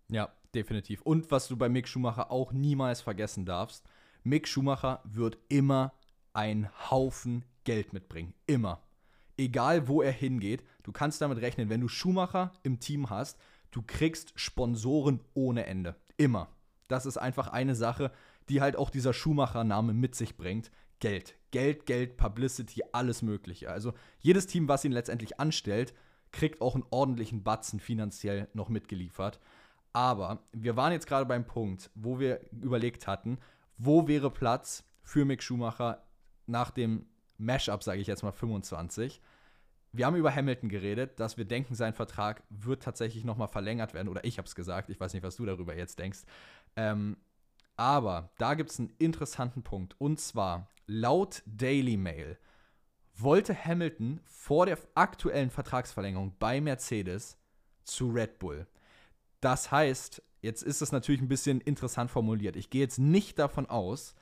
Ja, 0.09 0.29
definitiv. 0.53 1.01
Und 1.01 1.31
was 1.31 1.47
du 1.47 1.57
bei 1.57 1.69
Mick 1.69 1.87
Schumacher 1.87 2.31
auch 2.31 2.51
niemals 2.51 3.01
vergessen 3.01 3.45
darfst, 3.45 3.85
Mick 4.23 4.47
Schumacher 4.47 5.01
wird 5.03 5.37
immer 5.49 5.93
einen 6.33 6.69
Haufen 6.89 7.45
Geld 7.63 7.93
mitbringen. 7.93 8.33
Immer. 8.47 8.81
Egal 9.37 9.87
wo 9.87 10.01
er 10.01 10.11
hingeht, 10.11 10.63
du 10.83 10.91
kannst 10.91 11.21
damit 11.21 11.39
rechnen, 11.39 11.69
wenn 11.69 11.81
du 11.81 11.87
Schumacher 11.87 12.51
im 12.63 12.79
Team 12.79 13.09
hast, 13.09 13.39
du 13.71 13.81
kriegst 13.81 14.31
Sponsoren 14.35 15.19
ohne 15.33 15.65
Ende. 15.65 15.95
Immer. 16.17 16.49
Das 16.87 17.05
ist 17.05 17.17
einfach 17.17 17.47
eine 17.47 17.75
Sache, 17.75 18.11
die 18.49 18.61
halt 18.61 18.75
auch 18.75 18.89
dieser 18.89 19.13
Schumacher-Name 19.13 19.93
mit 19.93 20.15
sich 20.15 20.37
bringt. 20.37 20.71
Geld. 20.99 21.35
Geld, 21.51 21.85
Geld, 21.85 22.17
Publicity, 22.17 22.81
alles 22.91 23.21
Mögliche. 23.21 23.69
Also 23.69 23.93
jedes 24.19 24.47
Team, 24.47 24.67
was 24.67 24.85
ihn 24.85 24.91
letztendlich 24.91 25.39
anstellt, 25.39 25.93
kriegt 26.31 26.61
auch 26.61 26.75
einen 26.75 26.85
ordentlichen 26.89 27.43
Batzen 27.43 27.79
finanziell 27.79 28.47
noch 28.53 28.69
mitgeliefert. 28.69 29.39
Aber 29.93 30.43
wir 30.51 30.75
waren 30.75 30.91
jetzt 30.91 31.07
gerade 31.07 31.25
beim 31.25 31.45
Punkt, 31.45 31.91
wo 31.93 32.19
wir 32.19 32.41
überlegt 32.51 33.05
hatten, 33.05 33.37
wo 33.77 34.07
wäre 34.07 34.31
Platz 34.31 34.83
für 35.03 35.25
Mick 35.25 35.43
Schumacher 35.43 36.03
nach 36.47 36.71
dem 36.71 37.05
Mashup, 37.37 37.83
sage 37.83 38.01
ich 38.01 38.07
jetzt 38.07 38.23
mal 38.23 38.31
25. 38.31 39.21
Wir 39.91 40.07
haben 40.07 40.15
über 40.15 40.33
Hamilton 40.33 40.69
geredet, 40.69 41.19
dass 41.19 41.37
wir 41.37 41.45
denken, 41.45 41.75
sein 41.75 41.93
Vertrag 41.93 42.41
wird 42.49 42.81
tatsächlich 42.81 43.23
noch 43.23 43.37
mal 43.37 43.47
verlängert 43.47 43.93
werden. 43.93 44.07
Oder 44.07 44.25
ich 44.25 44.39
habe 44.39 44.47
es 44.47 44.55
gesagt. 44.55 44.89
Ich 44.89 44.99
weiß 44.99 45.13
nicht, 45.13 45.21
was 45.21 45.35
du 45.35 45.45
darüber 45.45 45.75
jetzt 45.77 45.99
denkst. 45.99 46.21
Ähm, 46.75 47.17
aber 47.75 48.31
da 48.37 48.53
gibt 48.53 48.71
es 48.71 48.79
einen 48.79 48.93
interessanten 48.97 49.63
Punkt. 49.63 49.95
Und 49.99 50.19
zwar, 50.19 50.67
laut 50.87 51.41
Daily 51.45 51.97
Mail 51.97 52.37
wollte 53.15 53.53
Hamilton 53.53 54.19
vor 54.25 54.65
der 54.65 54.77
aktuellen 54.95 55.49
Vertragsverlängerung 55.49 56.35
bei 56.39 56.61
Mercedes 56.61 57.37
zu 57.83 58.09
Red 58.09 58.39
Bull. 58.39 58.67
Das 59.41 59.71
heißt, 59.71 60.21
jetzt 60.41 60.63
ist 60.63 60.81
es 60.81 60.91
natürlich 60.91 61.21
ein 61.21 61.27
bisschen 61.27 61.61
interessant 61.61 62.11
formuliert. 62.11 62.55
Ich 62.55 62.69
gehe 62.69 62.81
jetzt 62.81 62.97
nicht 62.97 63.39
davon 63.39 63.67
aus, 63.67 64.15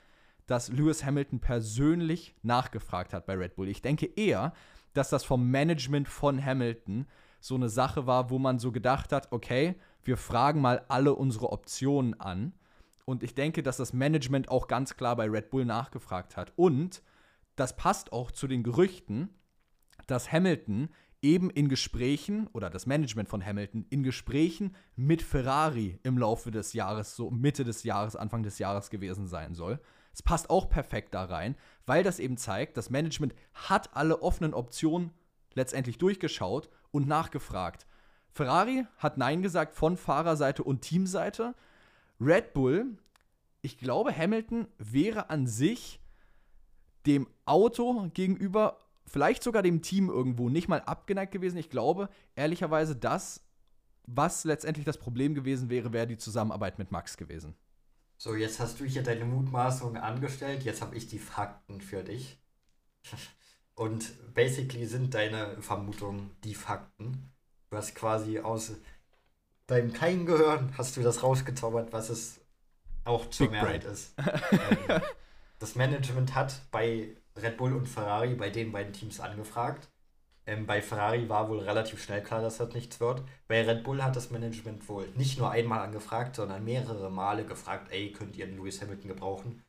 dass 0.47 0.69
Lewis 0.69 1.05
Hamilton 1.05 1.39
persönlich 1.39 2.35
nachgefragt 2.41 3.13
hat 3.13 3.25
bei 3.25 3.35
Red 3.35 3.55
Bull. 3.55 3.69
Ich 3.69 3.81
denke 3.81 4.07
eher, 4.07 4.53
dass 4.93 5.09
das 5.09 5.23
vom 5.23 5.49
Management 5.49 6.09
von 6.09 6.43
Hamilton 6.43 7.07
so 7.39 7.55
eine 7.55 7.69
Sache 7.69 8.05
war, 8.07 8.29
wo 8.29 8.39
man 8.39 8.59
so 8.59 8.71
gedacht 8.71 9.11
hat, 9.13 9.31
okay, 9.31 9.75
wir 10.03 10.17
fragen 10.17 10.61
mal 10.61 10.85
alle 10.89 11.15
unsere 11.15 11.51
Optionen 11.51 12.19
an. 12.19 12.53
Und 13.05 13.23
ich 13.23 13.35
denke, 13.35 13.63
dass 13.63 13.77
das 13.77 13.93
Management 13.93 14.49
auch 14.49 14.67
ganz 14.67 14.95
klar 14.95 15.15
bei 15.15 15.29
Red 15.29 15.49
Bull 15.49 15.65
nachgefragt 15.65 16.37
hat. 16.37 16.53
Und 16.55 17.01
das 17.55 17.75
passt 17.75 18.13
auch 18.13 18.31
zu 18.31 18.47
den 18.47 18.63
Gerüchten, 18.63 19.29
dass 20.07 20.31
Hamilton 20.31 20.89
eben 21.21 21.49
in 21.49 21.69
Gesprächen 21.69 22.47
oder 22.53 22.69
das 22.69 22.85
Management 22.85 23.29
von 23.29 23.45
Hamilton 23.45 23.85
in 23.89 24.03
Gesprächen 24.03 24.75
mit 24.95 25.21
Ferrari 25.21 25.99
im 26.03 26.17
Laufe 26.17 26.51
des 26.51 26.73
Jahres, 26.73 27.15
so 27.15 27.29
Mitte 27.29 27.63
des 27.63 27.83
Jahres, 27.83 28.15
Anfang 28.15 28.43
des 28.43 28.57
Jahres 28.59 28.89
gewesen 28.89 29.27
sein 29.27 29.53
soll. 29.53 29.79
Es 30.13 30.23
passt 30.23 30.49
auch 30.49 30.69
perfekt 30.69 31.13
da 31.13 31.25
rein, 31.25 31.55
weil 31.85 32.03
das 32.03 32.19
eben 32.19 32.37
zeigt, 32.37 32.75
das 32.75 32.89
Management 32.89 33.35
hat 33.53 33.95
alle 33.95 34.21
offenen 34.21 34.53
Optionen 34.53 35.11
letztendlich 35.53 35.97
durchgeschaut 35.97 36.69
und 36.91 37.07
nachgefragt. 37.07 37.85
Ferrari 38.31 38.85
hat 38.97 39.17
Nein 39.17 39.41
gesagt 39.41 39.75
von 39.75 39.97
Fahrerseite 39.97 40.63
und 40.63 40.81
Teamseite. 40.81 41.53
Red 42.21 42.53
Bull, 42.53 42.97
ich 43.61 43.79
glaube, 43.79 44.15
Hamilton 44.15 44.67
wäre 44.77 45.29
an 45.31 45.47
sich 45.47 45.99
dem 47.07 47.27
Auto 47.45 48.09
gegenüber, 48.13 48.77
vielleicht 49.07 49.41
sogar 49.41 49.63
dem 49.63 49.81
Team 49.81 50.09
irgendwo 50.09 50.49
nicht 50.49 50.67
mal 50.67 50.81
abgeneigt 50.81 51.31
gewesen. 51.31 51.57
Ich 51.57 51.71
glaube, 51.71 52.09
ehrlicherweise, 52.35 52.95
das, 52.95 53.43
was 54.05 54.43
letztendlich 54.43 54.85
das 54.85 54.97
Problem 54.97 55.33
gewesen 55.33 55.69
wäre, 55.69 55.93
wäre 55.93 56.05
die 56.05 56.17
Zusammenarbeit 56.17 56.77
mit 56.77 56.91
Max 56.91 57.17
gewesen. 57.17 57.55
So, 58.17 58.35
jetzt 58.35 58.59
hast 58.59 58.79
du 58.79 58.85
hier 58.85 59.01
deine 59.01 59.25
Mutmaßung 59.25 59.97
angestellt, 59.97 60.63
jetzt 60.63 60.83
habe 60.83 60.95
ich 60.95 61.07
die 61.07 61.17
Fakten 61.17 61.81
für 61.81 62.03
dich. 62.03 62.37
Und 63.73 64.13
basically 64.35 64.85
sind 64.85 65.15
deine 65.15 65.59
Vermutungen 65.59 66.29
die 66.43 66.53
Fakten. 66.53 67.31
Du 67.71 67.77
hast 67.77 67.95
quasi 67.95 68.37
aus 68.37 68.73
deinem 69.67 69.93
kein 69.93 70.25
Gehirn 70.25 70.73
hast 70.77 70.97
du 70.97 71.01
das 71.01 71.23
rausgezaubert, 71.23 71.93
was 71.93 72.09
es 72.09 72.41
auch 73.03 73.29
zur 73.29 73.47
Big 73.47 73.53
Mehrheit 73.53 73.83
Brain. 73.83 73.93
ist. 73.93 74.13
ähm, 74.51 75.01
das 75.59 75.75
Management 75.75 76.35
hat 76.35 76.61
bei 76.71 77.15
Red 77.35 77.57
Bull 77.57 77.73
und 77.73 77.87
Ferrari 77.87 78.35
bei 78.35 78.49
den 78.49 78.71
beiden 78.71 78.93
Teams 78.93 79.19
angefragt. 79.19 79.89
Ähm, 80.47 80.65
bei 80.65 80.81
Ferrari 80.81 81.29
war 81.29 81.49
wohl 81.49 81.59
relativ 81.59 82.03
schnell 82.03 82.21
klar, 82.23 82.41
dass 82.41 82.57
das 82.57 82.73
nichts 82.73 82.99
wird. 82.99 83.23
Bei 83.47 83.63
Red 83.63 83.83
Bull 83.83 84.03
hat 84.03 84.15
das 84.15 84.31
Management 84.31 84.87
wohl 84.89 85.07
nicht 85.15 85.37
nur 85.37 85.51
einmal 85.51 85.81
angefragt, 85.81 86.35
sondern 86.35 86.63
mehrere 86.63 87.11
Male 87.11 87.45
gefragt, 87.45 87.91
ey, 87.91 88.11
könnt 88.11 88.35
ihr 88.35 88.45
einen 88.45 88.57
Lewis 88.57 88.81
Hamilton 88.81 89.07
gebrauchen? 89.07 89.63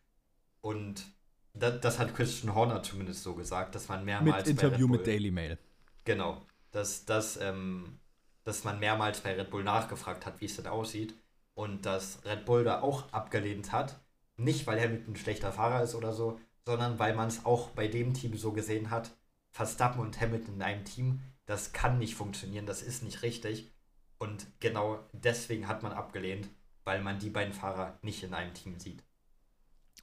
Und 0.62 1.05
das, 1.52 1.81
das 1.81 1.98
hat 1.98 2.14
Christian 2.16 2.55
Horner 2.55 2.83
zumindest 2.83 3.22
so 3.22 3.35
gesagt, 3.35 3.74
dass 3.74 3.88
man 3.88 4.05
mehrmals. 4.05 4.46
Mit 4.46 4.62
Interview 4.62 4.88
Bull, 4.88 4.96
mit 4.98 5.07
Daily 5.07 5.31
Mail. 5.31 5.59
Genau. 6.05 6.40
Dass, 6.70 7.05
dass, 7.05 7.37
ähm, 7.37 7.98
dass 8.44 8.64
man 8.64 8.81
mehrmals 8.81 9.20
bei 9.20 9.35
Red 9.35 9.50
Bull 9.50 9.64
nachgefragt 9.64 10.26
hat, 10.26 10.40
wie 10.40 10.46
es 10.46 10.57
denn 10.57 10.66
aussieht. 10.66 11.14
Und 11.55 11.87
dass 11.87 12.24
Red 12.24 12.44
Bull 12.44 12.64
da 12.64 12.81
auch 12.81 13.12
abgelehnt 13.12 13.72
hat. 13.72 14.00
Nicht, 14.37 14.66
weil 14.66 14.81
Hamilton 14.81 15.14
ein 15.14 15.16
schlechter 15.16 15.52
Fahrer 15.52 15.83
ist 15.83 15.94
oder 15.94 16.12
so, 16.12 16.40
sondern 16.64 16.98
weil 16.98 17.14
man 17.14 17.28
es 17.28 17.44
auch 17.44 17.70
bei 17.70 17.88
dem 17.88 18.14
Team 18.14 18.37
so 18.37 18.52
gesehen 18.52 18.90
hat, 18.90 19.11
Verstappen 19.50 20.00
und 20.00 20.20
Hamilton 20.20 20.55
in 20.55 20.62
einem 20.62 20.85
Team, 20.85 21.20
das 21.44 21.72
kann 21.72 21.98
nicht 21.98 22.14
funktionieren, 22.14 22.66
das 22.66 22.83
ist 22.83 23.02
nicht 23.02 23.22
richtig. 23.22 23.70
Und 24.18 24.46
genau 24.61 25.00
deswegen 25.12 25.68
hat 25.68 25.83
man 25.83 25.92
abgelehnt, 25.92 26.48
weil 26.85 27.02
man 27.02 27.18
die 27.18 27.31
beiden 27.31 27.52
Fahrer 27.52 27.98
nicht 28.02 28.22
in 28.22 28.35
einem 28.35 28.55
Team 28.55 28.78
sieht. 28.78 29.02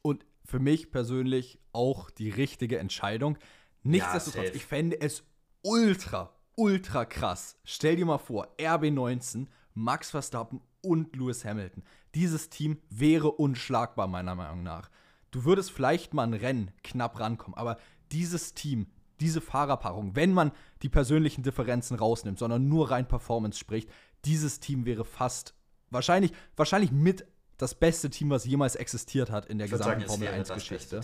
Und 0.02 0.26
für 0.46 0.60
mich 0.60 0.92
persönlich 0.92 1.60
auch 1.72 2.10
die 2.10 2.30
richtige 2.30 2.80
Entscheidung. 2.80 3.38
Nichtsdestotrotz, 3.84 4.50
ja, 4.50 4.54
ich 4.54 4.66
fände 4.66 5.00
es 5.00 5.24
ultra, 5.62 6.34
ultra 6.60 7.06
krass. 7.06 7.56
Stell 7.64 7.96
dir 7.96 8.06
mal 8.06 8.18
vor, 8.18 8.48
RB19, 8.58 9.48
Max 9.74 10.12
Verstappen 10.12 10.62
und 10.82 11.16
Lewis 11.16 11.46
Hamilton. 11.46 11.84
Dieses 12.16 12.50
Team 12.50 12.80
wäre 12.90 13.32
unschlagbar, 13.32 14.08
meiner 14.08 14.36
Meinung 14.36 14.64
nach. 14.64 14.90
Du 15.32 15.46
würdest 15.46 15.72
vielleicht 15.72 16.14
mal 16.14 16.24
ein 16.24 16.34
Rennen 16.34 16.72
knapp 16.84 17.20
rankommen, 17.20 17.58
aber 17.58 17.78
dieses 18.12 18.54
Team, 18.54 18.88
diese 19.20 19.42
Fahrerpaarung, 19.42 20.16
wenn 20.16 20.34
man 20.34 20.52
die 20.82 20.90
persönlichen 20.90 21.44
Differenzen 21.44 21.98
rausnimmt, 21.98 22.40
sondern 22.40 22.68
nur 22.68 22.92
rein 22.92 23.08
Performance 23.08 23.58
spricht, 23.58 23.90
dieses 24.26 24.60
Team 24.60 24.86
wäre 24.86 25.06
fast 25.06 25.54
wahrscheinlich, 25.92 26.34
wahrscheinlich 26.56 26.92
mit 26.92 27.26
das 27.58 27.76
beste 27.76 28.10
Team, 28.10 28.30
was 28.32 28.46
jemals 28.46 28.76
existiert 28.76 29.30
hat 29.30 29.46
in 29.46 29.60
der 29.60 29.68
gesamten 29.68 30.02
sagen, 30.02 30.10
Formel 30.10 30.28
1 30.28 30.50
Geschichte. 30.50 31.02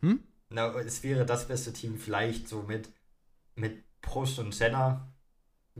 Hm? 0.00 0.22
Na, 0.50 0.74
es 0.78 1.02
wäre 1.02 1.26
das 1.26 1.46
beste 1.46 1.72
Team 1.72 1.98
vielleicht 1.98 2.48
so 2.48 2.62
mit, 2.62 2.90
mit 3.54 3.82
Prost 4.00 4.38
und 4.38 4.54
Senna. 4.54 5.08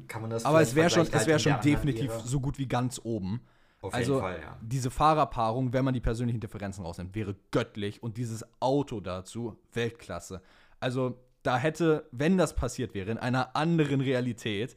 Kann 0.07 0.23
man 0.23 0.31
das 0.31 0.45
Aber 0.45 0.61
es 0.61 0.75
wäre 0.75 0.91
schon, 0.91 1.07
es 1.11 1.27
wär 1.27 1.39
schon 1.39 1.61
definitiv 1.61 2.13
so 2.25 2.41
gut 2.41 2.59
wie 2.59 2.67
ganz 2.67 3.01
oben. 3.03 3.41
Auf 3.81 3.95
also 3.95 4.15
jeden 4.15 4.23
Fall, 4.23 4.41
ja. 4.41 4.57
diese 4.61 4.91
Fahrerpaarung, 4.91 5.73
wenn 5.73 5.85
man 5.85 5.95
die 5.95 6.01
persönlichen 6.01 6.41
Differenzen 6.41 6.85
rausnimmt, 6.85 7.15
wäre 7.15 7.37
göttlich 7.51 8.03
und 8.03 8.17
dieses 8.17 8.45
Auto 8.61 9.01
dazu 9.01 9.57
Weltklasse. 9.73 10.43
Also 10.81 11.19
da 11.43 11.59
hätte, 11.59 12.09
wenn 12.11 12.37
das 12.37 12.55
passiert 12.55 12.95
wäre, 12.95 13.11
in 13.11 13.19
einer 13.19 13.55
anderen 13.55 14.01
Realität, 14.01 14.77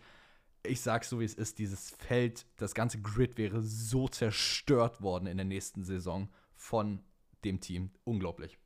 ich 0.64 0.82
sag's 0.82 1.10
so 1.10 1.20
wie 1.20 1.26
es 1.26 1.34
ist, 1.34 1.58
dieses 1.58 1.90
Feld, 1.90 2.46
das 2.58 2.76
ganze 2.76 3.02
Grid 3.02 3.38
wäre 3.38 3.62
so 3.62 4.08
zerstört 4.08 5.02
worden 5.02 5.26
in 5.26 5.38
der 5.38 5.46
nächsten 5.46 5.84
Saison 5.84 6.30
von 6.54 7.02
dem 7.44 7.60
Team. 7.60 7.92
Unglaublich. 8.04 8.60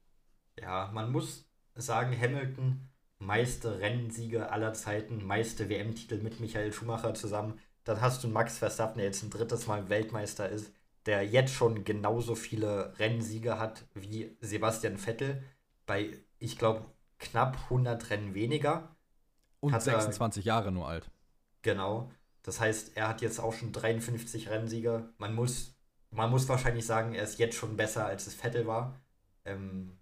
Ja, 0.59 0.91
man 0.93 1.11
muss 1.11 1.45
sagen, 1.75 2.17
Hamilton, 2.19 2.89
meiste 3.25 3.79
Rennsiege 3.79 4.51
aller 4.51 4.73
Zeiten, 4.73 5.25
meiste 5.25 5.69
WM-Titel 5.69 6.21
mit 6.21 6.39
Michael 6.39 6.71
Schumacher 6.71 7.13
zusammen. 7.13 7.59
Dann 7.83 8.01
hast 8.01 8.23
du 8.23 8.27
Max 8.27 8.57
Verstappen, 8.57 8.97
der 8.97 9.05
jetzt 9.05 9.23
ein 9.23 9.29
drittes 9.29 9.67
Mal 9.67 9.89
Weltmeister 9.89 10.49
ist, 10.49 10.71
der 11.05 11.25
jetzt 11.25 11.53
schon 11.53 11.83
genauso 11.83 12.35
viele 12.35 12.97
Rennsiege 12.97 13.59
hat 13.59 13.85
wie 13.93 14.35
Sebastian 14.41 14.97
Vettel. 14.97 15.43
Bei, 15.85 16.17
ich 16.39 16.57
glaube, 16.57 16.85
knapp 17.19 17.57
100 17.65 18.09
Rennen 18.09 18.33
weniger. 18.33 18.95
Und 19.59 19.73
hat 19.73 19.83
26 19.83 20.45
er, 20.45 20.47
Jahre 20.47 20.71
nur 20.71 20.88
alt. 20.88 21.09
Genau. 21.61 22.11
Das 22.43 22.59
heißt, 22.59 22.95
er 22.95 23.07
hat 23.07 23.21
jetzt 23.21 23.39
auch 23.39 23.53
schon 23.53 23.71
53 23.71 24.49
Rennsieger. 24.49 25.09
Man 25.17 25.34
muss, 25.34 25.76
man 26.11 26.30
muss 26.30 26.47
wahrscheinlich 26.47 26.86
sagen, 26.86 27.13
er 27.13 27.23
ist 27.23 27.39
jetzt 27.39 27.55
schon 27.55 27.76
besser, 27.76 28.05
als 28.05 28.28
es 28.28 28.36
Vettel 28.36 28.67
war. 28.67 28.99
Ähm, 29.45 29.97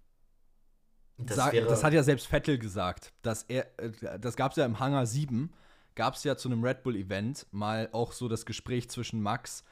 das, 1.18 1.36
Sag, 1.36 1.52
das, 1.52 1.84
hat 1.84 1.92
ja 1.92 2.02
selbst 2.02 2.26
Vettel 2.26 2.58
gesagt. 2.58 3.12
Dass 3.22 3.44
er, 3.44 3.66
äh, 3.78 4.18
das 4.18 4.36
gab 4.36 4.52
es 4.52 4.56
ja 4.56 4.64
im 4.64 4.80
Hangar 4.80 5.06
7, 5.06 5.52
gab 5.94 6.14
es 6.14 6.24
ja 6.24 6.36
zu 6.36 6.48
einem 6.48 6.64
Red 6.64 6.82
Bull-Event 6.82 7.46
mal 7.52 7.88
auch 7.92 8.12
so 8.12 8.28
das 8.28 8.46
Gespräch 8.46 8.88
zwischen 8.90 9.20
Max, 9.20 9.64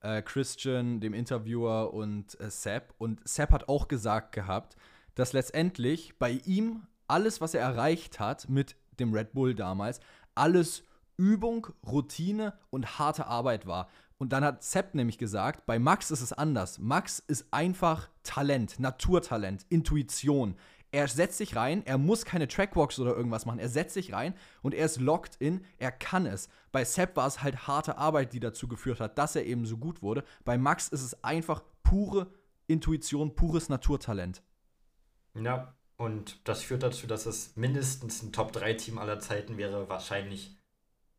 äh, 0.00 0.22
Christian, 0.22 1.00
dem 1.00 1.14
Interviewer 1.14 1.92
und 1.94 2.38
äh, 2.40 2.50
Sepp. 2.50 2.94
Und 2.98 3.26
Sepp 3.28 3.50
hat 3.50 3.68
auch 3.68 3.88
gesagt 3.88 4.32
gehabt, 4.32 4.76
dass 5.14 5.32
letztendlich 5.32 6.18
bei 6.18 6.40
ihm 6.44 6.82
alles, 7.06 7.40
was 7.40 7.54
er 7.54 7.62
erreicht 7.62 8.20
hat 8.20 8.48
mit 8.48 8.76
dem 9.00 9.12
Red 9.12 9.32
Bull 9.32 9.54
damals, 9.54 10.00
alles 10.34 10.84
Übung, 11.16 11.66
Routine 11.86 12.54
und 12.70 12.98
harte 12.98 13.26
Arbeit 13.26 13.66
war. 13.66 13.88
Und 14.18 14.32
dann 14.32 14.44
hat 14.44 14.62
Sepp 14.64 14.94
nämlich 14.94 15.18
gesagt, 15.18 15.64
bei 15.66 15.78
Max 15.78 16.10
ist 16.10 16.22
es 16.22 16.32
anders. 16.32 16.78
Max 16.78 17.20
ist 17.20 17.46
einfach 17.52 18.08
Talent, 18.24 18.80
Naturtalent, 18.80 19.64
Intuition. 19.68 20.56
Er 20.90 21.06
setzt 21.06 21.36
sich 21.36 21.54
rein, 21.54 21.84
er 21.84 21.98
muss 21.98 22.24
keine 22.24 22.48
Trackwalks 22.48 22.98
oder 22.98 23.14
irgendwas 23.14 23.44
machen. 23.44 23.58
Er 23.58 23.68
setzt 23.68 23.94
sich 23.94 24.12
rein 24.12 24.34
und 24.62 24.74
er 24.74 24.86
ist 24.86 25.00
locked 25.00 25.36
in, 25.36 25.64
er 25.76 25.92
kann 25.92 26.24
es. 26.24 26.48
Bei 26.72 26.84
Sepp 26.84 27.16
war 27.16 27.26
es 27.26 27.42
halt 27.42 27.66
harte 27.66 27.98
Arbeit, 27.98 28.32
die 28.32 28.40
dazu 28.40 28.68
geführt 28.68 29.00
hat, 29.00 29.18
dass 29.18 29.36
er 29.36 29.44
eben 29.44 29.66
so 29.66 29.76
gut 29.76 30.00
wurde. 30.02 30.24
Bei 30.44 30.56
Max 30.56 30.88
ist 30.88 31.02
es 31.02 31.22
einfach 31.22 31.62
pure 31.82 32.32
Intuition, 32.66 33.34
pures 33.34 33.68
Naturtalent. 33.68 34.42
Ja, 35.34 35.74
und 35.96 36.40
das 36.48 36.62
führt 36.62 36.82
dazu, 36.82 37.06
dass 37.06 37.26
es 37.26 37.56
mindestens 37.56 38.22
ein 38.22 38.32
Top-3-Team 38.32 38.98
aller 38.98 39.18
Zeiten 39.20 39.58
wäre, 39.58 39.88
wahrscheinlich 39.88 40.56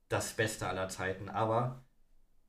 das 0.07 0.33
Beste 0.33 0.67
aller 0.67 0.89
Zeiten. 0.89 1.29
Aber 1.29 1.83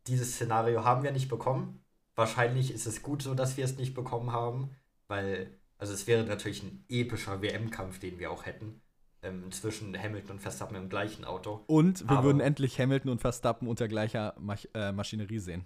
dieses 0.06 0.34
Szenario 0.34 0.84
haben 0.84 1.02
wir 1.02 1.12
nicht 1.12 1.28
bekommen. 1.28 1.84
Wahrscheinlich 2.14 2.72
ist 2.72 2.86
es 2.86 3.02
gut 3.02 3.22
so, 3.22 3.34
dass 3.34 3.56
wir 3.56 3.64
es 3.64 3.76
nicht 3.76 3.94
bekommen 3.94 4.32
haben, 4.32 4.70
weil, 5.08 5.59
also 5.80 5.94
es 5.94 6.06
wäre 6.06 6.24
natürlich 6.24 6.62
ein 6.62 6.84
epischer 6.90 7.40
WM-Kampf, 7.40 7.98
den 7.98 8.18
wir 8.18 8.30
auch 8.30 8.44
hätten, 8.44 8.82
ähm, 9.22 9.50
zwischen 9.50 9.96
Hamilton 9.98 10.32
und 10.32 10.40
Verstappen 10.40 10.76
im 10.76 10.90
gleichen 10.90 11.24
Auto. 11.24 11.64
Und 11.66 12.02
wir 12.02 12.10
Aber 12.10 12.24
würden 12.24 12.40
endlich 12.40 12.78
Hamilton 12.78 13.12
und 13.12 13.20
Verstappen 13.22 13.66
unter 13.66 13.88
gleicher 13.88 14.34
Mach 14.38 14.62
äh, 14.74 14.92
Maschinerie 14.92 15.38
sehen. 15.38 15.64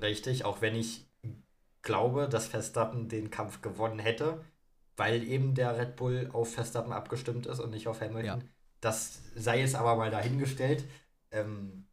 Richtig, 0.00 0.44
auch 0.44 0.60
wenn 0.62 0.74
ich 0.74 1.06
glaube, 1.82 2.28
dass 2.28 2.48
Verstappen 2.48 3.08
den 3.08 3.30
Kampf 3.30 3.62
gewonnen 3.62 4.00
hätte, 4.00 4.44
weil 4.96 5.22
eben 5.22 5.54
der 5.54 5.78
Red 5.78 5.94
Bull 5.94 6.28
auf 6.32 6.52
Verstappen 6.52 6.92
abgestimmt 6.92 7.46
ist 7.46 7.60
und 7.60 7.70
nicht 7.70 7.86
auf 7.86 8.00
Hamilton. 8.00 8.40
Ja. 8.40 8.46
Das 8.80 9.22
sei 9.36 9.62
es 9.62 9.76
aber 9.76 9.94
mal 9.94 10.10
dahingestellt. 10.10 10.84
Ähm, 11.30 11.86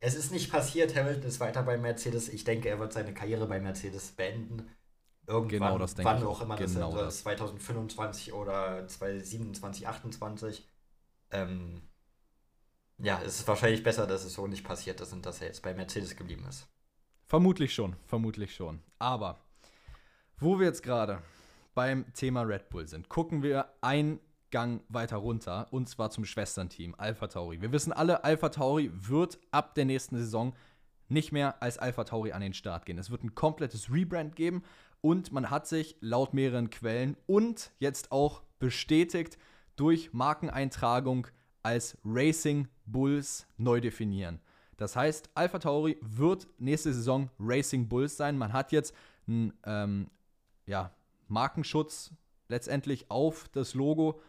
es 0.00 0.14
ist 0.14 0.30
nicht 0.30 0.50
passiert, 0.50 0.94
Hamilton 0.94 1.24
ist 1.24 1.40
weiter 1.40 1.62
bei 1.62 1.78
Mercedes. 1.78 2.28
Ich 2.28 2.44
denke, 2.44 2.68
er 2.68 2.78
wird 2.78 2.92
seine 2.92 3.14
Karriere 3.14 3.46
bei 3.46 3.60
Mercedes 3.60 4.12
beenden. 4.12 4.68
Irgendwann, 5.28 5.58
genau, 5.58 5.78
das 5.78 5.98
wann 5.98 6.22
auch 6.24 6.40
immer 6.40 6.56
genau 6.56 6.96
das 6.96 7.16
ist, 7.16 7.20
2025 7.20 8.32
oder 8.32 8.88
2027, 8.88 9.82
2028. 9.82 10.66
Ähm, 11.32 11.82
ja, 12.96 13.20
es 13.22 13.40
ist 13.40 13.46
wahrscheinlich 13.46 13.82
besser, 13.82 14.06
dass 14.06 14.24
es 14.24 14.32
so 14.32 14.46
nicht 14.46 14.64
passiert 14.64 15.02
ist 15.02 15.12
und 15.12 15.26
dass 15.26 15.42
er 15.42 15.48
jetzt 15.48 15.62
bei 15.62 15.74
Mercedes 15.74 16.16
geblieben 16.16 16.46
ist. 16.48 16.66
Vermutlich 17.26 17.74
schon, 17.74 17.94
vermutlich 18.06 18.54
schon. 18.54 18.80
Aber 18.98 19.38
wo 20.38 20.58
wir 20.58 20.66
jetzt 20.66 20.82
gerade 20.82 21.22
beim 21.74 22.10
Thema 22.14 22.40
Red 22.42 22.70
Bull 22.70 22.88
sind, 22.88 23.10
gucken 23.10 23.42
wir 23.42 23.68
ein 23.82 24.20
Gang 24.50 24.82
weiter 24.88 25.18
runter 25.18 25.70
und 25.70 25.90
zwar 25.90 26.10
zum 26.10 26.24
Schwesternteam 26.24 26.94
Alpha 26.96 27.26
Tauri. 27.26 27.60
Wir 27.60 27.70
wissen 27.70 27.92
alle, 27.92 28.24
Alpha 28.24 28.48
Tauri 28.48 28.90
wird 28.94 29.38
ab 29.50 29.74
der 29.74 29.84
nächsten 29.84 30.16
Saison 30.16 30.56
nicht 31.08 31.32
mehr 31.32 31.62
als 31.62 31.76
Alpha 31.76 32.04
Tauri 32.04 32.32
an 32.32 32.40
den 32.40 32.54
Start 32.54 32.86
gehen. 32.86 32.98
Es 32.98 33.10
wird 33.10 33.24
ein 33.24 33.34
komplettes 33.34 33.92
Rebrand 33.92 34.36
geben 34.36 34.62
und 35.00 35.32
man 35.32 35.50
hat 35.50 35.66
sich 35.66 35.96
laut 36.00 36.34
mehreren 36.34 36.70
Quellen 36.70 37.16
und 37.26 37.72
jetzt 37.78 38.12
auch 38.12 38.42
bestätigt 38.58 39.38
durch 39.76 40.12
Markeneintragung 40.12 41.28
als 41.62 41.96
Racing 42.04 42.68
Bulls 42.86 43.46
neu 43.56 43.80
definieren. 43.80 44.40
Das 44.76 44.96
heißt, 44.96 45.30
Alpha 45.34 45.58
Tauri 45.58 45.98
wird 46.00 46.46
nächste 46.58 46.92
Saison 46.92 47.30
Racing 47.38 47.88
Bulls 47.88 48.16
sein. 48.16 48.38
Man 48.38 48.52
hat 48.52 48.72
jetzt 48.72 48.94
einen 49.26 49.52
ähm, 49.64 50.10
ja, 50.66 50.92
Markenschutz 51.26 52.12
letztendlich 52.48 53.10
auf 53.10 53.48
das 53.52 53.74
Logo 53.74 54.20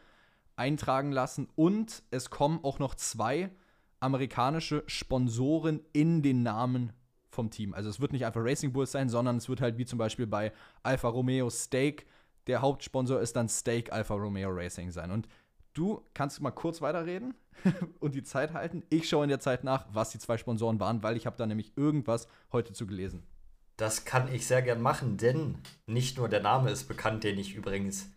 eintragen 0.55 1.11
lassen 1.11 1.47
und 1.55 2.03
es 2.11 2.29
kommen 2.29 2.59
auch 2.63 2.79
noch 2.79 2.95
zwei 2.95 3.49
amerikanische 3.99 4.83
Sponsoren 4.87 5.81
in 5.93 6.21
den 6.21 6.43
Namen 6.43 6.93
vom 7.29 7.49
Team. 7.49 7.73
Also 7.73 7.89
es 7.89 7.99
wird 7.99 8.13
nicht 8.13 8.25
einfach 8.25 8.41
Racing 8.43 8.73
Bulls 8.73 8.91
sein, 8.91 9.09
sondern 9.09 9.37
es 9.37 9.49
wird 9.49 9.61
halt 9.61 9.77
wie 9.77 9.85
zum 9.85 9.99
Beispiel 9.99 10.27
bei 10.27 10.51
Alfa 10.83 11.07
Romeo 11.07 11.49
Steak, 11.49 12.05
der 12.47 12.61
Hauptsponsor 12.61 13.21
ist 13.21 13.35
dann 13.35 13.47
Steak 13.47 13.91
Alfa 13.91 14.15
Romeo 14.15 14.49
Racing 14.49 14.91
sein. 14.91 15.11
Und 15.11 15.27
du 15.73 16.03
kannst 16.13 16.41
mal 16.41 16.51
kurz 16.51 16.81
weiterreden 16.81 17.35
und 17.99 18.15
die 18.15 18.23
Zeit 18.23 18.53
halten. 18.53 18.83
Ich 18.89 19.07
schaue 19.07 19.23
in 19.23 19.29
der 19.29 19.39
Zeit 19.39 19.63
nach, 19.63 19.87
was 19.91 20.09
die 20.09 20.19
zwei 20.19 20.37
Sponsoren 20.37 20.79
waren, 20.79 21.03
weil 21.03 21.17
ich 21.17 21.25
habe 21.25 21.37
da 21.37 21.45
nämlich 21.45 21.77
irgendwas 21.77 22.27
heute 22.51 22.73
zu 22.73 22.87
gelesen. 22.87 23.23
Das 23.77 24.03
kann 24.03 24.33
ich 24.33 24.45
sehr 24.45 24.61
gern 24.61 24.81
machen, 24.81 25.17
denn 25.17 25.59
nicht 25.85 26.17
nur 26.17 26.27
der 26.27 26.41
Name 26.41 26.69
ist 26.69 26.87
bekannt, 26.87 27.23
den 27.23 27.39
ich 27.39 27.55
übrigens 27.55 28.09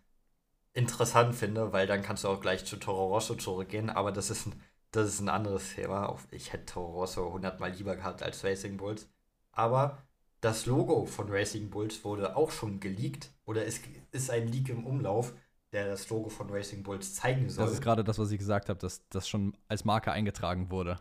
interessant 0.73 1.35
finde, 1.35 1.71
weil 1.71 1.87
dann 1.87 2.01
kannst 2.01 2.23
du 2.23 2.27
auch 2.27 2.41
gleich 2.41 2.65
zu 2.65 2.77
Toro 2.77 3.07
Rosso 3.07 3.35
zurückgehen, 3.35 3.89
aber 3.89 4.11
das 4.11 4.29
ist 4.29 4.47
ein, 4.47 4.61
das 4.93 5.07
ist 5.07 5.19
ein 5.19 5.29
anderes 5.29 5.73
Thema. 5.73 6.15
Ich 6.31 6.53
hätte 6.53 6.67
Toro 6.67 6.99
Rosso 6.99 7.33
hundertmal 7.33 7.71
lieber 7.71 7.95
gehabt 7.95 8.21
als 8.21 8.43
Racing 8.43 8.77
Bulls. 8.77 9.09
Aber 9.51 10.03
das 10.39 10.65
Logo 10.65 11.05
von 11.05 11.29
Racing 11.29 11.69
Bulls 11.69 12.03
wurde 12.03 12.35
auch 12.35 12.51
schon 12.51 12.79
geleakt 12.79 13.31
oder 13.45 13.65
es 13.65 13.81
ist 14.11 14.29
ein 14.29 14.47
Leak 14.47 14.69
im 14.69 14.85
Umlauf, 14.85 15.33
der 15.71 15.87
das 15.87 16.09
Logo 16.09 16.29
von 16.29 16.49
Racing 16.49 16.83
Bulls 16.83 17.15
zeigen 17.15 17.49
soll. 17.49 17.65
Das 17.65 17.73
ist 17.73 17.81
gerade 17.81 18.03
das, 18.03 18.19
was 18.19 18.31
ich 18.31 18.37
gesagt 18.37 18.69
habe, 18.69 18.79
dass 18.79 19.07
das 19.09 19.27
schon 19.27 19.57
als 19.67 19.83
Marke 19.83 20.11
eingetragen 20.11 20.69
wurde. 20.69 20.99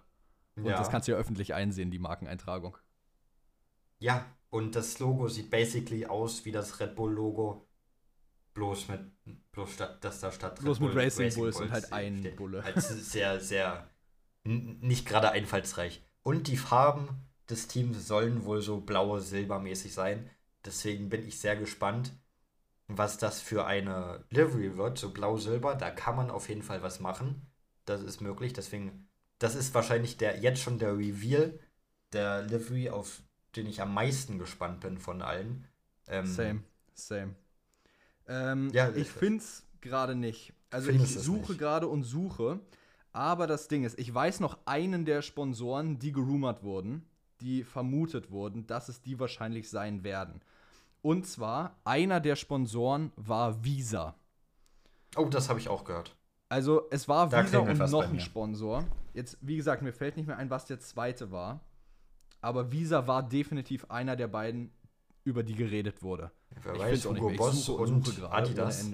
Und 0.57 0.67
ja. 0.67 0.79
das 0.79 0.91
kannst 0.91 1.07
du 1.07 1.13
ja 1.13 1.19
öffentlich 1.19 1.55
einsehen, 1.55 1.91
die 1.91 1.99
Markeneintragung. 1.99 2.77
Ja, 3.99 4.25
und 4.49 4.75
das 4.75 4.99
Logo 5.01 5.29
sieht 5.29 5.51
basically 5.51 6.07
aus 6.07 6.45
wie 6.45 6.53
das 6.53 6.81
Red 6.81 6.95
Bull-Logo 6.95 7.67
Bloß 8.55 8.89
mit, 8.89 9.01
bloß 9.53 9.73
statt, 9.73 10.05
dass 10.05 10.21
da 10.21 10.31
statt 10.31 10.61
Bloß 10.61 10.81
mit 10.81 10.95
Racing, 10.95 11.27
Racing 11.27 11.43
Bulls 11.43 11.57
und 11.57 11.71
halt 11.71 11.93
ein 11.93 12.19
steht. 12.19 12.37
Bulle. 12.37 12.63
Halt 12.63 12.83
sehr, 12.83 13.41
sehr, 13.41 13.89
nicht 14.45 15.07
gerade 15.07 15.31
einfallsreich. 15.31 16.03
Und 16.23 16.49
die 16.49 16.57
Farben 16.57 17.09
des 17.49 17.67
Teams 17.67 18.07
sollen 18.07 18.45
wohl 18.45 18.61
so 18.61 18.81
blaue, 18.81 19.21
silbermäßig 19.21 19.93
sein. 19.95 20.31
Deswegen 20.65 21.09
bin 21.09 21.27
ich 21.27 21.39
sehr 21.39 21.57
gespannt, 21.57 22.13
was 22.89 23.19
das 23.19 23.41
für 23.41 23.67
eine 23.67 24.25
Livery 24.31 24.77
wird. 24.77 24.99
So 24.99 25.11
blau-silber, 25.11 25.75
da 25.75 25.91
kann 25.91 26.17
man 26.17 26.31
auf 26.31 26.49
jeden 26.49 26.63
Fall 26.63 26.83
was 26.83 27.01
machen. 27.01 27.47
Das 27.85 28.03
ist 28.03 28.21
möglich. 28.21 28.53
Deswegen, 28.53 29.09
das 29.39 29.55
ist 29.55 29.75
wahrscheinlich 29.75 30.17
der, 30.19 30.39
jetzt 30.39 30.61
schon 30.61 30.79
der 30.79 30.97
Reveal 30.97 31.59
der 32.13 32.43
Livery, 32.43 32.91
auf 32.91 33.23
den 33.57 33.67
ich 33.67 33.81
am 33.81 33.93
meisten 33.95 34.39
gespannt 34.39 34.81
bin 34.81 34.99
von 34.99 35.23
allen. 35.23 35.67
Ähm, 36.07 36.27
same, 36.27 36.63
same. 36.95 37.35
Ähm, 38.29 38.71
ja, 38.73 38.91
ich 38.95 39.09
finde 39.09 39.39
es 39.39 39.65
gerade 39.81 40.15
nicht. 40.15 40.53
Also 40.71 40.91
ich 40.91 41.19
suche 41.19 41.57
gerade 41.57 41.89
und 41.89 42.03
suche. 42.03 42.61
Aber 43.13 43.47
das 43.47 43.69
Ding 43.69 43.85
ist, 43.85 43.99
ich 43.99 44.13
weiß 44.13 44.41
noch 44.41 44.59
einen 44.65 45.05
der 45.05 45.21
Sponsoren, 45.21 45.99
die 45.99 46.13
gerumort 46.13 46.63
wurden, 46.63 47.05
die 47.41 47.63
vermutet 47.63 48.31
wurden, 48.31 48.67
dass 48.67 48.89
es 48.89 49.03
die 49.03 49.21
wahrscheinlich 49.21 49.69
sein 49.69 50.03
werden. 50.03 50.41
Und 51.03 51.27
zwar, 51.27 51.77
einer 51.85 52.21
der 52.21 52.37
Sponsoren 52.37 53.13
war 53.17 53.65
Visa. 53.65 54.15
Oh, 55.17 55.27
das 55.27 55.49
habe 55.49 55.59
ich 55.59 55.69
auch 55.69 55.85
gehört. 55.85 56.17
Also 56.49 56.87
es 56.91 57.09
war 57.09 57.29
da 57.29 57.45
Visa 57.45 57.59
und 57.59 57.79
noch 57.79 58.09
ein 58.09 58.21
Sponsor. 58.21 58.87
Jetzt, 59.13 59.37
wie 59.43 59.57
gesagt, 59.57 59.83
mir 59.83 59.93
fällt 59.93 60.17
nicht 60.17 60.27
mehr 60.27 60.39
ein, 60.39 60.49
was 60.49 60.65
der 60.65 60.81
zweite 60.81 61.31
war. 61.31 61.61
Aber 62.41 62.73
Visa 62.73 63.07
war 63.07 63.23
definitiv 63.23 63.91
einer 63.91 64.17
der 64.17 64.29
beiden, 64.29 64.73
über 65.25 65.43
die 65.43 65.55
geredet 65.55 66.03
wurde. 66.03 66.31
Wer 66.63 66.79
weiß, 66.79 67.07
Hugo 67.07 67.31
Boss 67.31 67.65
suche, 67.65 67.83
und 67.83 68.07
suche 68.07 68.31
Adidas. 68.31 68.87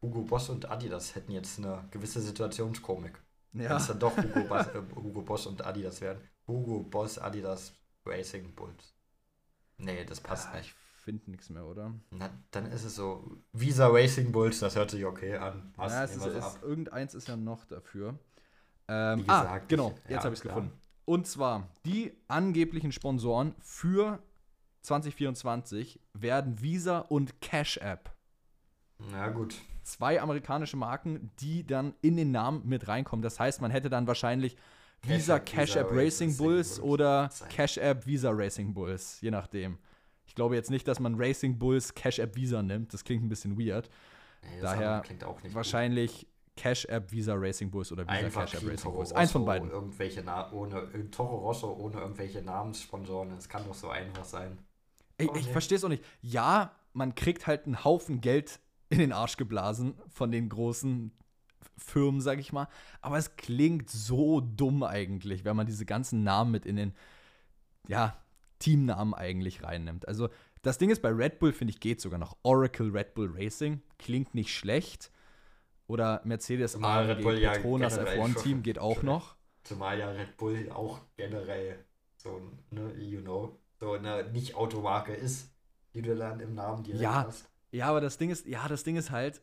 Hugo 0.00 0.22
Boss 0.22 0.48
und 0.50 0.70
Adidas 0.70 1.14
hätten 1.14 1.32
jetzt 1.32 1.58
eine 1.58 1.84
gewisse 1.90 2.20
Situationskomik. 2.20 3.20
Ja. 3.52 3.70
Wenn 3.70 3.76
es 3.76 3.86
dann 3.88 3.98
doch 3.98 4.16
Hugo, 4.16 4.40
Boss, 4.48 4.66
äh, 4.68 4.82
Hugo 4.94 5.22
Boss 5.22 5.46
und 5.46 5.64
Adidas 5.64 6.00
werden. 6.00 6.20
Hugo 6.46 6.82
Boss, 6.82 7.18
Adidas, 7.18 7.72
Racing 8.04 8.54
Bulls. 8.54 8.94
Nee, 9.78 10.04
das 10.04 10.20
passt 10.20 10.48
ja, 10.52 10.58
nicht. 10.58 10.74
Ich 10.96 11.02
finde 11.04 11.30
nichts 11.30 11.50
mehr, 11.50 11.64
oder? 11.64 11.92
Na, 12.10 12.30
dann 12.50 12.66
ist 12.66 12.84
es 12.84 12.96
so. 12.96 13.38
Visa 13.52 13.88
Racing 13.88 14.30
Bulls, 14.30 14.60
das 14.60 14.76
hört 14.76 14.90
sich 14.90 15.04
okay 15.04 15.36
an. 15.36 15.72
Passt, 15.74 15.94
ja, 15.94 16.04
es 16.04 16.16
ist, 16.16 16.26
es, 16.26 16.58
irgendeins 16.62 17.14
ist 17.14 17.28
ja 17.28 17.36
noch 17.36 17.64
dafür. 17.64 18.18
Ähm, 18.88 19.24
ah, 19.26 19.42
gesagt, 19.42 19.50
ah, 19.50 19.58
genau, 19.68 19.88
ich, 20.04 20.10
jetzt 20.10 20.10
ja, 20.10 20.24
habe 20.24 20.34
ich 20.34 20.40
es 20.40 20.42
gefunden. 20.42 20.72
Und 21.04 21.26
zwar, 21.26 21.68
die 21.86 22.12
angeblichen 22.28 22.92
Sponsoren 22.92 23.54
für 23.60 24.22
2024 24.88 26.00
werden 26.14 26.60
Visa 26.62 27.00
und 27.00 27.40
Cash 27.40 27.76
App. 27.78 28.10
Na 29.10 29.28
gut. 29.28 29.54
Zwei 29.82 30.20
amerikanische 30.20 30.76
Marken, 30.76 31.30
die 31.40 31.66
dann 31.66 31.94
in 32.00 32.16
den 32.16 32.30
Namen 32.30 32.66
mit 32.66 32.88
reinkommen. 32.88 33.22
Das 33.22 33.38
heißt, 33.38 33.60
man 33.60 33.70
hätte 33.70 33.90
dann 33.90 34.06
wahrscheinlich 34.06 34.56
Visa 35.02 35.38
Cash 35.38 35.76
App 35.76 35.88
Racing 35.92 36.36
Bulls 36.36 36.80
oder 36.80 37.30
Cash 37.50 37.76
App 37.78 38.06
Visa 38.06 38.30
Racing 38.30 38.74
Bulls, 38.74 39.20
je 39.20 39.30
nachdem. 39.30 39.78
Ich 40.26 40.34
glaube 40.34 40.56
jetzt 40.56 40.70
nicht, 40.70 40.88
dass 40.88 41.00
man 41.00 41.14
Racing 41.16 41.58
Bulls 41.58 41.94
Cash 41.94 42.18
App 42.18 42.34
Visa 42.34 42.62
nimmt. 42.62 42.92
Das 42.92 43.04
klingt 43.04 43.22
ein 43.22 43.28
bisschen 43.28 43.58
weird. 43.58 43.88
Nee, 44.42 44.60
Daher 44.60 45.02
wahrscheinlich 45.52 46.20
gut. 46.20 46.28
Cash 46.56 46.86
App 46.86 47.12
Visa 47.12 47.34
Racing 47.34 47.70
Bulls 47.70 47.92
oder 47.92 48.04
Visa 48.04 48.12
Einfach 48.12 48.50
Cash 48.50 48.62
App 48.62 48.70
Racing 48.70 48.92
Bulls. 48.92 49.12
Eins 49.12 49.32
von 49.32 49.44
beiden. 49.44 49.70
Irgendwelche 49.70 50.22
Na 50.22 50.50
ohne 50.52 51.10
Toro 51.10 51.36
Rosso 51.36 51.72
ohne 51.74 52.00
irgendwelche 52.00 52.42
Namenssponsoren. 52.42 53.30
Es 53.32 53.48
kann 53.48 53.64
doch 53.64 53.74
so 53.74 53.90
einfach 53.90 54.24
sein. 54.24 54.58
Ich, 55.18 55.30
ich 55.34 55.48
verstehe 55.48 55.76
es 55.76 55.84
auch 55.84 55.88
nicht. 55.88 56.04
Ja, 56.22 56.74
man 56.92 57.14
kriegt 57.14 57.46
halt 57.46 57.66
einen 57.66 57.84
Haufen 57.84 58.20
Geld 58.20 58.60
in 58.88 58.98
den 58.98 59.12
Arsch 59.12 59.36
geblasen 59.36 59.94
von 60.08 60.30
den 60.30 60.48
großen 60.48 61.12
Firmen, 61.76 62.20
sag 62.20 62.38
ich 62.38 62.52
mal. 62.52 62.68
Aber 63.00 63.18
es 63.18 63.36
klingt 63.36 63.90
so 63.90 64.40
dumm 64.40 64.82
eigentlich, 64.82 65.44
wenn 65.44 65.56
man 65.56 65.66
diese 65.66 65.84
ganzen 65.84 66.22
Namen 66.24 66.50
mit 66.50 66.66
in 66.66 66.76
den, 66.76 66.94
ja, 67.86 68.16
Teamnamen 68.58 69.14
eigentlich 69.14 69.62
reinnimmt. 69.62 70.08
Also 70.08 70.28
das 70.62 70.78
Ding 70.78 70.90
ist, 70.90 71.00
bei 71.02 71.10
Red 71.10 71.38
Bull, 71.38 71.52
finde 71.52 71.72
ich, 71.72 71.78
geht 71.80 72.00
sogar 72.00 72.18
noch. 72.18 72.36
Oracle 72.42 72.90
Red 72.90 73.14
Bull 73.14 73.30
Racing 73.32 73.80
klingt 73.98 74.34
nicht 74.34 74.52
schlecht. 74.54 75.12
Oder 75.86 76.20
Mercedes 76.24 76.72
Zumal 76.72 77.06
Red 77.10 77.22
Bull 77.22 77.38
ja 77.38 77.52
Petronas 77.52 77.94
generell 77.96 78.20
F1-Team 78.20 78.52
schon- 78.56 78.62
geht 78.62 78.78
auch 78.78 79.02
noch. 79.02 79.36
Zumal 79.62 79.98
ja 79.98 80.10
Red 80.10 80.36
Bull 80.36 80.70
auch 80.72 81.00
generell 81.16 81.84
so, 82.16 82.40
ne, 82.70 82.92
you 82.94 83.20
know, 83.20 83.58
so 83.80 83.92
eine 83.92 84.24
Nicht-Automarke 84.30 85.12
ist, 85.12 85.50
die 85.94 86.02
du 86.02 86.14
dann 86.16 86.40
im 86.40 86.54
Namen 86.54 86.82
direkt 86.82 87.02
Ja. 87.02 87.24
hast. 87.26 87.48
Ja, 87.70 87.86
aber 87.88 88.00
das 88.00 88.16
Ding 88.18 88.30
ist, 88.30 88.46
ja, 88.46 88.66
das 88.66 88.82
Ding 88.84 88.96
ist 88.96 89.10
halt 89.10 89.42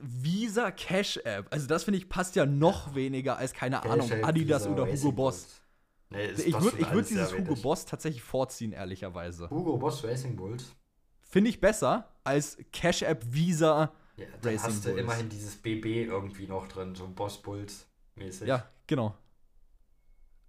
Visa 0.00 0.70
Cash 0.70 1.16
App. 1.24 1.46
Also 1.50 1.66
das 1.66 1.84
finde 1.84 1.98
ich 1.98 2.08
passt 2.08 2.36
ja 2.36 2.44
noch 2.44 2.94
weniger 2.94 3.38
als 3.38 3.52
keine 3.54 3.82
Ahnung 3.84 4.06
Cash 4.08 4.18
App, 4.18 4.26
Adidas 4.28 4.62
Visa, 4.64 4.72
oder 4.72 4.86
Hugo 4.92 5.12
Boss. 5.12 5.62
Nee, 6.10 6.26
Ich 6.30 6.60
würde 6.60 6.78
ich 6.78 6.90
würd 6.92 7.08
dieses 7.10 7.32
Hugo. 7.36 7.54
Boss 7.56 7.84
tatsächlich 7.86 8.22
vorziehen, 8.22 8.72
ehrlicherweise. 8.72 9.48
Hugo 9.50 9.76
Boss 9.78 10.04
Racing 10.04 10.36
Bulls. 10.36 10.74
Finde 11.22 11.50
ich 11.50 11.60
besser 11.60 12.08
als 12.24 12.58
Cash 12.72 13.02
App 13.02 13.24
Visa. 13.32 13.92
Ja, 14.16 14.26
dann 14.42 14.52
Racing 14.54 14.68
hast 14.68 14.84
du 14.84 14.88
Bulls. 14.90 15.02
immerhin 15.02 15.28
dieses 15.28 15.56
BB 15.56 16.04
irgendwie 16.06 16.46
noch 16.46 16.68
drin, 16.68 16.94
so 16.94 17.08
Boss 17.08 17.40
Bulls 17.40 17.86
mäßig. 18.14 18.46
Ja, 18.48 18.68
genau. 18.86 19.14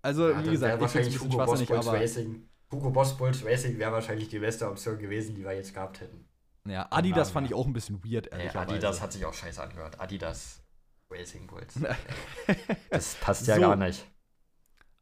Also, 0.01 0.29
Ja, 0.29 0.43
wie 0.45 0.51
gesagt, 0.51 0.51
ich 0.51 0.51
finde 0.51 0.63
es 0.63 0.63
ein 0.73 0.81
wahrscheinlich 0.81 1.13
bisschen 1.13 1.27
Hugo 1.31 1.37
Boss 1.37 1.45
schwachsinnig, 1.59 1.69
Bulls 1.69 1.87
aber 1.87 1.99
Racing. 1.99 2.48
Hugo 2.71 2.91
Boss 2.91 3.17
Bulls 3.17 3.43
Racing 3.45 3.77
wäre 3.79 3.91
wahrscheinlich 3.91 4.29
die 4.29 4.39
beste 4.39 4.69
Option 4.69 4.97
gewesen, 4.99 5.35
die 5.35 5.43
wir 5.43 5.53
jetzt 5.53 5.73
gehabt 5.73 6.01
hätten. 6.01 6.25
ja, 6.65 6.87
Adidas 6.91 7.31
fand 7.31 7.45
ich 7.45 7.51
ja. 7.51 7.57
auch 7.57 7.65
ein 7.65 7.73
bisschen 7.73 8.03
weird, 8.03 8.27
Ja, 8.27 8.37
ehrlicherweise. 8.37 8.69
Adidas 8.73 9.01
hat 9.01 9.13
sich 9.13 9.25
auch 9.25 9.33
scheiße 9.33 9.61
angehört. 9.61 9.99
Adidas 9.99 10.61
Racing 11.09 11.47
Bulls. 11.47 11.75
Das 12.89 13.15
passt 13.15 13.47
ja 13.47 13.55
ja 13.55 13.61
So. 13.61 13.61
gar 13.61 13.75
nicht. 13.75 14.05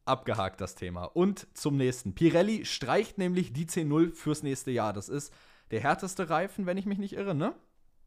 Abgehakt 0.04 0.60
das 0.62 0.74
Thema. 0.74 1.04
Und 1.04 1.46
zum 1.54 1.76
nächsten. 1.76 2.14
Pirelli 2.14 2.64
streicht 2.64 3.18
nämlich 3.18 3.52
die 3.52 3.66
C0 3.66 4.14
fürs 4.14 4.42
nächste 4.42 4.70
Jahr. 4.70 4.94
Das 4.94 5.10
ist 5.10 5.32
der 5.70 5.80
härteste 5.80 6.30
Reifen, 6.30 6.64
wenn 6.64 6.78
ich 6.78 6.86
mich 6.86 6.98
nicht 6.98 7.12
irre, 7.14 7.34
ne? 7.34 7.54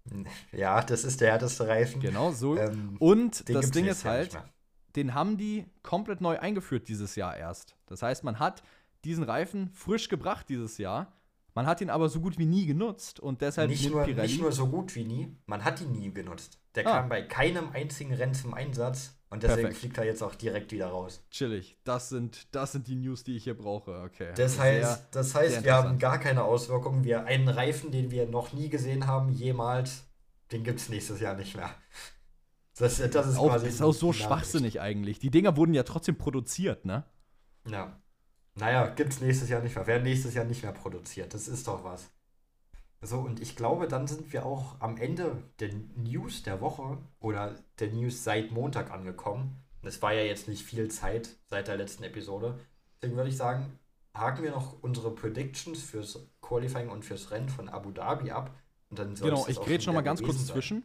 Ja, 0.52 0.82
das 0.82 1.04
ist 1.04 1.22
der 1.22 1.30
härteste 1.32 1.68
Reifen. 1.68 2.02
Genau, 2.02 2.32
so. 2.32 2.58
Ähm, 2.58 2.96
Und 2.98 3.48
das 3.48 3.70
Ding 3.70 3.86
ist 3.86 4.04
halt, 4.04 4.36
den 4.96 5.14
haben 5.14 5.38
die 5.38 5.66
komplett 5.84 6.22
neu 6.22 6.40
eingeführt 6.40 6.88
dieses 6.88 7.16
Jahr 7.16 7.38
erst. 7.38 7.76
Das 7.86 8.02
heißt, 8.02 8.24
man 8.24 8.40
hat 8.40 8.64
diesen 9.04 9.24
Reifen 9.24 9.70
frisch 9.74 10.10
gebracht 10.10 10.48
dieses 10.50 10.78
Jahr. 10.78 11.14
Man 11.54 11.66
hat 11.66 11.82
ihn 11.82 11.90
aber 11.90 12.08
so 12.08 12.22
gut 12.22 12.38
wie 12.40 12.46
nie 12.46 12.66
genutzt 12.66 13.20
und 13.20 13.42
deshalb 13.42 13.70
nicht, 13.70 13.90
nur, 13.90 14.04
Pirelli. 14.06 14.28
nicht 14.28 14.40
nur 14.42 14.54
so 14.54 14.68
gut 14.68 14.96
wie 14.96 15.04
nie, 15.04 15.36
man 15.48 15.66
hat 15.66 15.82
ihn 15.82 15.92
nie 15.92 16.14
genutzt. 16.14 16.60
Der 16.76 16.88
Ah. 16.88 17.00
kam 17.02 17.10
bei 17.10 17.22
keinem 17.24 17.72
einzigen 17.72 18.14
Rennen 18.14 18.34
zum 18.34 18.54
Einsatz 18.54 19.20
und 19.30 19.44
deswegen 19.44 19.64
Perfekt. 19.64 19.80
fliegt 19.82 19.98
er 19.98 20.06
jetzt 20.06 20.24
auch 20.24 20.34
direkt 20.36 20.72
wieder 20.72 20.88
raus. 20.88 21.26
chillig. 21.30 21.78
Das 21.84 22.08
sind, 22.08 22.48
das 22.56 22.72
sind 22.72 22.88
die 22.88 22.96
News, 22.96 23.26
die 23.26 23.36
ich 23.36 23.44
hier 23.44 23.58
brauche. 23.58 24.02
Okay. 24.04 24.32
Das 24.38 24.54
Sehr- 24.56 24.64
heißt, 24.64 25.08
das 25.12 25.36
heißt 25.36 25.54
sehr 25.56 25.64
wir 25.66 25.74
haben 25.74 26.00
gar 26.00 26.20
keine 26.20 26.44
Auswirkungen. 26.46 27.04
Wir 27.04 27.26
einen 27.26 27.50
Reifen, 27.50 27.92
den 27.92 28.12
wir 28.12 28.28
noch 28.28 28.54
nie 28.54 28.70
gesehen 28.70 29.06
haben, 29.06 29.30
jemals, 29.34 30.06
den 30.54 30.64
gibt 30.64 30.80
es 30.80 30.88
nächstes 30.88 31.20
Jahr 31.20 31.36
nicht 31.36 31.56
mehr. 31.58 31.70
Das, 32.78 32.98
das 32.98 33.28
ist 33.28 33.38
auch, 33.38 33.54
ist 33.62 33.82
auch 33.84 33.94
so 33.94 34.12
schwachsinnig 34.12 34.82
eigentlich. 34.82 35.20
Die 35.20 35.30
Dinger 35.30 35.56
wurden 35.56 35.74
ja 35.76 35.84
trotzdem 35.84 36.18
produziert, 36.18 36.84
ne? 36.86 37.04
Ja. 37.68 38.01
Naja, 38.62 38.86
gibt 38.86 39.12
es 39.12 39.22
nächstes 39.22 39.50
Jahr 39.50 39.60
nicht 39.62 39.76
mehr. 39.76 39.88
Werden 39.88 40.04
nächstes 40.04 40.36
Jahr 40.36 40.46
nicht 40.46 40.62
mehr 40.62 40.72
produziert. 40.72 41.34
Das 41.34 41.48
ist 41.48 41.68
doch 41.68 41.84
was. 41.84 42.12
So, 43.02 43.18
und 43.18 43.42
ich 43.42 43.56
glaube, 43.56 43.88
dann 43.88 44.06
sind 44.06 44.32
wir 44.32 44.46
auch 44.46 44.80
am 44.80 44.98
Ende 44.98 45.42
der 45.60 45.72
News 45.96 46.44
der 46.44 46.62
Woche 46.62 47.00
oder 47.20 47.56
der 47.80 47.88
News 47.88 48.24
seit 48.24 48.52
Montag 48.52 48.92
angekommen. 48.92 49.58
Es 49.82 50.00
war 50.04 50.14
ja 50.14 50.22
jetzt 50.22 50.48
nicht 50.48 50.62
viel 50.62 50.90
Zeit 50.92 51.30
seit 51.48 51.70
der 51.70 51.78
letzten 51.78 52.04
Episode. 52.04 52.60
Deswegen 53.02 53.18
würde 53.18 53.32
ich 53.32 53.38
sagen, 53.38 53.80
haken 54.14 54.44
wir 54.44 54.52
noch 54.52 54.84
unsere 54.84 55.10
Predictions 55.10 55.82
fürs 55.82 56.20
Qualifying 56.42 56.90
und 56.90 57.04
fürs 57.04 57.32
Rennen 57.32 57.50
von 57.50 57.68
Abu 57.68 57.90
Dhabi 57.90 58.30
ab. 58.30 58.52
Und 58.92 59.00
dann 59.00 59.16
Genau, 59.16 59.48
ich 59.48 59.58
auch 59.58 59.66
grätsch 59.66 59.86
schon 59.86 59.96
noch 59.96 60.02
mal 60.02 60.04
wieder 60.04 60.12
ganz 60.12 60.22
kurz 60.22 60.46
zwischen. 60.46 60.84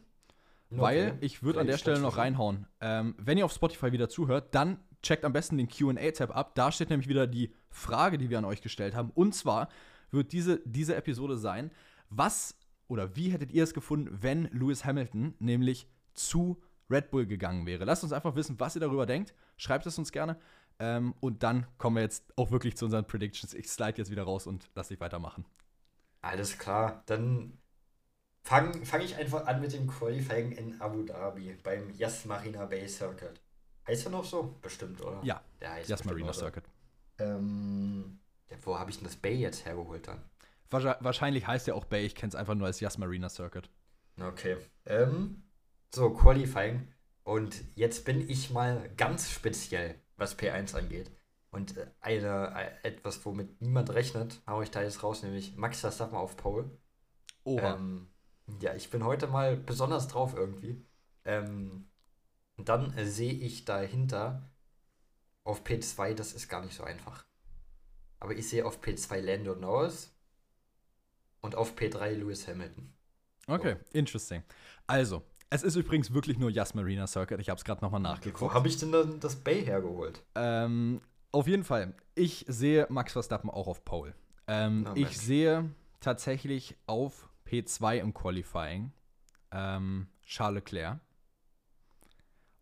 Okay. 0.71 0.81
Weil 0.81 1.17
ich 1.21 1.43
würde 1.43 1.59
an 1.59 1.67
der 1.67 1.77
Stelle 1.77 1.99
noch 1.99 2.17
reinhauen. 2.17 2.65
Ähm, 2.81 3.13
wenn 3.19 3.37
ihr 3.37 3.45
auf 3.45 3.53
Spotify 3.53 3.91
wieder 3.91 4.09
zuhört, 4.09 4.55
dann 4.55 4.79
checkt 5.01 5.25
am 5.25 5.33
besten 5.33 5.57
den 5.57 5.67
QA-Tab 5.67 6.35
ab. 6.35 6.55
Da 6.55 6.71
steht 6.71 6.89
nämlich 6.89 7.07
wieder 7.07 7.27
die 7.27 7.53
Frage, 7.69 8.17
die 8.17 8.29
wir 8.29 8.37
an 8.37 8.45
euch 8.45 8.61
gestellt 8.61 8.95
haben. 8.95 9.11
Und 9.11 9.33
zwar 9.33 9.69
wird 10.11 10.31
diese, 10.31 10.61
diese 10.65 10.95
Episode 10.95 11.37
sein, 11.37 11.71
was 12.09 12.55
oder 12.87 13.15
wie 13.15 13.31
hättet 13.31 13.51
ihr 13.51 13.63
es 13.63 13.73
gefunden, 13.73 14.17
wenn 14.21 14.45
Lewis 14.51 14.85
Hamilton 14.85 15.35
nämlich 15.39 15.87
zu 16.13 16.61
Red 16.89 17.11
Bull 17.11 17.25
gegangen 17.25 17.65
wäre? 17.65 17.83
Lasst 17.85 18.03
uns 18.03 18.13
einfach 18.13 18.35
wissen, 18.35 18.59
was 18.59 18.75
ihr 18.75 18.81
darüber 18.81 19.05
denkt. 19.05 19.33
Schreibt 19.57 19.85
es 19.85 19.97
uns 19.97 20.11
gerne. 20.11 20.37
Ähm, 20.79 21.13
und 21.19 21.43
dann 21.43 21.65
kommen 21.77 21.97
wir 21.97 22.03
jetzt 22.03 22.23
auch 22.37 22.51
wirklich 22.51 22.77
zu 22.77 22.85
unseren 22.85 23.05
Predictions. 23.05 23.53
Ich 23.53 23.67
slide 23.67 23.97
jetzt 23.97 24.11
wieder 24.11 24.23
raus 24.23 24.47
und 24.47 24.69
lass 24.75 24.89
dich 24.89 24.99
weitermachen. 24.99 25.45
Alles 26.21 26.57
klar, 26.57 27.03
dann 27.07 27.57
fange 28.43 28.85
fang 28.85 29.01
ich 29.01 29.15
einfach 29.15 29.45
an 29.45 29.59
mit 29.61 29.73
dem 29.73 29.87
Qualifying 29.87 30.51
in 30.51 30.79
Abu 30.79 31.03
Dhabi 31.03 31.57
beim 31.63 31.89
Yas 31.91 32.25
Marina 32.25 32.65
Bay 32.65 32.87
Circuit. 32.87 33.41
Heißt 33.87 34.05
er 34.05 34.11
noch 34.11 34.25
so? 34.25 34.55
Bestimmt, 34.61 35.01
oder? 35.01 35.19
Ja, 35.23 35.41
der 35.61 35.71
heißt 35.73 35.89
Yas 35.89 35.99
bestimmt 35.99 36.11
Marina 36.13 36.27
noch 36.27 36.33
so. 36.33 36.41
Circuit. 36.41 36.63
Ähm, 37.19 38.19
ja, 38.49 38.57
wo 38.63 38.77
habe 38.77 38.89
ich 38.91 38.97
denn 38.97 39.05
das 39.07 39.15
Bay 39.15 39.35
jetzt 39.35 39.65
hergeholt 39.65 40.07
dann? 40.07 40.21
Wahrscheinlich- 40.69 41.47
heißt 41.47 41.67
er 41.69 41.75
auch 41.75 41.85
Bay. 41.85 42.05
Ich 42.05 42.13
kenne 42.15 42.29
es 42.29 42.35
einfach 42.35 42.55
nur 42.55 42.67
als 42.67 42.79
Yas 42.79 42.97
Marina 42.97 43.29
Circuit. 43.29 43.69
Okay. 44.19 44.57
Ähm, 44.85 45.43
so, 45.93 46.09
Qualifying. 46.09 46.91
Und 47.23 47.63
jetzt 47.75 48.05
bin 48.05 48.29
ich 48.29 48.51
mal 48.51 48.89
ganz 48.97 49.29
speziell, 49.31 49.95
was 50.17 50.37
P1 50.37 50.75
angeht. 50.75 51.09
Und 51.51 51.77
äh, 51.77 51.87
eine, 52.01 52.53
äh, 52.83 52.87
etwas, 52.87 53.25
womit 53.25 53.61
niemand 53.61 53.89
rechnet, 53.91 54.41
haue 54.47 54.63
ich 54.63 54.71
da 54.71 54.81
jetzt 54.81 55.01
raus, 55.03 55.23
nämlich 55.23 55.55
Max 55.55 55.79
Verstappen 55.79 56.15
auf 56.17 56.35
Pole. 56.35 56.69
Oha. 57.45 57.75
Ähm, 57.75 58.07
ja, 58.61 58.75
ich 58.75 58.89
bin 58.89 59.03
heute 59.05 59.27
mal 59.27 59.55
besonders 59.55 60.07
drauf 60.09 60.33
irgendwie. 60.35 60.85
Ähm, 61.25 61.87
und 62.57 62.69
dann 62.69 62.95
äh, 62.97 63.05
sehe 63.05 63.33
ich 63.33 63.65
dahinter 63.65 64.49
auf 65.43 65.63
P2, 65.63 66.13
das 66.13 66.33
ist 66.33 66.49
gar 66.49 66.63
nicht 66.63 66.75
so 66.75 66.83
einfach. 66.83 67.25
Aber 68.19 68.35
ich 68.35 68.49
sehe 68.49 68.65
auf 68.65 68.81
P2 68.81 69.21
Lando 69.21 69.55
Norris 69.55 70.11
und 71.41 71.55
auf 71.55 71.75
P3 71.75 72.11
Lewis 72.13 72.47
Hamilton. 72.47 72.93
Okay, 73.47 73.77
interesting. 73.93 74.43
Also, 74.87 75.23
es 75.49 75.63
ist 75.63 75.75
übrigens 75.75 76.13
wirklich 76.13 76.37
nur 76.37 76.49
Yas 76.49 76.73
Marina 76.73 77.07
Circuit. 77.07 77.39
Ich 77.39 77.49
habe 77.49 77.57
es 77.57 77.63
gerade 77.63 77.81
nochmal 77.81 78.01
Wo 78.01 78.03
nachgeguckt. 78.03 78.53
habe 78.53 78.67
ich 78.67 78.77
denn 78.77 78.91
dann 78.91 79.19
das 79.21 79.37
Bay 79.37 79.63
hergeholt? 79.63 80.21
Ähm, 80.35 80.99
auf 81.31 81.47
jeden 81.47 81.63
Fall, 81.63 81.93
ich 82.15 82.43
sehe 82.49 82.87
Max 82.89 83.13
Verstappen 83.13 83.49
auch 83.49 83.67
auf 83.67 83.85
Pole. 83.85 84.13
Ähm, 84.47 84.83
Na, 84.83 84.95
ich 84.95 85.17
sehe 85.17 85.69
tatsächlich 86.01 86.75
auf 86.87 87.29
P2 87.45 87.99
im 87.99 88.13
Qualifying 88.13 88.91
ähm, 89.51 90.07
Charles 90.25 90.55
Leclerc. 90.63 90.99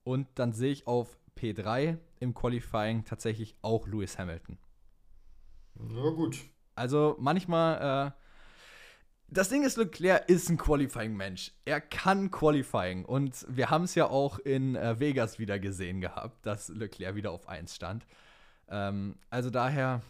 Und 0.06 0.28
dann 0.36 0.54
sehe 0.54 0.72
ich 0.72 0.88
auf 0.88 1.20
P3 1.36 1.98
im 2.20 2.34
Qualifying 2.34 3.04
tatsächlich 3.04 3.56
auch 3.62 3.88
Lewis 3.88 4.18
Hamilton. 4.18 4.58
Na 5.74 6.10
gut. 6.12 6.40
Also 6.76 7.18
manchmal, 7.20 8.08
äh, 8.08 8.22
das 9.28 9.50
Ding 9.50 9.64
ist, 9.64 9.78
Leclerc 9.78 10.30
ist 10.30 10.50
ein 10.50 10.58
Qualifying-Mensch. 10.58 11.52
Er 11.66 11.82
kann 11.82 12.30
Qualifying. 12.30 13.04
Und 13.04 13.46
wir 13.50 13.70
haben 13.70 13.84
es 13.84 13.96
ja 13.96 14.08
auch 14.08 14.40
in 14.40 14.76
äh, 14.76 15.00
Vegas 15.00 15.40
wieder 15.40 15.60
gesehen 15.60 16.00
gehabt, 16.00 16.46
dass 16.46 16.70
Leclerc 16.70 17.16
wieder 17.16 17.32
auf 17.32 17.50
1 17.50 17.76
stand. 17.76 18.06
Ähm, 18.70 19.18
also 19.30 19.50
daher, 19.50 20.02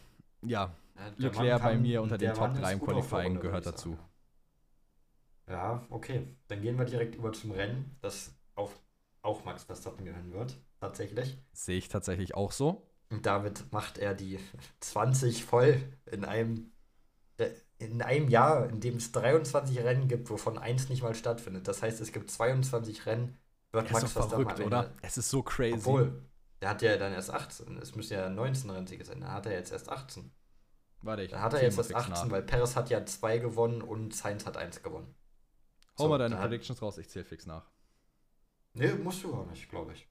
ja, 0.44 0.76
der 0.96 1.30
Leclerc 1.30 1.64
Mann 1.64 1.74
bei 1.74 1.78
mir 1.78 2.02
unter 2.02 2.18
den 2.18 2.34
Top 2.34 2.50
Mann 2.50 2.62
3 2.62 2.74
im 2.74 2.82
Qualifying 2.82 3.40
gehört 3.40 3.66
dazu. 3.66 3.98
Ja, 5.48 5.86
okay. 5.90 6.28
Dann 6.48 6.62
gehen 6.62 6.78
wir 6.78 6.86
direkt 6.86 7.16
über 7.16 7.32
zum 7.32 7.52
Rennen, 7.52 7.96
das 8.02 8.36
auf, 8.56 8.80
auch 9.26 9.44
Max 9.46 9.64
Verstappen 9.64 10.06
gehören 10.06 10.32
wird. 10.34 10.58
Tatsächlich. 10.80 11.38
Sehe 11.54 11.78
ich 11.78 11.90
tatsächlich 11.90 12.36
auch 12.36 12.52
so. 12.52 12.88
Und 13.10 13.26
damit 13.26 13.72
macht 13.72 13.98
er 13.98 14.14
die 14.14 14.40
20 14.80 15.46
voll 15.46 15.82
in 16.06 16.26
einem, 16.26 16.72
äh, 17.38 17.50
in 17.78 18.02
einem 18.02 18.30
Jahr, 18.30 18.70
in 18.70 18.80
dem 18.80 18.98
es 18.98 19.12
23 19.12 19.80
Rennen 19.80 20.08
gibt, 20.08 20.30
wovon 20.30 20.58
eins 20.58 20.90
nicht 20.90 21.04
mal 21.04 21.16
stattfindet. 21.16 21.68
Das 21.68 21.82
heißt, 21.82 22.02
es 22.02 22.12
gibt 22.12 22.32
22 22.32 23.06
Rennen, 23.06 23.38
wird 23.72 23.92
Max 23.92 24.12
Verstappen 24.12 24.46
verrückt, 24.46 24.60
oder? 24.62 24.92
Es 25.02 25.18
ist 25.18 25.30
so 25.30 25.44
crazy. 25.44 25.76
Obwohl, 25.76 26.22
der 26.62 26.70
hat 26.70 26.82
ja 26.82 26.98
dann 26.98 27.14
erst 27.14 27.32
18. 27.32 27.78
Es 27.78 27.96
müssen 27.96 28.14
ja 28.14 28.30
19 28.30 28.70
Rennsiege 28.70 29.06
sein. 29.06 29.22
Dann 29.22 29.32
hat 29.32 29.46
er 29.46 29.54
jetzt 29.54 29.72
erst 29.72 29.90
18. 29.90 30.32
Warte, 31.02 31.24
ich 31.24 31.32
Dann 31.32 31.42
hat 31.42 31.54
er 31.54 31.62
jetzt 31.64 31.78
erst 31.78 31.90
fix 31.90 32.00
18, 32.00 32.14
nach. 32.14 32.32
weil 32.32 32.44
Perez 32.44 32.76
hat 32.76 32.90
ja 32.90 33.06
zwei 33.06 33.38
gewonnen 33.38 33.82
und 33.82 34.16
Sainz 34.16 34.46
hat 34.46 34.58
eins 34.58 34.82
gewonnen. 34.82 35.14
Hau 35.98 36.04
So, 36.04 36.10
mal 36.10 36.18
deine 36.18 36.36
Predictions 36.36 36.82
raus, 36.82 36.98
ich 36.98 37.10
zähle 37.10 37.26
fix 37.26 37.46
nach. 37.46 37.70
Nee, 38.76 38.94
musst 38.94 39.24
du 39.24 39.34
auch 39.34 39.46
nicht, 39.48 39.70
glaube 39.70 39.94
ich. 39.94 40.08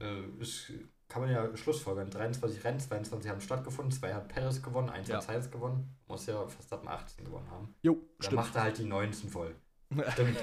Äh, 0.00 0.22
ist, 0.40 0.72
kann 1.08 1.22
man 1.22 1.30
ja 1.30 1.54
Schlussfolgern. 1.56 2.08
23 2.10 2.62
Rennen, 2.64 2.80
22 2.80 3.30
haben 3.30 3.40
stattgefunden, 3.40 3.92
zwei 3.92 4.14
hat 4.14 4.28
Perez 4.28 4.62
gewonnen, 4.62 4.88
eins 4.88 5.08
Ja. 5.08 5.16
hat 5.16 5.24
Sainz 5.24 5.50
gewonnen. 5.50 5.98
Muss 6.06 6.26
ja 6.26 6.46
Verstappen 6.46 6.88
18 6.88 7.24
gewonnen 7.24 7.50
haben. 7.50 7.74
Jo, 7.82 7.94
Dann 7.94 8.04
stimmt. 8.20 8.34
macht 8.36 8.54
er 8.54 8.62
halt 8.62 8.78
die 8.78 8.84
19 8.84 9.28
voll. 9.30 9.54
Stimmt. 10.12 10.38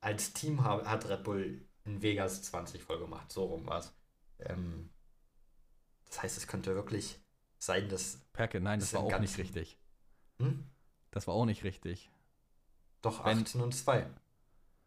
Als 0.00 0.32
Team 0.32 0.62
ha- 0.64 0.84
hat 0.86 1.08
Red 1.08 1.24
Bull 1.24 1.66
in 1.84 2.00
Vegas 2.02 2.42
20 2.44 2.82
voll 2.84 3.00
gemacht. 3.00 3.30
So 3.32 3.44
rum 3.44 3.66
war 3.66 3.80
es. 3.80 3.92
Ähm, 4.38 4.90
das 6.06 6.22
heißt, 6.22 6.38
es 6.38 6.46
könnte 6.46 6.74
wirklich 6.76 7.20
sein, 7.58 7.88
dass. 7.88 8.18
Perke, 8.32 8.60
nein, 8.60 8.78
das 8.80 8.94
war 8.94 9.00
auch 9.02 9.18
nicht 9.18 9.36
richtig. 9.38 9.76
Hm? 10.40 10.64
Das 11.10 11.26
war 11.26 11.34
auch 11.34 11.44
nicht 11.46 11.64
richtig. 11.64 12.10
Doch, 13.02 13.24
Wenn- 13.24 13.38
18 13.40 13.60
und 13.60 13.74
2. 13.74 14.08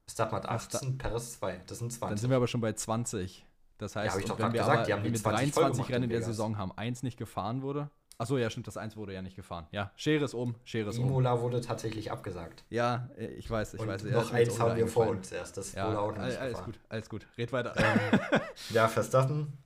Verstappen 0.05 0.35
hat 0.35 0.45
Ach, 0.47 0.67
da- 0.67 0.77
18, 0.77 0.97
Perez 0.97 1.33
2. 1.39 1.61
Das 1.67 1.79
sind 1.79 1.91
20. 1.91 2.09
Dann 2.09 2.17
sind 2.17 2.29
wir 2.29 2.37
aber 2.37 2.47
schon 2.47 2.61
bei 2.61 2.73
20. 2.73 3.45
Das 3.77 3.95
heißt, 3.95 4.15
doch 4.29 4.37
wenn 4.37 4.53
wir 4.53 4.59
gesagt, 4.59 4.69
aber 4.77 4.85
die 4.85 4.93
haben 4.93 5.03
wenn 5.03 5.13
die 5.13 5.19
wir 5.19 5.21
20 5.23 5.53
voll 5.53 5.63
23 5.63 5.77
gemacht 5.87 5.91
Rennen 5.93 6.09
der. 6.09 6.21
Saison 6.23 6.57
haben, 6.57 6.71
eins 6.77 7.03
nicht 7.03 7.17
gefahren 7.17 7.61
wurde. 7.61 7.89
Achso, 8.19 8.37
ja, 8.37 8.49
stimmt, 8.49 8.67
das 8.67 8.77
eins 8.77 8.95
wurde 8.95 9.13
ja 9.13 9.21
nicht 9.23 9.35
gefahren. 9.35 9.65
Ja, 9.71 9.91
Schere 9.95 10.23
ist 10.25 10.35
um, 10.35 10.55
Schere 10.63 10.91
ist 10.91 10.99
um. 10.99 11.05
Imola 11.07 11.41
wurde 11.41 11.61
tatsächlich 11.61 12.11
abgesagt. 12.11 12.63
Ja, 12.69 13.09
äh, 13.17 13.25
ich 13.27 13.49
weiß, 13.49 13.73
ich 13.73 13.79
und 13.81 13.87
weiß. 13.87 14.03
ja, 14.03 14.11
noch 14.11 14.31
eins 14.31 14.59
haben 14.59 14.75
wir 14.77 14.87
vor 14.87 15.07
uns 15.07 15.31
erst. 15.31 15.57
Das 15.57 15.73
Ja, 15.73 15.87
wurde 15.87 15.99
auch 15.99 16.11
nicht 16.11 16.19
alles 16.37 16.37
gefahren. 16.59 16.65
gut, 16.65 16.79
alles 16.89 17.09
gut. 17.09 17.27
Red 17.37 17.51
weiter. 17.51 17.73
Ähm, 17.75 18.19
ja, 18.69 18.87
Verstappen 18.87 19.57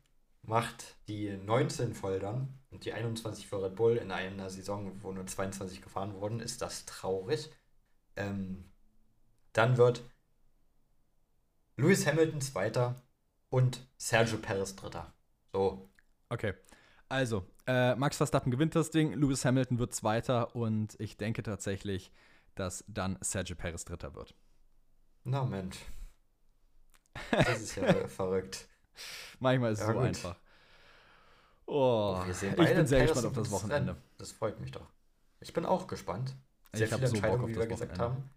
macht 0.44 0.96
die 1.10 1.36
19 1.36 1.94
voll 1.94 2.20
dann 2.20 2.58
und 2.72 2.86
die 2.86 2.94
21 2.94 3.48
für 3.48 3.62
Red 3.62 3.76
Bull 3.76 3.98
in 3.98 4.12
einer 4.12 4.50
Saison, 4.50 4.94
wo 5.04 5.12
nur 5.12 5.28
22 5.28 5.82
gefahren 5.82 6.14
wurden, 6.14 6.40
ist 6.40 6.62
das 6.62 6.86
traurig. 6.86 7.52
Ähm, 8.16 8.64
dann 9.52 9.78
wird 9.78 10.04
Lewis 11.78 12.06
Hamilton 12.06 12.42
Zweiter 12.42 13.02
und 13.50 13.88
Sergio 13.98 14.38
Perez 14.38 14.76
Dritter. 14.76 15.14
So, 15.54 15.90
Okay. 16.30 16.54
Also, 17.10 17.46
äh, 17.66 17.96
Max 17.96 18.18
Verstappen 18.18 18.52
gewinnt 18.52 18.76
das 18.76 18.92
Ding, 18.92 19.14
Lewis 19.14 19.46
Hamilton 19.46 19.80
wird 19.80 19.94
Zweiter 19.94 20.56
und 20.56 20.96
ich 21.00 21.16
denke 21.18 21.42
tatsächlich, 21.44 22.12
dass 22.56 22.84
dann 22.88 23.18
Sergio 23.22 23.56
Perez 23.56 23.86
Dritter 23.86 24.14
wird. 24.14 24.36
na 25.26 25.44
Mensch. 25.46 25.78
Das 27.44 27.62
ist 27.62 27.76
ja 27.76 28.08
verrückt. 28.08 28.68
Manchmal 29.40 29.74
ist 29.74 29.80
es 29.82 29.88
Ja, 29.88 29.88
so 29.88 29.94
gut. 29.94 30.02
einfach. 30.02 30.36
Oh, 31.66 32.24
Wir 32.26 32.34
sehen 32.34 32.56
ich 32.58 32.58
beide 32.58 32.74
bin 32.74 32.88
sehr 32.88 33.00
Perez 33.00 33.12
gespannt 33.14 33.28
auf 33.28 33.34
das 33.34 33.52
Wochenende. 33.52 33.98
Das 34.18 34.32
freut 34.32 34.60
mich 34.60 34.72
doch. 34.72 34.88
Ich 35.40 35.54
bin 35.54 35.66
auch 35.66 35.88
gespannt. 35.88 36.36
Ich 36.78 36.78
Sehr 36.80 36.92
hab 36.92 37.00
viele 37.00 37.08
so 37.08 37.16
Entscheidungen, 37.16 37.44
auf 37.46 37.50
wie 37.50 37.54
das 37.54 37.64
wir 37.64 37.68
gesagt 37.68 37.92
Wochenende. 37.92 38.00
haben. 38.00 38.30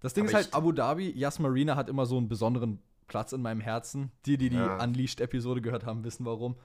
Das 0.00 0.14
Ding 0.14 0.24
Aber 0.24 0.30
ist 0.30 0.34
halt, 0.34 0.54
Abu 0.54 0.72
Dhabi, 0.72 1.10
Yas 1.10 1.38
Marina 1.38 1.76
hat 1.76 1.88
immer 1.88 2.06
so 2.06 2.16
einen 2.16 2.28
besonderen 2.28 2.80
Platz 3.08 3.32
in 3.32 3.42
meinem 3.42 3.60
Herzen. 3.60 4.12
Die, 4.26 4.36
die 4.36 4.50
die 4.50 4.56
Ja. 4.56 4.82
Unleashed-Episode 4.82 5.60
gehört 5.60 5.84
haben, 5.86 6.04
wissen 6.04 6.24
warum. 6.26 6.56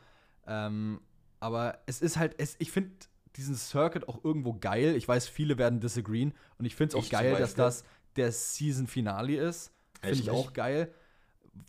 Ähm, 0.45 0.99
aber 1.39 1.79
es 1.85 2.01
ist 2.01 2.17
halt, 2.17 2.35
es, 2.37 2.55
ich 2.59 2.71
finde 2.71 2.91
diesen 3.35 3.55
Circuit 3.55 4.07
auch 4.07 4.23
irgendwo 4.23 4.53
geil. 4.53 4.95
Ich 4.95 5.07
weiß, 5.07 5.27
viele 5.27 5.57
werden 5.57 5.79
disagreeen. 5.79 6.33
Und 6.59 6.65
ich 6.65 6.75
finde 6.75 6.89
es 6.89 6.95
auch 6.95 7.03
Ich 7.03 7.09
geil, 7.09 7.35
dass 7.37 7.55
das 7.55 7.83
der 8.15 8.31
Season-Finale 8.31 9.35
ist. 9.35 9.71
Finde 10.01 10.19
ich 10.19 10.29
auch 10.29 10.53
geil. 10.53 10.93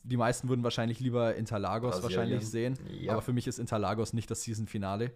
Die 0.02 0.16
meisten 0.16 0.48
würden 0.48 0.62
wahrscheinlich 0.64 1.00
lieber 1.00 1.34
Interlagos 1.34 2.00
Brasilien. 2.00 2.18
wahrscheinlich 2.18 2.48
sehen. 2.48 2.78
Ja. 2.90 3.12
Aber 3.12 3.22
für 3.22 3.32
mich 3.32 3.46
ist 3.46 3.58
Interlagos 3.58 4.12
nicht 4.12 4.30
das 4.30 4.42
Season-Finale. 4.42 5.12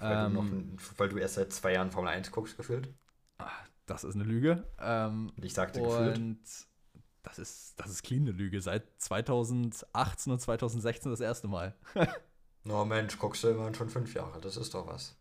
weil, 0.00 0.36
Ähm, 0.36 0.76
weil 0.96 1.08
du 1.08 1.18
erst 1.18 1.34
seit 1.34 1.52
zwei 1.52 1.72
Jahren 1.74 1.90
Formel 1.90 2.10
1 2.10 2.30
guckst, 2.30 2.56
gefühlt. 2.56 2.92
Ah, 3.38 3.50
Das 3.90 4.04
ist 4.04 4.14
eine 4.14 4.22
Lüge. 4.22 4.62
Ähm, 4.78 5.32
Und 5.36 5.44
ich 5.44 5.52
sagte 5.52 5.82
gefühlt. 5.82 6.16
Und 6.16 6.38
das 7.24 7.40
ist, 7.40 7.74
das 7.76 7.90
ist 7.90 8.04
clean 8.04 8.22
eine 8.22 8.30
Lüge. 8.30 8.60
Seit 8.60 8.84
2018 8.98 10.32
und 10.32 10.38
2016 10.40 11.10
das 11.10 11.20
erste 11.20 11.48
Mal. 11.48 11.74
No 12.62 12.84
Mensch, 12.84 13.18
guckst 13.18 13.42
du 13.42 13.48
immerhin 13.48 13.74
schon 13.74 13.88
fünf 13.88 14.14
Jahre. 14.14 14.38
Das 14.40 14.58
ist 14.58 14.74
doch 14.74 14.86
was. 14.86 15.16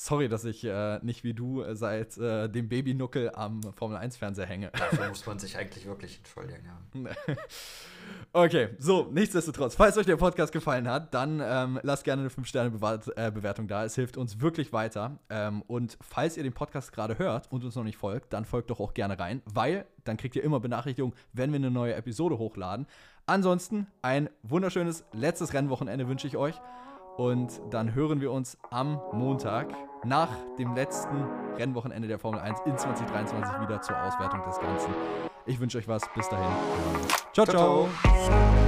Sorry, 0.00 0.28
dass 0.28 0.44
ich 0.44 0.62
äh, 0.62 1.00
nicht 1.02 1.24
wie 1.24 1.34
du 1.34 1.60
äh, 1.60 1.74
seit 1.74 2.16
äh, 2.18 2.48
dem 2.48 2.68
Babynuckel 2.68 3.32
am 3.34 3.60
Formel-1-Fernseher 3.60 4.46
hänge. 4.46 4.70
Dafür 4.70 5.08
muss 5.08 5.26
man 5.26 5.40
sich 5.40 5.58
eigentlich 5.58 5.86
wirklich 5.86 6.18
entschuldigen. 6.18 6.62
Ja. 6.94 7.36
Okay, 8.32 8.70
so, 8.78 9.08
nichtsdestotrotz, 9.10 9.74
falls 9.74 9.98
euch 9.98 10.06
der 10.06 10.16
Podcast 10.16 10.52
gefallen 10.52 10.88
hat, 10.88 11.12
dann 11.12 11.42
ähm, 11.44 11.78
lasst 11.82 12.04
gerne 12.04 12.22
eine 12.22 12.30
5-Sterne-Bewertung 12.30 13.68
da. 13.68 13.84
Es 13.84 13.96
hilft 13.96 14.16
uns 14.16 14.40
wirklich 14.40 14.72
weiter. 14.72 15.18
Ähm, 15.28 15.62
und 15.66 15.98
falls 16.00 16.36
ihr 16.36 16.42
den 16.42 16.52
Podcast 16.54 16.92
gerade 16.92 17.18
hört 17.18 17.50
und 17.50 17.64
uns 17.64 17.74
noch 17.74 17.84
nicht 17.84 17.98
folgt, 17.98 18.32
dann 18.32 18.44
folgt 18.46 18.70
doch 18.70 18.80
auch 18.80 18.94
gerne 18.94 19.18
rein, 19.18 19.42
weil 19.46 19.84
dann 20.04 20.16
kriegt 20.16 20.36
ihr 20.36 20.44
immer 20.44 20.60
Benachrichtigungen, 20.60 21.14
wenn 21.32 21.52
wir 21.52 21.56
eine 21.56 21.70
neue 21.70 21.94
Episode 21.94 22.38
hochladen. 22.38 22.86
Ansonsten 23.26 23.88
ein 24.00 24.30
wunderschönes 24.42 25.04
letztes 25.12 25.52
Rennwochenende 25.52 26.08
wünsche 26.08 26.26
ich 26.26 26.36
euch. 26.36 26.54
Und 27.18 27.60
dann 27.70 27.94
hören 27.94 28.20
wir 28.20 28.30
uns 28.30 28.56
am 28.70 29.00
Montag 29.12 29.74
nach 30.04 30.30
dem 30.56 30.76
letzten 30.76 31.24
Rennwochenende 31.56 32.06
der 32.06 32.20
Formel 32.20 32.38
1 32.38 32.60
in 32.64 32.78
2023 32.78 33.60
wieder 33.60 33.82
zur 33.82 34.00
Auswertung 34.00 34.40
des 34.44 34.56
Ganzen. 34.60 34.94
Ich 35.44 35.58
wünsche 35.58 35.78
euch 35.78 35.88
was. 35.88 36.02
Bis 36.14 36.28
dahin. 36.28 36.46
Uns. 36.46 37.08
ciao. 37.32 37.44
ciao. 37.44 37.88
ciao. 38.04 38.67